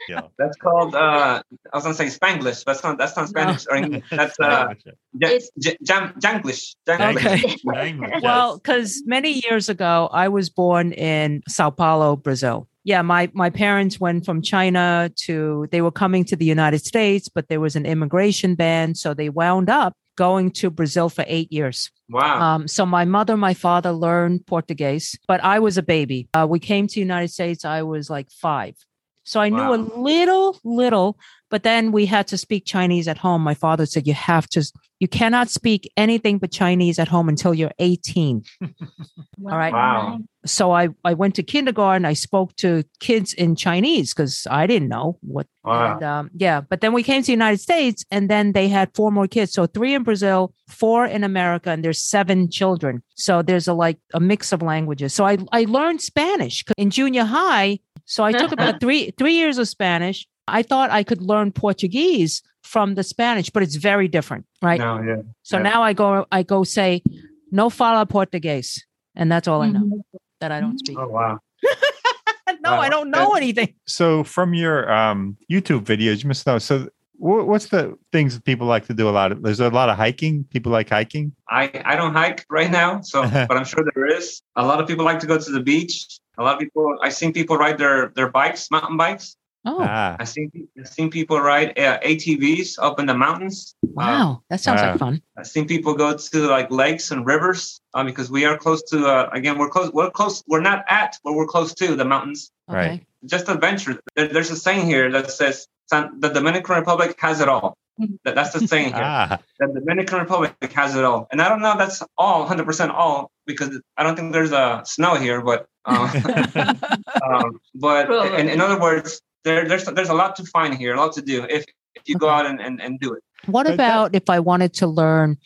yeah. 0.08 0.22
That's 0.38 0.56
called. 0.56 0.94
Uh, 0.94 1.42
I 1.72 1.76
was 1.76 1.84
gonna 1.84 1.94
say 1.94 2.06
Spanglish. 2.06 2.64
That's 2.64 2.82
not. 2.82 2.98
That's 2.98 3.16
not 3.16 3.28
Spanish. 3.28 3.66
Or 3.70 3.76
English. 3.76 4.04
That's 4.10 4.38
uh, 4.40 4.74
ja- 5.18 5.28
It's- 5.28 5.50
j- 5.58 5.76
jam- 5.82 6.14
Janglish. 6.20 6.74
Janglish. 6.86 7.16
Okay. 7.16 7.56
Language, 7.64 8.22
Well, 8.22 8.58
because 8.58 9.02
many 9.06 9.40
years 9.44 9.68
ago, 9.68 10.08
I 10.12 10.28
was 10.28 10.50
born 10.50 10.92
in 10.92 11.42
Sao 11.48 11.70
Paulo, 11.70 12.16
Brazil. 12.16 12.68
Yeah, 12.86 13.02
my 13.02 13.28
my 13.34 13.50
parents 13.50 13.98
went 13.98 14.24
from 14.24 14.42
China 14.42 15.10
to 15.26 15.66
they 15.72 15.82
were 15.82 15.90
coming 15.90 16.24
to 16.26 16.36
the 16.36 16.44
United 16.44 16.86
States, 16.86 17.28
but 17.28 17.48
there 17.48 17.58
was 17.58 17.74
an 17.74 17.84
immigration 17.84 18.54
ban, 18.54 18.94
so 18.94 19.12
they 19.12 19.28
wound 19.28 19.68
up 19.68 19.94
going 20.14 20.52
to 20.52 20.70
Brazil 20.70 21.08
for 21.08 21.24
eight 21.26 21.50
years. 21.50 21.90
Wow. 22.08 22.40
Um, 22.40 22.68
so 22.68 22.86
my 22.86 23.04
mother, 23.04 23.36
my 23.36 23.54
father 23.54 23.90
learned 23.90 24.46
Portuguese, 24.46 25.18
but 25.26 25.42
I 25.42 25.58
was 25.58 25.76
a 25.76 25.82
baby. 25.82 26.28
Uh, 26.32 26.46
we 26.48 26.60
came 26.60 26.86
to 26.86 26.94
the 26.94 27.00
United 27.00 27.32
States. 27.32 27.64
I 27.64 27.82
was 27.82 28.08
like 28.08 28.30
five, 28.30 28.76
so 29.24 29.40
I 29.40 29.48
knew 29.48 29.74
a 29.74 29.82
little, 29.98 30.56
little. 30.62 31.18
But 31.50 31.62
then 31.62 31.92
we 31.92 32.06
had 32.06 32.26
to 32.28 32.36
speak 32.38 32.64
Chinese 32.66 33.06
at 33.06 33.18
home. 33.18 33.42
My 33.42 33.54
father 33.54 33.86
said, 33.86 34.06
"You 34.06 34.14
have 34.14 34.48
to. 34.48 34.64
You 34.98 35.08
cannot 35.08 35.50
speak 35.50 35.92
anything 35.96 36.38
but 36.38 36.50
Chinese 36.50 36.98
at 36.98 37.08
home 37.08 37.28
until 37.28 37.54
you're 37.54 37.70
18." 37.78 38.42
All 38.62 39.58
right. 39.58 39.72
Wow. 39.72 40.18
So 40.44 40.72
I 40.72 40.88
I 41.04 41.14
went 41.14 41.34
to 41.36 41.42
kindergarten. 41.42 42.04
I 42.04 42.14
spoke 42.14 42.56
to 42.56 42.82
kids 43.00 43.32
in 43.32 43.54
Chinese 43.56 44.12
because 44.14 44.46
I 44.50 44.66
didn't 44.66 44.88
know 44.88 45.18
what 45.22 45.46
Wow. 45.64 45.94
and, 45.94 46.02
um, 46.04 46.30
yeah, 46.36 46.60
but 46.60 46.80
then 46.80 46.92
we 46.92 47.02
came 47.02 47.22
to 47.22 47.26
the 47.26 47.32
United 47.32 47.58
States, 47.60 48.04
and 48.10 48.30
then 48.30 48.52
they 48.52 48.68
had 48.68 48.94
four 48.94 49.10
more 49.10 49.26
kids. 49.26 49.52
So 49.52 49.66
three 49.66 49.94
in 49.94 50.04
Brazil, 50.04 50.54
four 50.68 51.04
in 51.06 51.24
America, 51.24 51.70
and 51.70 51.84
there's 51.84 52.00
seven 52.02 52.48
children. 52.50 53.02
So 53.16 53.42
there's 53.42 53.66
a 53.68 53.74
like 53.74 53.98
a 54.14 54.20
mix 54.20 54.52
of 54.52 54.62
languages. 54.62 55.14
So 55.14 55.24
I 55.24 55.38
I 55.52 55.64
learned 55.64 56.00
Spanish 56.02 56.64
in 56.76 56.90
junior 56.90 57.24
high. 57.24 57.80
So 58.04 58.22
I 58.24 58.32
took 58.32 58.52
about 58.52 58.80
three 58.82 59.12
three 59.18 59.34
years 59.34 59.58
of 59.58 59.68
Spanish. 59.68 60.26
I 60.48 60.62
thought 60.62 60.90
I 60.90 61.02
could 61.02 61.22
learn 61.22 61.52
Portuguese 61.52 62.42
from 62.62 62.94
the 62.94 63.02
Spanish, 63.02 63.50
but 63.50 63.62
it's 63.62 63.76
very 63.76 64.08
different, 64.08 64.46
right? 64.62 64.78
No, 64.78 65.00
yeah. 65.02 65.22
So 65.42 65.56
yeah. 65.56 65.62
now 65.62 65.82
I 65.82 65.92
go 65.92 66.26
I 66.32 66.42
go 66.42 66.64
say 66.64 67.02
no 67.50 67.70
fala 67.70 68.06
português, 68.06 68.80
and 69.14 69.30
that's 69.30 69.48
all 69.48 69.62
I 69.62 69.70
know 69.70 69.80
Mhm. 69.80 70.00
that 70.40 70.52
I 70.52 70.60
don't 70.60 70.78
speak. 70.78 70.98
Oh 70.98 71.08
wow. 71.08 71.38
no, 72.60 72.74
I 72.74 72.88
don't 72.88 73.10
know 73.10 73.34
anything. 73.34 73.74
So 73.86 74.24
from 74.24 74.54
your 74.54 74.90
um, 74.92 75.36
YouTube 75.50 75.82
videos, 75.84 76.22
you 76.22 76.28
must 76.28 76.46
know. 76.46 76.58
So 76.58 76.88
what's 77.18 77.66
the 77.66 77.96
things 78.12 78.34
that 78.34 78.44
people 78.44 78.66
like 78.66 78.86
to 78.86 78.94
do 78.94 79.08
a 79.08 79.10
lot 79.10 79.32
of? 79.32 79.42
There's 79.42 79.60
a 79.60 79.70
lot 79.70 79.88
of 79.88 79.96
hiking. 79.96 80.44
People 80.50 80.70
like 80.72 80.90
hiking. 80.90 81.32
I 81.50 81.70
I 81.84 81.96
don't 81.96 82.12
hike 82.14 82.44
right 82.50 82.70
now, 82.70 83.00
so 83.02 83.22
but 83.48 83.56
I'm 83.56 83.64
sure 83.64 83.84
there 83.94 84.06
is. 84.06 84.42
A 84.56 84.64
lot 84.66 84.80
of 84.80 84.86
people 84.86 85.04
like 85.04 85.20
to 85.20 85.26
go 85.26 85.38
to 85.38 85.50
the 85.50 85.62
beach. 85.62 86.18
A 86.38 86.42
lot 86.42 86.54
of 86.54 86.60
people. 86.60 86.96
I've 87.02 87.14
seen 87.14 87.32
people 87.32 87.56
ride 87.56 87.78
their 87.78 88.12
their 88.14 88.30
bikes, 88.30 88.70
mountain 88.70 88.96
bikes. 88.96 89.36
Oh, 89.66 89.78
Ah, 89.80 90.16
I've 90.20 90.28
seen 90.28 90.68
I've 90.78 90.86
seen 90.86 91.10
people 91.10 91.40
ride 91.40 91.76
uh, 91.76 91.98
ATVs 91.98 92.78
up 92.78 93.00
in 93.00 93.06
the 93.06 93.14
mountains. 93.14 93.74
Uh, 93.82 93.90
wow, 93.94 94.42
that 94.48 94.60
sounds 94.60 94.80
wow. 94.80 94.90
like 94.90 94.98
fun. 95.00 95.22
I've 95.36 95.48
seen 95.48 95.66
people 95.66 95.94
go 95.94 96.16
to 96.16 96.38
like 96.46 96.70
lakes 96.70 97.10
and 97.10 97.26
rivers 97.26 97.80
uh, 97.92 98.04
because 98.04 98.30
we 98.30 98.44
are 98.44 98.56
close 98.56 98.82
to. 98.90 99.06
Uh, 99.06 99.28
again, 99.32 99.58
we're 99.58 99.68
close. 99.68 99.90
We're 99.92 100.10
close. 100.10 100.44
We're 100.46 100.60
not 100.60 100.84
at, 100.88 101.18
but 101.24 101.32
we're 101.34 101.48
close 101.48 101.74
to 101.74 101.96
the 101.96 102.04
mountains. 102.04 102.52
Okay. 102.70 102.78
Right. 102.78 103.06
Just 103.24 103.48
adventure. 103.48 103.98
There, 104.14 104.28
there's 104.28 104.52
a 104.52 104.56
saying 104.56 104.86
here 104.86 105.10
that 105.10 105.32
says 105.32 105.66
"San- 105.90 106.20
the 106.20 106.28
Dominican 106.28 106.76
Republic 106.76 107.16
has 107.18 107.40
it 107.40 107.48
all. 107.48 107.76
That, 108.24 108.34
that's 108.36 108.52
the 108.52 108.68
saying 108.68 108.92
here. 108.94 109.02
ah, 109.02 109.38
the 109.58 109.66
Dominican 109.80 110.18
Republic 110.20 110.54
has 110.74 110.94
it 110.94 111.04
all. 111.04 111.26
And 111.32 111.42
I 111.42 111.48
don't 111.48 111.60
know 111.60 111.72
if 111.72 111.78
that's 111.78 112.02
all 112.18 112.46
100% 112.46 112.90
all 112.90 113.30
because 113.46 113.80
I 113.96 114.02
don't 114.02 114.14
think 114.14 114.32
there's 114.32 114.52
a 114.52 114.82
snow 114.84 115.14
here, 115.14 115.40
but 115.40 115.66
uh, 115.86 116.06
um, 117.24 117.58
but 117.74 118.10
in, 118.38 118.50
in 118.50 118.60
other 118.60 118.78
words, 118.78 119.22
there, 119.46 119.64
there's 119.66 119.84
there's 119.84 120.08
a 120.08 120.14
lot 120.14 120.34
to 120.36 120.44
find 120.44 120.74
here, 120.74 120.94
a 120.94 120.98
lot 120.98 121.12
to 121.14 121.22
do 121.22 121.44
if, 121.48 121.64
if 121.94 122.02
you 122.06 122.16
go 122.16 122.28
out 122.28 122.44
and, 122.44 122.60
and, 122.60 122.82
and 122.82 122.98
do 123.00 123.14
it. 123.14 123.22
What 123.46 123.70
uh, 123.70 123.72
about 123.72 124.14
if 124.14 124.28
I 124.28 124.40
wanted 124.40 124.74
to 124.74 124.86
learn 124.86 125.38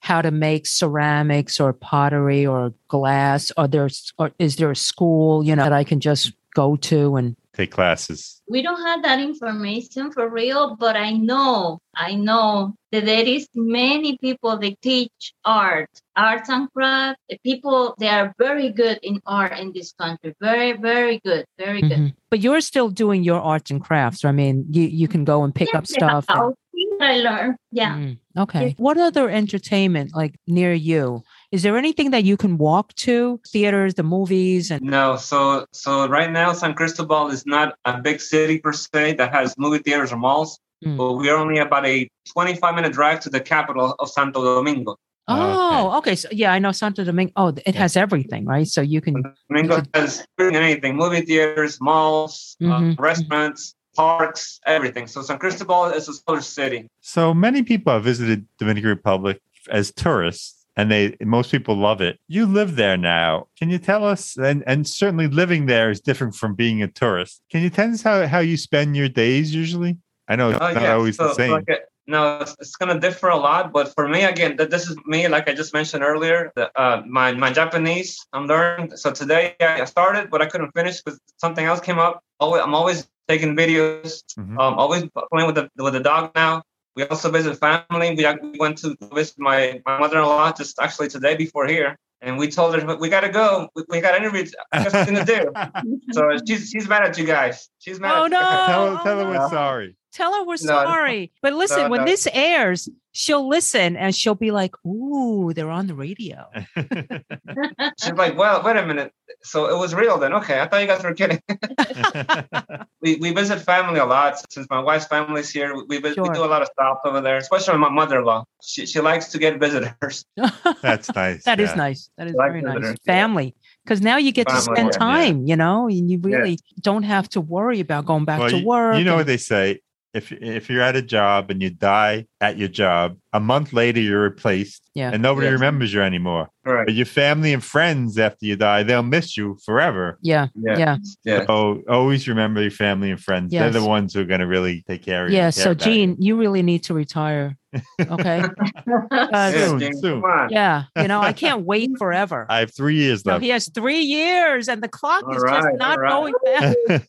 how 0.00 0.20
to 0.20 0.30
make 0.30 0.66
ceramics 0.66 1.60
or 1.60 1.72
pottery 1.72 2.44
or 2.44 2.74
glass? 2.88 3.52
Or 3.56 3.68
there's 3.68 4.12
or 4.18 4.32
is 4.38 4.56
there 4.56 4.72
a 4.72 4.76
school 4.76 5.44
you 5.44 5.54
know 5.54 5.62
that 5.62 5.72
I 5.72 5.84
can 5.84 6.00
just 6.00 6.32
go 6.54 6.76
to 6.76 7.16
and 7.16 7.36
take 7.54 7.70
classes. 7.70 8.42
we 8.48 8.60
don't 8.62 8.82
have 8.82 9.02
that 9.02 9.20
information 9.20 10.10
for 10.12 10.28
real, 10.28 10.76
but 10.76 10.96
I 10.96 11.12
know, 11.12 11.78
I 11.96 12.14
know 12.14 12.74
that 12.92 13.04
there 13.06 13.24
is 13.24 13.48
many 13.54 14.18
people 14.18 14.58
that 14.58 14.80
teach 14.82 15.32
art, 15.44 15.88
arts 16.16 16.48
and 16.48 16.70
craft. 16.72 17.18
The 17.30 17.38
people 17.44 17.94
they 17.98 18.08
are 18.08 18.34
very 18.38 18.70
good 18.70 18.98
in 19.02 19.20
art 19.26 19.58
in 19.58 19.72
this 19.72 19.92
country. 19.92 20.34
Very, 20.40 20.72
very 20.72 21.20
good, 21.24 21.44
very 21.58 21.80
good. 21.80 21.98
Mhm. 21.98 22.14
But 22.30 22.40
you're 22.40 22.60
still 22.60 22.90
doing 22.90 23.22
your 23.24 23.40
arts 23.40 23.70
and 23.70 23.80
crafts. 23.82 24.24
I 24.24 24.32
mean, 24.32 24.66
you 24.70 24.82
you 24.82 25.08
can 25.08 25.24
go 25.24 25.44
and 25.44 25.54
pick 25.54 25.68
up 25.74 25.84
Yes, 25.88 25.94
stuff. 25.94 26.24
and- 26.28 26.38
I'll 26.38 26.54
see 26.74 26.86
what 26.90 27.02
I 27.02 27.16
learned. 27.16 27.56
Yeah. 27.72 27.94
Mm, 27.96 28.18
okay. 28.44 28.74
What 28.78 28.98
other 28.98 29.30
entertainment 29.30 30.10
like 30.14 30.34
near 30.46 30.72
you? 30.72 31.22
Is 31.54 31.62
there 31.62 31.78
anything 31.78 32.10
that 32.10 32.24
you 32.24 32.36
can 32.36 32.58
walk 32.58 32.92
to? 33.06 33.40
Theaters, 33.46 33.94
the 33.94 34.02
movies, 34.02 34.72
and 34.72 34.82
No, 34.82 35.14
so 35.16 35.66
so 35.70 36.08
right 36.08 36.28
now 36.40 36.52
San 36.52 36.74
Cristobal 36.74 37.28
is 37.30 37.46
not 37.46 37.76
a 37.84 38.00
big 38.02 38.20
city 38.20 38.58
per 38.58 38.72
se 38.72 39.14
that 39.20 39.32
has 39.32 39.56
movie 39.56 39.78
theaters 39.78 40.10
or 40.12 40.16
malls, 40.16 40.58
Mm. 40.84 40.96
but 40.98 41.12
we 41.12 41.30
are 41.30 41.36
only 41.38 41.58
about 41.60 41.86
a 41.86 42.08
25 42.32 42.74
minute 42.74 42.92
drive 42.92 43.20
to 43.20 43.30
the 43.30 43.40
capital 43.40 43.94
of 44.00 44.06
Santo 44.10 44.42
Domingo. 44.56 44.96
oh, 45.28 45.96
okay. 45.98 46.16
So 46.16 46.28
yeah, 46.32 46.52
I 46.52 46.58
know 46.58 46.72
Santo 46.72 47.04
Domingo. 47.04 47.32
Oh, 47.36 47.48
it 47.48 47.62
Yeah. 47.74 47.82
has 47.82 47.96
everything, 47.96 48.42
right? 48.46 48.66
So 48.66 48.80
you 48.82 49.00
can. 49.00 49.14
Domingo 49.48 49.80
has 49.94 50.26
anything 50.40 50.96
movie 50.96 51.20
theaters, 51.22 51.78
malls, 51.80 52.56
uh, 52.60 52.66
Mhm. 52.66 52.98
restaurants, 52.98 53.74
parks, 53.96 54.58
everything. 54.66 55.06
So 55.06 55.22
San 55.22 55.38
Cristobal 55.38 55.84
is 55.98 56.08
a 56.08 56.14
solar 56.14 56.42
city. 56.42 56.88
So 57.00 57.32
many 57.32 57.62
people 57.62 57.92
have 57.92 58.02
visited 58.02 58.44
Dominican 58.58 58.90
Republic 58.90 59.38
as 59.70 59.92
tourists, 59.94 60.63
and 60.76 60.90
they 60.90 61.16
most 61.20 61.50
people 61.50 61.76
love 61.76 62.00
it. 62.00 62.18
You 62.28 62.46
live 62.46 62.76
there 62.76 62.96
now. 62.96 63.48
Can 63.58 63.70
you 63.70 63.78
tell 63.78 64.04
us? 64.04 64.36
And 64.36 64.64
and 64.66 64.86
certainly 64.88 65.28
living 65.28 65.66
there 65.66 65.90
is 65.90 66.00
different 66.00 66.34
from 66.34 66.54
being 66.54 66.82
a 66.82 66.88
tourist. 66.88 67.42
Can 67.50 67.62
you 67.62 67.70
tell 67.70 67.90
us 67.92 68.02
how 68.02 68.26
how 68.26 68.40
you 68.40 68.56
spend 68.56 68.96
your 68.96 69.08
days 69.08 69.54
usually? 69.54 69.98
I 70.28 70.36
know 70.36 70.50
it's 70.50 70.58
Oh, 70.60 70.72
not 70.72 70.82
yeah. 70.82 70.94
always 70.94 71.16
so, 71.16 71.28
the 71.28 71.34
same. 71.34 71.50
like, 71.52 71.70
uh, 71.70 71.76
no, 72.06 72.38
it's, 72.40 72.56
it's 72.58 72.76
going 72.76 72.92
to 72.94 72.98
differ 73.00 73.28
a 73.28 73.36
lot. 73.36 73.72
But 73.72 73.92
for 73.94 74.08
me, 74.08 74.24
again, 74.24 74.56
th- 74.56 74.70
this 74.70 74.88
is 74.88 74.96
me, 75.06 75.28
like 75.28 75.48
I 75.48 75.54
just 75.54 75.72
mentioned 75.74 76.02
earlier, 76.02 76.50
the, 76.56 76.70
uh, 76.80 77.02
my, 77.06 77.32
my 77.32 77.50
Japanese, 77.52 78.18
I'm 78.32 78.46
learning. 78.46 78.96
So 78.96 79.10
today 79.10 79.54
I 79.60 79.84
started, 79.84 80.30
but 80.30 80.40
I 80.42 80.46
couldn't 80.46 80.72
finish 80.72 81.02
because 81.02 81.20
something 81.38 81.64
else 81.64 81.80
came 81.80 81.98
up. 81.98 82.22
Always, 82.40 82.62
I'm 82.62 82.74
always 82.74 83.06
taking 83.28 83.54
videos, 83.56 84.22
Mhm. 84.38 84.58
um, 84.60 84.74
always 84.78 85.04
playing 85.30 85.46
with 85.46 85.56
the, 85.56 85.70
with 85.76 85.92
the 85.94 86.00
dog 86.00 86.30
now. 86.34 86.62
We 86.96 87.04
also 87.04 87.30
visit 87.30 87.58
family. 87.58 88.14
We, 88.14 88.50
we 88.50 88.58
went 88.58 88.78
to 88.78 88.96
visit 89.12 89.38
my, 89.38 89.82
my 89.84 89.98
mother-in-law 89.98 90.52
just 90.52 90.78
actually 90.80 91.08
today 91.08 91.36
before 91.36 91.66
here. 91.66 91.98
And 92.20 92.38
we 92.38 92.48
told 92.48 92.74
her, 92.74 92.96
we 92.96 93.08
got 93.08 93.20
to 93.20 93.28
go. 93.28 93.68
We, 93.74 93.82
we 93.88 94.00
got 94.00 94.14
interviews. 94.14 94.54
I 94.72 94.84
got 94.84 94.92
something 94.92 95.16
to 95.16 95.24
do. 95.24 95.52
So 96.12 96.30
she's, 96.46 96.70
she's 96.70 96.88
mad 96.88 97.02
at 97.02 97.18
you 97.18 97.24
guys. 97.24 97.68
She's 97.78 97.98
mad 97.98 98.12
Oh 98.12 98.24
at 98.26 98.30
you. 98.30 98.30
no! 98.30 98.40
tell 98.40 98.84
oh, 98.84 99.02
tell 99.02 99.18
her 99.18 99.24
oh, 99.24 99.32
no. 99.32 99.38
we're 99.40 99.48
sorry. 99.50 99.96
Tell 100.14 100.32
her 100.32 100.44
we're 100.44 100.52
No. 100.52 100.56
sorry. 100.86 101.32
But 101.42 101.52
listen, 101.54 101.82
No, 101.84 101.88
when 101.90 102.04
this 102.06 102.26
airs, 102.32 102.88
she'll 103.12 103.48
listen 103.48 103.96
and 103.96 104.14
she'll 104.14 104.34
be 104.36 104.50
like, 104.52 104.72
"Ooh, 104.86 105.52
they're 105.52 105.70
on 105.70 105.86
the 105.88 105.94
radio." 105.94 106.46
She's 108.00 108.12
like, 108.12 108.36
well, 108.38 108.62
wait 108.64 108.76
a 108.76 108.86
minute. 108.86 109.12
So 109.42 109.66
it 109.66 109.76
was 109.78 109.94
real 109.94 110.16
then. 110.18 110.32
Okay, 110.34 110.60
I 110.60 110.66
thought 110.68 110.80
you 110.80 110.86
guys 110.86 111.02
were 111.02 111.14
kidding. 111.14 111.40
we, 113.02 113.16
we 113.16 113.32
visit 113.32 113.60
family 113.60 113.98
a 114.00 114.04
lot 114.06 114.36
since 114.50 114.66
my 114.70 114.80
wife's 114.80 115.06
family's 115.06 115.50
here. 115.50 115.74
We, 115.88 115.98
we, 115.98 116.14
Sure. 116.14 116.24
we 116.24 116.30
do 116.30 116.44
a 116.44 116.46
lot 116.46 116.62
of 116.62 116.68
stops 116.68 117.00
over 117.04 117.20
there, 117.20 117.36
especially 117.36 117.76
my 117.78 117.88
mother-in-law. 117.90 118.44
She, 118.62 118.86
she 118.86 119.00
likes 119.00 119.28
to 119.32 119.38
get 119.38 119.58
visitors. 119.60 120.24
That's 120.82 121.12
nice. 121.14 121.44
That 121.44 121.60
is 121.60 121.70
yeah. 121.70 121.74
nice. 121.76 122.10
That 122.16 122.28
is 122.28 122.34
Like 122.34 122.50
very 122.52 122.62
nice. 122.62 122.74
visitors, 122.74 122.98
yeah. 123.04 123.12
Family. 123.12 123.54
Because 123.84 124.00
now 124.00 124.16
you 124.16 124.32
get 124.32 124.48
to 124.48 124.54
Family, 124.54 124.74
spend 124.74 124.88
yeah. 124.92 124.98
time, 124.98 125.46
you 125.46 125.56
know, 125.56 125.88
and 125.88 126.10
you 126.10 126.18
really 126.20 126.58
don't 126.80 127.02
have 127.02 127.28
to 127.30 127.40
worry 127.40 127.80
about 127.80 128.06
going 128.06 128.24
back 128.24 128.40
Well, 128.40 128.50
to 128.50 128.64
work. 128.64 128.96
you 128.98 129.04
know 129.04 129.12
and- 129.12 129.18
what 129.20 129.26
they 129.26 129.36
say. 129.36 129.80
If 130.14 130.32
if 130.32 130.70
you're 130.70 130.82
at 130.82 130.96
a 130.96 131.02
job 131.02 131.50
and 131.50 131.60
you 131.62 131.70
die 131.70 132.26
at 132.40 132.56
your 132.56 132.68
job, 132.68 133.16
a 133.32 133.40
month 133.40 133.72
later 133.72 134.00
you're 134.00 134.22
replaced, 134.22 134.88
Yeah. 134.94 135.10
and 135.12 135.22
nobody 135.22 135.46
Yes. 135.46 135.52
remembers 135.54 135.92
you 135.92 136.02
anymore. 136.02 136.48
Correct. 136.64 136.86
But 136.86 136.94
your 136.94 137.06
family 137.06 137.52
and 137.52 137.62
friends 137.64 138.18
after 138.18 138.46
you 138.46 138.56
die, 138.56 138.82
they'll 138.84 139.02
miss 139.02 139.36
you 139.36 139.58
forever. 139.64 140.18
Yeah. 140.22 140.46
Yeah. 140.54 140.78
Yeah. 140.78 140.96
Yeah. 141.24 141.46
So 141.46 141.82
always 141.88 142.28
remember 142.28 142.62
your 142.62 142.70
family 142.70 143.10
and 143.10 143.20
friends. 143.20 143.50
They're 143.52 143.70
the 143.70 143.84
ones 143.84 144.14
who 144.14 144.20
are 144.20 144.24
going 144.24 144.40
to 144.40 144.46
really 144.46 144.84
take 144.86 145.02
care 145.04 145.24
of 145.26 145.30
you. 145.32 145.36
Yeah. 145.38 145.50
So, 145.50 145.72
about 145.72 145.84
you. 145.86 145.92
Gene, 145.92 146.16
you 146.20 146.36
really 146.36 146.62
need 146.62 146.84
to 146.84 146.94
retire. 146.94 147.56
Okay. 148.00 148.42
Uh, 148.86 149.50
Yeah, 149.54 149.66
Soon, 149.66 149.96
soon. 150.00 150.22
Yeah. 150.50 150.84
You 150.96 151.08
know, 151.08 151.20
I 151.20 151.32
can't 151.44 151.64
wait 151.64 151.90
forever. 151.98 152.46
I 152.48 152.58
have 152.60 152.74
three 152.74 152.96
years 152.96 153.24
No, 153.24 153.32
left. 153.32 153.42
he 153.42 153.48
has 153.50 153.68
three 153.74 154.00
years, 154.00 154.68
and 154.68 154.82
the 154.82 154.88
clock 154.88 155.24
All 155.24 155.34
is 155.36 155.42
right, 155.42 155.62
just 155.62 155.78
not 155.78 155.98
all 155.98 155.98
right. 155.98 156.10
going 156.10 156.34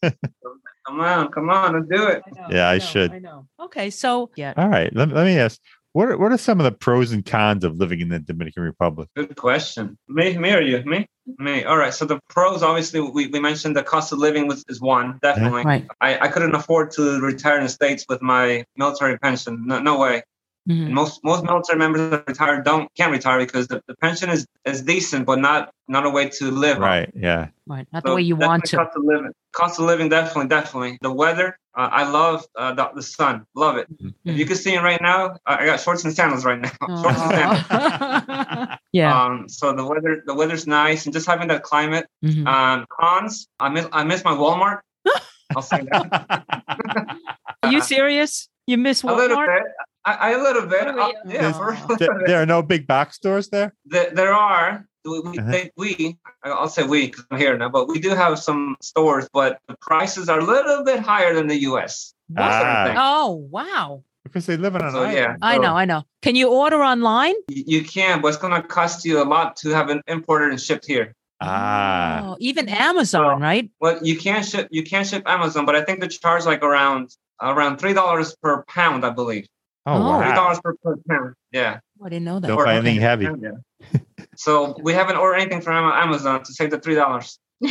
fast. 0.01 0.15
Come 0.87 1.01
on. 1.01 1.31
Come 1.31 1.49
on. 1.49 1.73
Let's 1.73 1.87
do 1.87 2.07
it. 2.07 2.23
know, 2.35 2.47
Yeah, 2.49 2.69
I 2.69 2.77
know, 2.77 2.79
should. 2.79 3.11
I 3.11 3.19
know. 3.19 3.47
Okay, 3.59 3.89
so 3.89 4.29
yeah, 4.35 4.53
All 4.57 4.69
right. 4.69 4.93
Let, 4.95 5.09
let 5.09 5.25
me 5.25 5.37
ask 5.37 5.59
what 5.95 6.09
are, 6.09 6.17
what 6.17 6.33
are 6.33 6.37
some 6.37 6.59
of 6.59 6.65
the 6.65 6.73
pros 6.73 7.13
and 7.13 7.25
cons 7.25 7.63
of 7.63 7.77
living 7.77 8.01
in 8.01 8.09
the 8.09 8.19
Dominican 8.19 8.63
Republic? 8.63 9.07
Good 9.15 9.37
question. 9.37 9.97
Me, 10.09 10.37
me 10.37 10.51
or 10.51 10.59
you? 10.59 10.83
Me? 10.83 11.07
Me. 11.37 11.63
All 11.63 11.77
right. 11.77 11.93
So 11.93 12.03
the 12.03 12.19
pros, 12.29 12.61
obviously, 12.61 12.99
we, 12.99 13.27
we 13.27 13.39
mentioned 13.39 13.77
the 13.77 13.83
cost 13.83 14.11
of 14.11 14.19
living 14.19 14.45
was, 14.45 14.65
is 14.67 14.81
one, 14.81 15.19
definitely. 15.21 15.63
right. 15.63 15.87
I, 16.01 16.19
I 16.19 16.27
couldn't 16.27 16.53
afford 16.53 16.91
to 16.91 17.21
retire 17.21 17.59
in 17.59 17.63
the 17.63 17.69
States 17.69 18.05
with 18.09 18.21
my 18.21 18.65
military 18.75 19.17
pension. 19.19 19.65
No, 19.65 19.79
no 19.79 19.97
way. 19.97 20.23
Mhm. 20.67 20.85
And 20.87 20.93
most 20.95 21.23
most 21.23 21.43
military 21.43 21.77
members 21.77 22.09
that 22.09 22.23
retire 22.27 22.59
don't 22.61 22.91
can't 22.95 23.11
retire 23.11 23.37
because 23.39 23.67
the, 23.67 23.83
the 23.87 23.95
pension 23.97 24.29
is, 24.31 24.47
is 24.65 24.81
decent, 24.81 25.25
but 25.27 25.37
not 25.39 25.71
not 25.87 26.05
a 26.07 26.09
way 26.09 26.27
to 26.29 26.49
live. 26.49 26.77
on. 26.77 26.81
Right. 26.83 27.11
Yeah. 27.15 27.49
Right. 27.67 27.87
Not 27.93 28.03
the 28.03 28.15
way 28.15 28.21
you 28.23 28.35
want 28.35 28.65
to. 28.65 28.77
Cost 28.77 28.97
of 28.97 29.03
living. 29.03 29.31
Cost 29.51 29.79
of 29.79 29.85
living, 29.85 30.09
definitely, 30.09 30.47
definitely. 30.47 30.97
The 31.01 31.11
weather, 31.11 31.59
uh, 31.77 31.89
I 31.91 32.09
love 32.09 32.45
uh, 32.57 32.73
the, 32.73 32.89
the 32.95 33.03
sun. 33.03 33.45
Love 33.55 33.77
it. 33.77 33.87
Mm. 34.03 34.13
If 34.25 34.37
you 34.39 34.45
can 34.47 34.55
see 34.55 34.73
it 34.73 34.81
right 34.81 34.99
now, 35.01 35.35
I 35.45 35.57
I 35.57 35.65
got 35.67 35.79
shorts 35.81 36.03
and 36.03 36.11
sandals 36.13 36.43
right 36.45 36.59
now. 36.59 36.71
shorts 37.01 37.19
and 37.21 37.31
sandals. 37.31 38.69
Yeah. 38.91 39.11
Um, 39.25 39.49
so 39.49 39.73
the 39.75 39.85
weather, 39.85 40.23
the 40.25 40.33
weather's 40.33 40.65
nice, 40.67 41.05
and 41.05 41.13
just 41.13 41.27
having 41.27 41.49
that 41.49 41.63
climate. 41.63 42.07
Mhm. 42.23 42.47
Um, 42.47 42.85
cons, 42.89 43.47
I 43.59 43.67
miss, 43.69 43.85
I 43.91 44.03
miss 44.05 44.23
my 44.23 44.31
Walmart. 44.31 44.79
I'll 45.55 45.61
say 45.61 45.81
that. 45.91 47.25
Are 47.61 47.71
you 47.71 47.81
serious? 47.81 48.47
You 48.67 48.77
miss 48.77 49.03
a 49.03 49.07
little 49.07 49.37
Walmart? 49.37 49.63
bit. 49.63 49.71
I, 50.05 50.13
I 50.13 50.29
a 50.31 50.37
little 50.41 50.67
bit. 50.67 50.83
Oh, 50.87 50.99
Uh, 50.99 51.11
yeah. 51.25 51.41
yeah, 51.41 51.85
a 51.93 51.97
there, 51.97 52.13
bit. 52.17 52.27
there 52.27 52.41
are 52.41 52.45
no 52.45 52.61
big 52.61 52.85
box 52.87 53.15
stores 53.15 53.49
there. 53.49 53.73
There, 53.85 54.11
there 54.11 54.33
are. 54.33 54.85
We, 55.03 55.19
we, 55.19 55.37
Uh-huh. 55.39 55.51
they, 55.51 55.71
we, 55.77 56.17
I'll 56.43 56.69
say 56.69 56.83
we 56.83 57.07
because 57.07 57.25
I'm 57.31 57.37
here 57.39 57.57
now, 57.57 57.69
but 57.69 57.87
we 57.87 57.99
do 57.99 58.09
have 58.09 58.39
some 58.39 58.75
stores, 58.81 59.27
but 59.33 59.59
the 59.67 59.75
prices 59.81 60.29
are 60.29 60.39
a 60.39 60.43
little 60.43 60.83
bit 60.83 60.99
higher 60.99 61.33
than 61.33 61.47
the 61.47 61.59
U.S. 61.69 62.13
Most 62.29 62.43
of 62.43 62.61
Ah. 62.65 62.93
Oh 62.97 63.47
wow! 63.51 64.03
Because 64.23 64.47
they 64.47 64.57
live 64.57 64.73
in 64.75 64.81
an 64.81 64.91
So 64.91 64.99
island. 65.03 65.13
yeah, 65.17 65.35
I 65.43 65.55
so 65.57 65.61
know, 65.61 65.75
I 65.75 65.85
know. 65.85 66.03
Can 66.23 66.35
you 66.35 66.49
order 66.49 66.83
online? 66.83 67.35
You, 67.49 67.63
you 67.67 67.83
can, 67.83 68.21
but 68.21 68.29
it's 68.29 68.37
going 68.37 68.59
to 68.59 68.67
cost 68.67 69.05
you 69.05 69.21
a 69.21 69.25
lot 69.25 69.55
to 69.57 69.69
have 69.69 69.91
it 69.91 70.01
imported 70.07 70.49
and 70.49 70.59
shipped 70.59 70.85
here. 70.87 71.13
Ah. 71.41 72.21
Oh, 72.23 72.37
even 72.39 72.67
Amazon, 72.69 73.39
right? 73.41 73.69
Well, 73.79 73.99
you 74.01 74.17
can 74.17 74.41
ship, 74.43 74.67
you 74.71 74.83
can 74.83 75.05
ship 75.05 75.21
Amazon, 75.27 75.65
but 75.67 75.75
I 75.75 75.83
think 75.83 75.99
they 76.01 76.07
charge 76.07 76.45
like 76.45 76.63
around 76.63 77.09
around 77.41 77.77
three 77.77 77.93
dollars 77.93 78.35
per 78.41 78.63
pound, 78.63 79.05
I 79.05 79.11
believe. 79.11 79.45
Oh, 79.87 80.15
Oh. 80.15 80.21
Three 80.21 80.33
dollars 80.33 80.59
per, 80.63 80.73
per 80.83 80.95
pound. 81.07 81.33
Yeah. 81.51 81.79
I 82.03 82.09
didn't 82.09 82.25
know 82.25 82.39
that. 82.39 82.47
Don't 82.47 82.63
buy 82.63 82.75
anything 82.75 82.99
heavy. 83.01 83.25
Yeah. 83.41 83.89
so 84.35 84.75
we 84.81 84.93
haven't 84.93 85.17
ordered 85.17 85.37
anything 85.39 85.61
from 85.61 85.91
Amazon 85.91 86.43
to 86.43 86.53
save 86.53 86.71
the 86.71 86.79
three 86.79 86.95
dollars. 86.95 87.39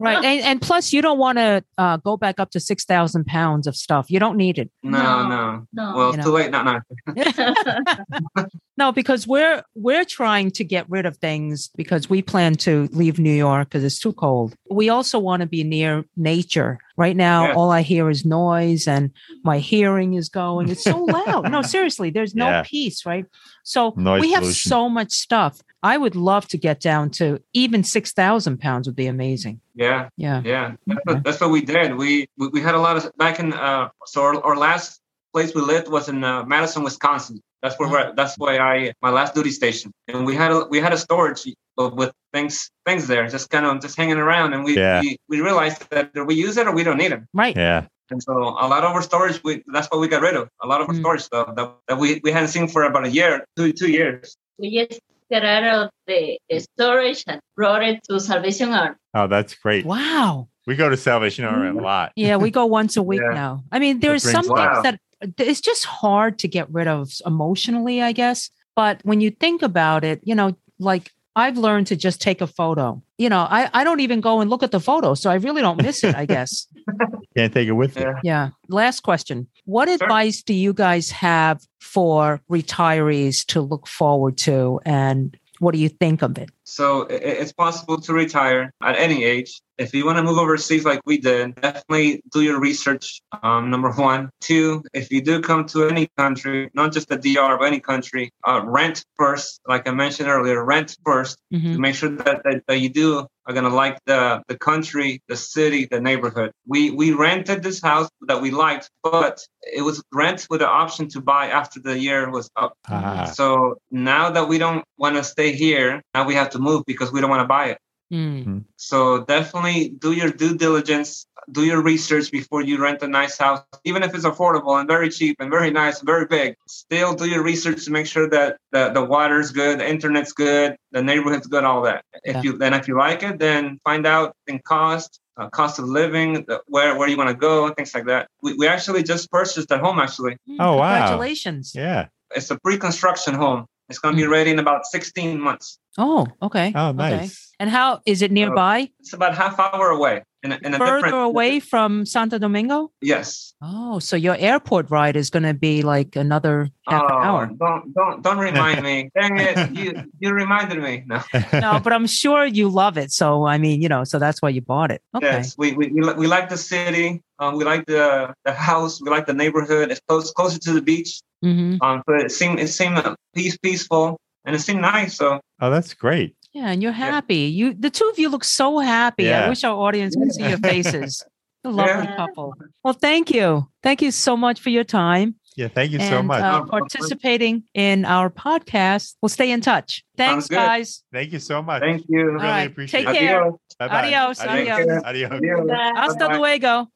Right, 0.00 0.24
and, 0.24 0.40
and 0.44 0.62
plus, 0.62 0.92
you 0.94 1.02
don't 1.02 1.18
want 1.18 1.36
to 1.38 1.62
uh, 1.76 1.98
go 1.98 2.16
back 2.16 2.40
up 2.40 2.50
to 2.52 2.60
six 2.60 2.84
thousand 2.86 3.26
pounds 3.26 3.66
of 3.66 3.76
stuff. 3.76 4.10
You 4.10 4.18
don't 4.18 4.36
need 4.38 4.58
it. 4.58 4.70
No, 4.82 4.98
No. 4.98 5.28
no. 5.28 5.66
No. 5.74 5.92
Well, 5.96 6.10
You 6.12 6.16
know. 6.16 6.22
too 6.24 6.30
late. 6.30 6.50
No, 6.50 6.62
no. 6.62 6.80
no, 8.78 8.92
because 8.92 9.26
we're 9.26 9.62
we're 9.74 10.04
trying 10.04 10.50
to 10.52 10.64
get 10.64 10.88
rid 10.90 11.06
of 11.06 11.16
things 11.16 11.70
because 11.76 12.10
we 12.10 12.20
plan 12.22 12.54
to 12.56 12.88
leave 12.92 13.18
New 13.18 13.32
York 13.34 13.68
because 13.68 13.84
it's 13.84 13.98
too 13.98 14.12
cold. 14.12 14.54
We 14.70 14.88
also 14.90 15.18
want 15.18 15.40
to 15.40 15.46
be 15.46 15.64
near 15.64 16.04
nature. 16.16 16.78
Right 16.98 17.16
now, 17.16 17.48
Yeah. 17.48 17.54
all 17.54 17.70
I 17.70 17.82
hear 17.82 18.08
is 18.10 18.24
noise, 18.24 18.88
and 18.88 19.10
my 19.44 19.58
hearing 19.58 20.14
is 20.14 20.28
going. 20.28 20.68
It's 20.70 20.82
so 20.84 21.04
loud. 21.04 21.50
no, 21.50 21.60
seriously, 21.62 22.10
there's 22.10 22.34
no 22.34 22.48
Yeah. 22.48 22.62
peace, 22.64 23.04
right? 23.06 23.26
So 23.64 23.92
Noise 23.96 24.20
we 24.22 24.32
have 24.32 24.42
pollution. 24.42 24.68
so 24.70 24.88
much 24.88 25.12
stuff. 25.12 25.60
I 25.82 25.98
would 25.98 26.16
love 26.16 26.48
to 26.48 26.58
get 26.58 26.80
down 26.80 27.10
to 27.18 27.40
even 27.52 27.82
six 27.84 28.12
thousand 28.12 28.58
pounds 28.60 28.86
would 28.88 28.96
be 28.96 29.06
amazing. 29.06 29.60
Yeah, 29.74 30.08
Yeah. 30.16 30.40
yeah. 30.44 30.72
That's, 30.86 31.00
Okay. 31.00 31.14
what, 31.14 31.24
that's 31.24 31.40
what 31.40 31.50
we 31.50 31.60
did. 31.60 31.96
We, 31.96 32.28
we 32.38 32.48
we 32.48 32.60
had 32.62 32.74
a 32.74 32.80
lot 32.80 32.96
of 32.96 33.10
back 33.18 33.38
in. 33.40 33.52
Uh, 33.52 33.88
so 34.06 34.22
our, 34.22 34.34
our 34.42 34.56
last 34.56 35.00
place 35.34 35.54
we 35.54 35.60
lived 35.60 35.88
was 35.88 36.08
in 36.08 36.24
uh, 36.24 36.44
Madison, 36.44 36.82
Wisconsin. 36.82 37.40
That's 37.66 37.78
where 37.80 37.90
we're, 37.90 38.14
that's 38.14 38.34
why 38.38 38.58
I 38.58 38.92
my 39.02 39.10
last 39.10 39.34
duty 39.34 39.50
station, 39.50 39.90
and 40.08 40.24
we 40.24 40.34
had 40.36 40.52
a 40.52 40.66
we 40.70 40.78
had 40.78 40.92
a 40.92 40.98
storage 41.06 41.42
of- 41.78 41.94
with 42.00 42.12
things 42.32 42.70
things 42.86 43.06
there, 43.08 43.26
just 43.28 43.50
kind 43.50 43.66
of 43.66 43.80
just 43.82 43.96
hanging 43.96 44.18
around, 44.18 44.52
and 44.54 44.62
we 44.64 44.76
Yeah. 44.76 45.00
we, 45.00 45.16
we 45.28 45.40
realized 45.40 45.80
that 45.90 46.10
we 46.30 46.34
use 46.46 46.56
it 46.60 46.66
or 46.68 46.72
we 46.72 46.84
don't 46.84 46.96
need 47.04 47.12
it. 47.12 47.20
Right. 47.34 47.56
Yeah. 47.56 47.86
And 48.10 48.22
so 48.22 48.32
a 48.32 48.66
lot 48.74 48.84
of 48.84 48.92
our 48.96 49.02
storage, 49.02 49.42
we 49.42 49.52
that's 49.74 49.88
what 49.90 49.98
we 50.00 50.06
got 50.06 50.22
rid 50.22 50.36
of. 50.36 50.48
A 50.62 50.66
lot 50.66 50.80
of 50.80 50.88
our 50.88 50.94
Mm. 50.94 51.00
storage 51.00 51.22
stuff 51.22 51.54
that, 51.56 51.66
that 51.88 51.98
we, 51.98 52.20
we 52.22 52.30
hadn't 52.30 52.48
seen 52.56 52.68
for 52.68 52.84
about 52.84 53.04
a 53.04 53.10
year, 53.10 53.44
two 53.56 53.72
two 53.72 53.90
years. 53.90 54.36
we 54.58 54.66
just 54.88 55.00
got 55.30 55.44
out 55.44 55.64
of 55.64 55.90
the 56.06 56.38
storage 56.72 57.24
and 57.26 57.40
brought 57.56 57.82
it 57.82 57.98
to 58.08 58.20
Salvation 58.20 58.68
Army. 58.72 58.94
Oh, 59.12 59.26
that's 59.26 59.54
great. 59.54 59.84
Wow. 59.84 60.48
We 60.68 60.76
go 60.76 60.88
to 60.88 60.96
Salvation 60.96 61.44
Army 61.44 61.68
a 61.78 61.82
lot. 61.82 62.12
Yeah, 62.16 62.36
we 62.36 62.50
go 62.50 62.64
once 62.66 62.96
a 62.96 63.02
week 63.02 63.20
Yeah. 63.22 63.34
now. 63.34 63.52
I 63.72 63.78
mean, 63.80 63.98
there's 64.00 64.22
brings- 64.22 64.32
some 64.46 64.56
things 64.56 64.76
Wow. 64.76 64.82
that 64.82 64.98
it's 65.38 65.60
just 65.60 65.84
hard 65.84 66.38
to 66.40 66.48
get 66.48 66.70
rid 66.72 66.86
of 66.88 67.10
emotionally, 67.24 68.02
I 68.02 68.12
guess. 68.12 68.50
But 68.74 69.00
when 69.04 69.20
you 69.20 69.30
think 69.30 69.62
about 69.62 70.04
it, 70.04 70.20
you 70.24 70.34
know, 70.34 70.56
like 70.78 71.10
I've 71.34 71.58
learned 71.58 71.86
to 71.88 71.96
just 71.96 72.20
take 72.20 72.40
a 72.40 72.46
photo. 72.46 73.02
You 73.18 73.28
know, 73.28 73.46
I, 73.50 73.68
I 73.74 73.84
don't 73.84 74.00
even 74.00 74.20
go 74.20 74.40
and 74.40 74.48
look 74.50 74.62
at 74.62 74.70
the 74.70 74.80
photo. 74.80 75.14
So 75.14 75.30
I 75.30 75.34
really 75.34 75.60
don't 75.62 75.80
miss 75.82 76.02
it, 76.04 76.14
I 76.14 76.24
guess. 76.26 76.66
Can't 77.36 77.52
take 77.52 77.68
it 77.68 77.72
with 77.72 77.96
you. 77.96 78.02
Yeah. 78.02 78.20
Yeah. 78.22 78.48
Last 78.68 79.00
question. 79.02 79.46
What 79.64 79.88
advice 79.88 80.42
do 80.42 80.54
you 80.54 80.72
guys 80.72 81.10
have 81.10 81.60
for 81.80 82.40
retirees 82.50 83.44
to 83.46 83.60
look 83.60 83.86
forward 83.86 84.36
to? 84.38 84.80
And 84.84 85.36
what 85.58 85.72
do 85.72 85.78
you 85.80 85.88
think 85.88 86.22
of 86.22 86.36
it? 86.38 86.50
So 86.64 87.06
i- 87.08 87.14
i- 87.14 87.36
it's 87.42 87.52
possible 87.52 87.98
to 88.02 88.12
retire 88.12 88.72
at 88.82 88.96
any 88.96 89.24
age. 89.24 89.60
If 89.78 89.92
you 89.94 90.06
want 90.06 90.16
to 90.16 90.22
move 90.22 90.38
overseas 90.38 90.84
like 90.84 91.00
we 91.04 91.18
did, 91.18 91.54
definitely 91.56 92.22
do 92.32 92.40
your 92.42 92.58
research. 92.58 93.20
Um, 93.42 93.70
number 93.70 93.90
one. 93.92 94.30
Two, 94.40 94.82
if 94.94 95.10
you 95.10 95.20
do 95.20 95.40
come 95.40 95.66
to 95.66 95.88
any 95.88 96.08
country, 96.16 96.70
not 96.72 96.92
just 96.92 97.08
the 97.08 97.16
DR, 97.18 97.58
but 97.58 97.66
any 97.66 97.80
country, 97.80 98.30
uh, 98.46 98.62
rent 98.64 99.04
first. 99.16 99.60
Like 99.66 99.86
I 99.86 99.90
mentioned 99.92 100.28
earlier, 100.28 100.64
rent 100.64 100.96
first 101.04 101.38
Mhm. 101.52 101.72
to 101.74 101.78
make 101.78 101.94
sure 101.94 102.08
that, 102.08 102.42
that, 102.44 102.62
that 102.66 102.78
you 102.78 102.88
do 102.88 103.26
are 103.46 103.54
gonna 103.54 103.68
like 103.68 103.98
the 104.06 104.42
the 104.48 104.58
country, 104.58 105.22
the 105.28 105.36
city, 105.36 105.86
the 105.86 106.00
neighborhood. 106.00 106.50
We 106.66 106.90
we 106.90 107.12
rented 107.12 107.62
this 107.62 107.80
house 107.80 108.08
that 108.22 108.40
we 108.40 108.50
liked, 108.50 108.90
but 109.04 109.40
it 109.62 109.82
was 109.82 110.02
rent 110.12 110.46
with 110.50 110.60
the 110.60 110.68
option 110.68 111.08
to 111.10 111.20
buy 111.20 111.48
after 111.48 111.78
the 111.80 111.96
year 111.98 112.28
was 112.30 112.50
up. 112.56 112.72
Ah, 112.88 113.24
So 113.24 113.78
now 113.90 114.30
that 114.30 114.48
we 114.48 114.58
don't 114.58 114.84
want 114.98 115.14
to 115.16 115.22
stay 115.22 115.52
here, 115.52 116.02
now 116.14 116.26
we 116.26 116.34
have 116.34 116.50
to 116.50 116.58
move 116.58 116.82
because 116.86 117.12
we 117.12 117.20
don't 117.20 117.30
want 117.30 117.42
to 117.42 117.46
buy 117.46 117.66
it. 117.66 117.78
Mm. 118.12 118.64
So 118.76 119.24
definitely 119.24 119.88
do 119.88 120.12
your 120.12 120.30
due 120.30 120.56
diligence, 120.56 121.26
do 121.50 121.64
your 121.64 121.82
research 121.82 122.30
before 122.30 122.62
you 122.62 122.80
rent 122.80 123.02
a 123.02 123.08
nice 123.08 123.36
house, 123.36 123.62
even 123.84 124.02
if 124.02 124.14
it's 124.14 124.24
affordable 124.24 124.78
and 124.78 124.86
very 124.88 125.08
cheap 125.10 125.36
and 125.40 125.50
very 125.50 125.70
nice 125.70 125.98
and 126.00 126.06
very 126.06 126.26
big. 126.26 126.54
Still 126.68 127.14
do 127.14 127.28
your 127.28 127.42
research 127.42 127.84
to 127.86 127.90
make 127.90 128.06
sure 128.06 128.28
that 128.30 128.58
the, 128.72 128.90
the 128.90 129.04
water's 129.04 129.50
good, 129.50 129.80
the 129.80 129.88
internet's 129.88 130.32
good, 130.32 130.76
the 130.92 131.02
neighborhood's 131.02 131.46
good, 131.48 131.64
all 131.64 131.82
that. 131.82 132.04
If 132.24 132.36
Yeah. 132.36 132.42
you 132.42 132.58
then 132.58 132.74
if 132.74 132.86
you 132.88 132.96
like 132.96 133.22
it, 133.22 133.38
then 133.38 133.78
find 133.84 134.06
out 134.06 134.34
in 134.46 134.60
cost, 134.60 135.20
uh, 135.36 135.48
cost 135.50 135.78
of 135.80 135.86
living, 135.86 136.44
the, 136.46 136.62
where 136.66 136.96
where 136.96 137.08
you 137.08 137.16
want 137.16 137.30
to 137.30 137.36
go, 137.36 137.68
things 137.70 137.92
like 137.94 138.06
that. 138.06 138.28
We, 138.42 138.54
we 138.54 138.68
actually 138.68 139.02
just 139.02 139.30
purchased 139.30 139.68
that 139.68 139.80
home. 139.80 139.98
Actually, 139.98 140.36
Oh, 140.60 140.76
wow. 140.76 140.94
Congratulations. 140.94 141.72
yeah. 141.74 142.06
it's 142.34 142.50
a 142.50 142.58
pre-construction 142.60 143.34
home. 143.34 143.66
It's 143.88 143.98
going 143.98 144.16
to 144.16 144.20
be 144.20 144.26
Mm. 144.26 144.32
ready 144.32 144.50
in 144.50 144.58
about 144.58 144.84
16 144.86 145.40
months. 145.40 145.78
Oh, 145.98 146.26
okay. 146.42 146.72
Oh, 146.74 146.88
Okay. 146.88 147.16
nice. 147.16 147.52
And 147.58 147.70
how 147.70 148.00
is 148.04 148.20
it 148.20 148.30
nearby? 148.30 148.90
It's 149.00 149.14
about 149.14 149.34
half 149.34 149.58
hour 149.58 149.88
away. 149.90 150.22
In 150.42 150.52
a, 150.52 150.58
in 150.62 150.74
a 150.74 150.78
Further 150.78 151.06
different, 151.06 151.24
away 151.26 151.58
from 151.58 152.04
Santo 152.06 152.38
Domingo? 152.38 152.92
Yes. 153.00 153.54
Oh, 153.62 153.98
so 153.98 154.14
your 154.14 154.36
airport 154.36 154.90
ride 154.90 155.16
is 155.16 155.30
going 155.30 155.42
to 155.42 155.54
be 155.54 155.82
like 155.82 156.14
another 156.14 156.68
half 156.86 157.02
oh, 157.02 157.06
an 157.18 157.24
hour. 157.24 157.46
Don't 157.58 157.94
don't 157.94 158.22
don't 158.22 158.38
remind 158.38 158.82
me. 158.84 159.10
Dang 159.18 159.38
it! 159.38 159.56
You 159.74 160.04
you 160.20 160.30
reminded 160.32 160.78
me. 160.82 161.02
No. 161.06 161.20
No, 161.52 161.80
but 161.82 161.92
I'm 161.92 162.06
sure 162.06 162.44
you 162.46 162.68
love 162.68 162.96
it. 162.98 163.10
So 163.10 163.46
I 163.46 163.58
mean, 163.58 163.82
you 163.82 163.88
know, 163.88 164.04
so 164.04 164.20
that's 164.20 164.40
why 164.40 164.50
you 164.50 164.60
bought 164.60 164.92
it. 164.92 165.02
Okay. 165.16 165.26
Yes, 165.26 165.56
we, 165.58 165.72
we, 165.72 165.88
we, 165.88 166.12
we 166.12 166.26
like 166.28 166.48
the 166.48 166.58
city. 166.58 167.22
Um, 167.40 167.56
we 167.56 167.64
like 167.64 167.86
the 167.86 168.32
the 168.44 168.52
house. 168.52 169.00
We 169.02 169.10
like 169.10 169.26
the 169.26 169.34
neighborhood. 169.34 169.90
It's 169.90 170.00
close 170.06 170.30
closer 170.30 170.60
to 170.60 170.72
the 170.72 170.82
beach. 170.82 171.22
Hmm 171.42 171.76
Um, 171.80 172.02
but 172.06 172.20
it 172.22 172.30
seemed 172.32 172.58
it 172.60 172.68
seemed 172.68 172.98
uh, 172.98 173.14
peace 173.34 173.56
peaceful 173.56 174.18
and 174.44 174.54
it 174.56 174.60
seemed 174.60 174.80
nice. 174.80 175.16
So 175.16 175.40
Oh, 175.60 175.70
that's 175.70 175.94
great. 175.94 176.34
Yeah, 176.52 176.68
and 176.70 176.82
you're 176.82 176.92
happy. 176.92 177.52
You, 177.52 177.74
the 177.74 177.90
two 177.90 178.08
of 178.08 178.18
you 178.18 178.28
look 178.30 178.44
so 178.44 178.78
happy. 178.78 179.24
Yeah. 179.24 179.44
I 179.44 179.48
wish 179.48 179.62
our 179.64 179.76
audience 179.76 180.16
could 180.16 180.32
see 180.32 180.48
your 180.48 180.58
faces. 180.72 181.22
A 181.64 181.68
lovely 181.70 182.04
Yeah. 182.06 182.16
couple. 182.16 182.54
Well, 182.84 182.94
thank 182.94 183.30
you. 183.30 183.68
Thank 183.82 184.00
you 184.00 184.10
so 184.10 184.36
much 184.36 184.60
for 184.60 184.70
your 184.70 184.84
time 184.84 185.34
Yeah, 185.56 185.68
thank 185.68 185.90
you 185.92 185.98
and 185.98 186.08
so 186.08 186.22
much. 186.22 186.42
uh, 186.42 186.64
participating 186.64 187.64
in 187.74 188.04
our 188.04 188.30
podcast. 188.30 189.16
We'll 189.20 189.28
stay 189.28 189.50
in 189.50 189.60
touch. 189.60 190.02
Thanks, 190.16 190.48
guys. 190.48 191.02
thank 191.12 191.32
you 191.32 191.40
so 191.40 191.60
much. 191.62 191.82
Thank 191.82 192.04
you. 192.08 192.24
Really 192.24 192.44
All 192.46 192.50
right. 192.56 192.70
appreciate 192.70 193.04
Take 193.04 193.16
it. 193.16 193.18
care. 193.20 193.42
Adios. 193.42 193.58
Bye-bye. 193.78 193.98
Adios, 194.00 194.40
Adios. 194.40 194.78
adios. 194.78 195.02
Adios. 195.04 195.30
Adios. 195.32 195.70
Hasta 195.96 196.18
Bye-bye. 196.28 196.38
luego. 196.38 196.95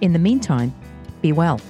In 0.00 0.12
the 0.12 0.18
meantime, 0.18 0.72
be 1.22 1.32
well. 1.32 1.60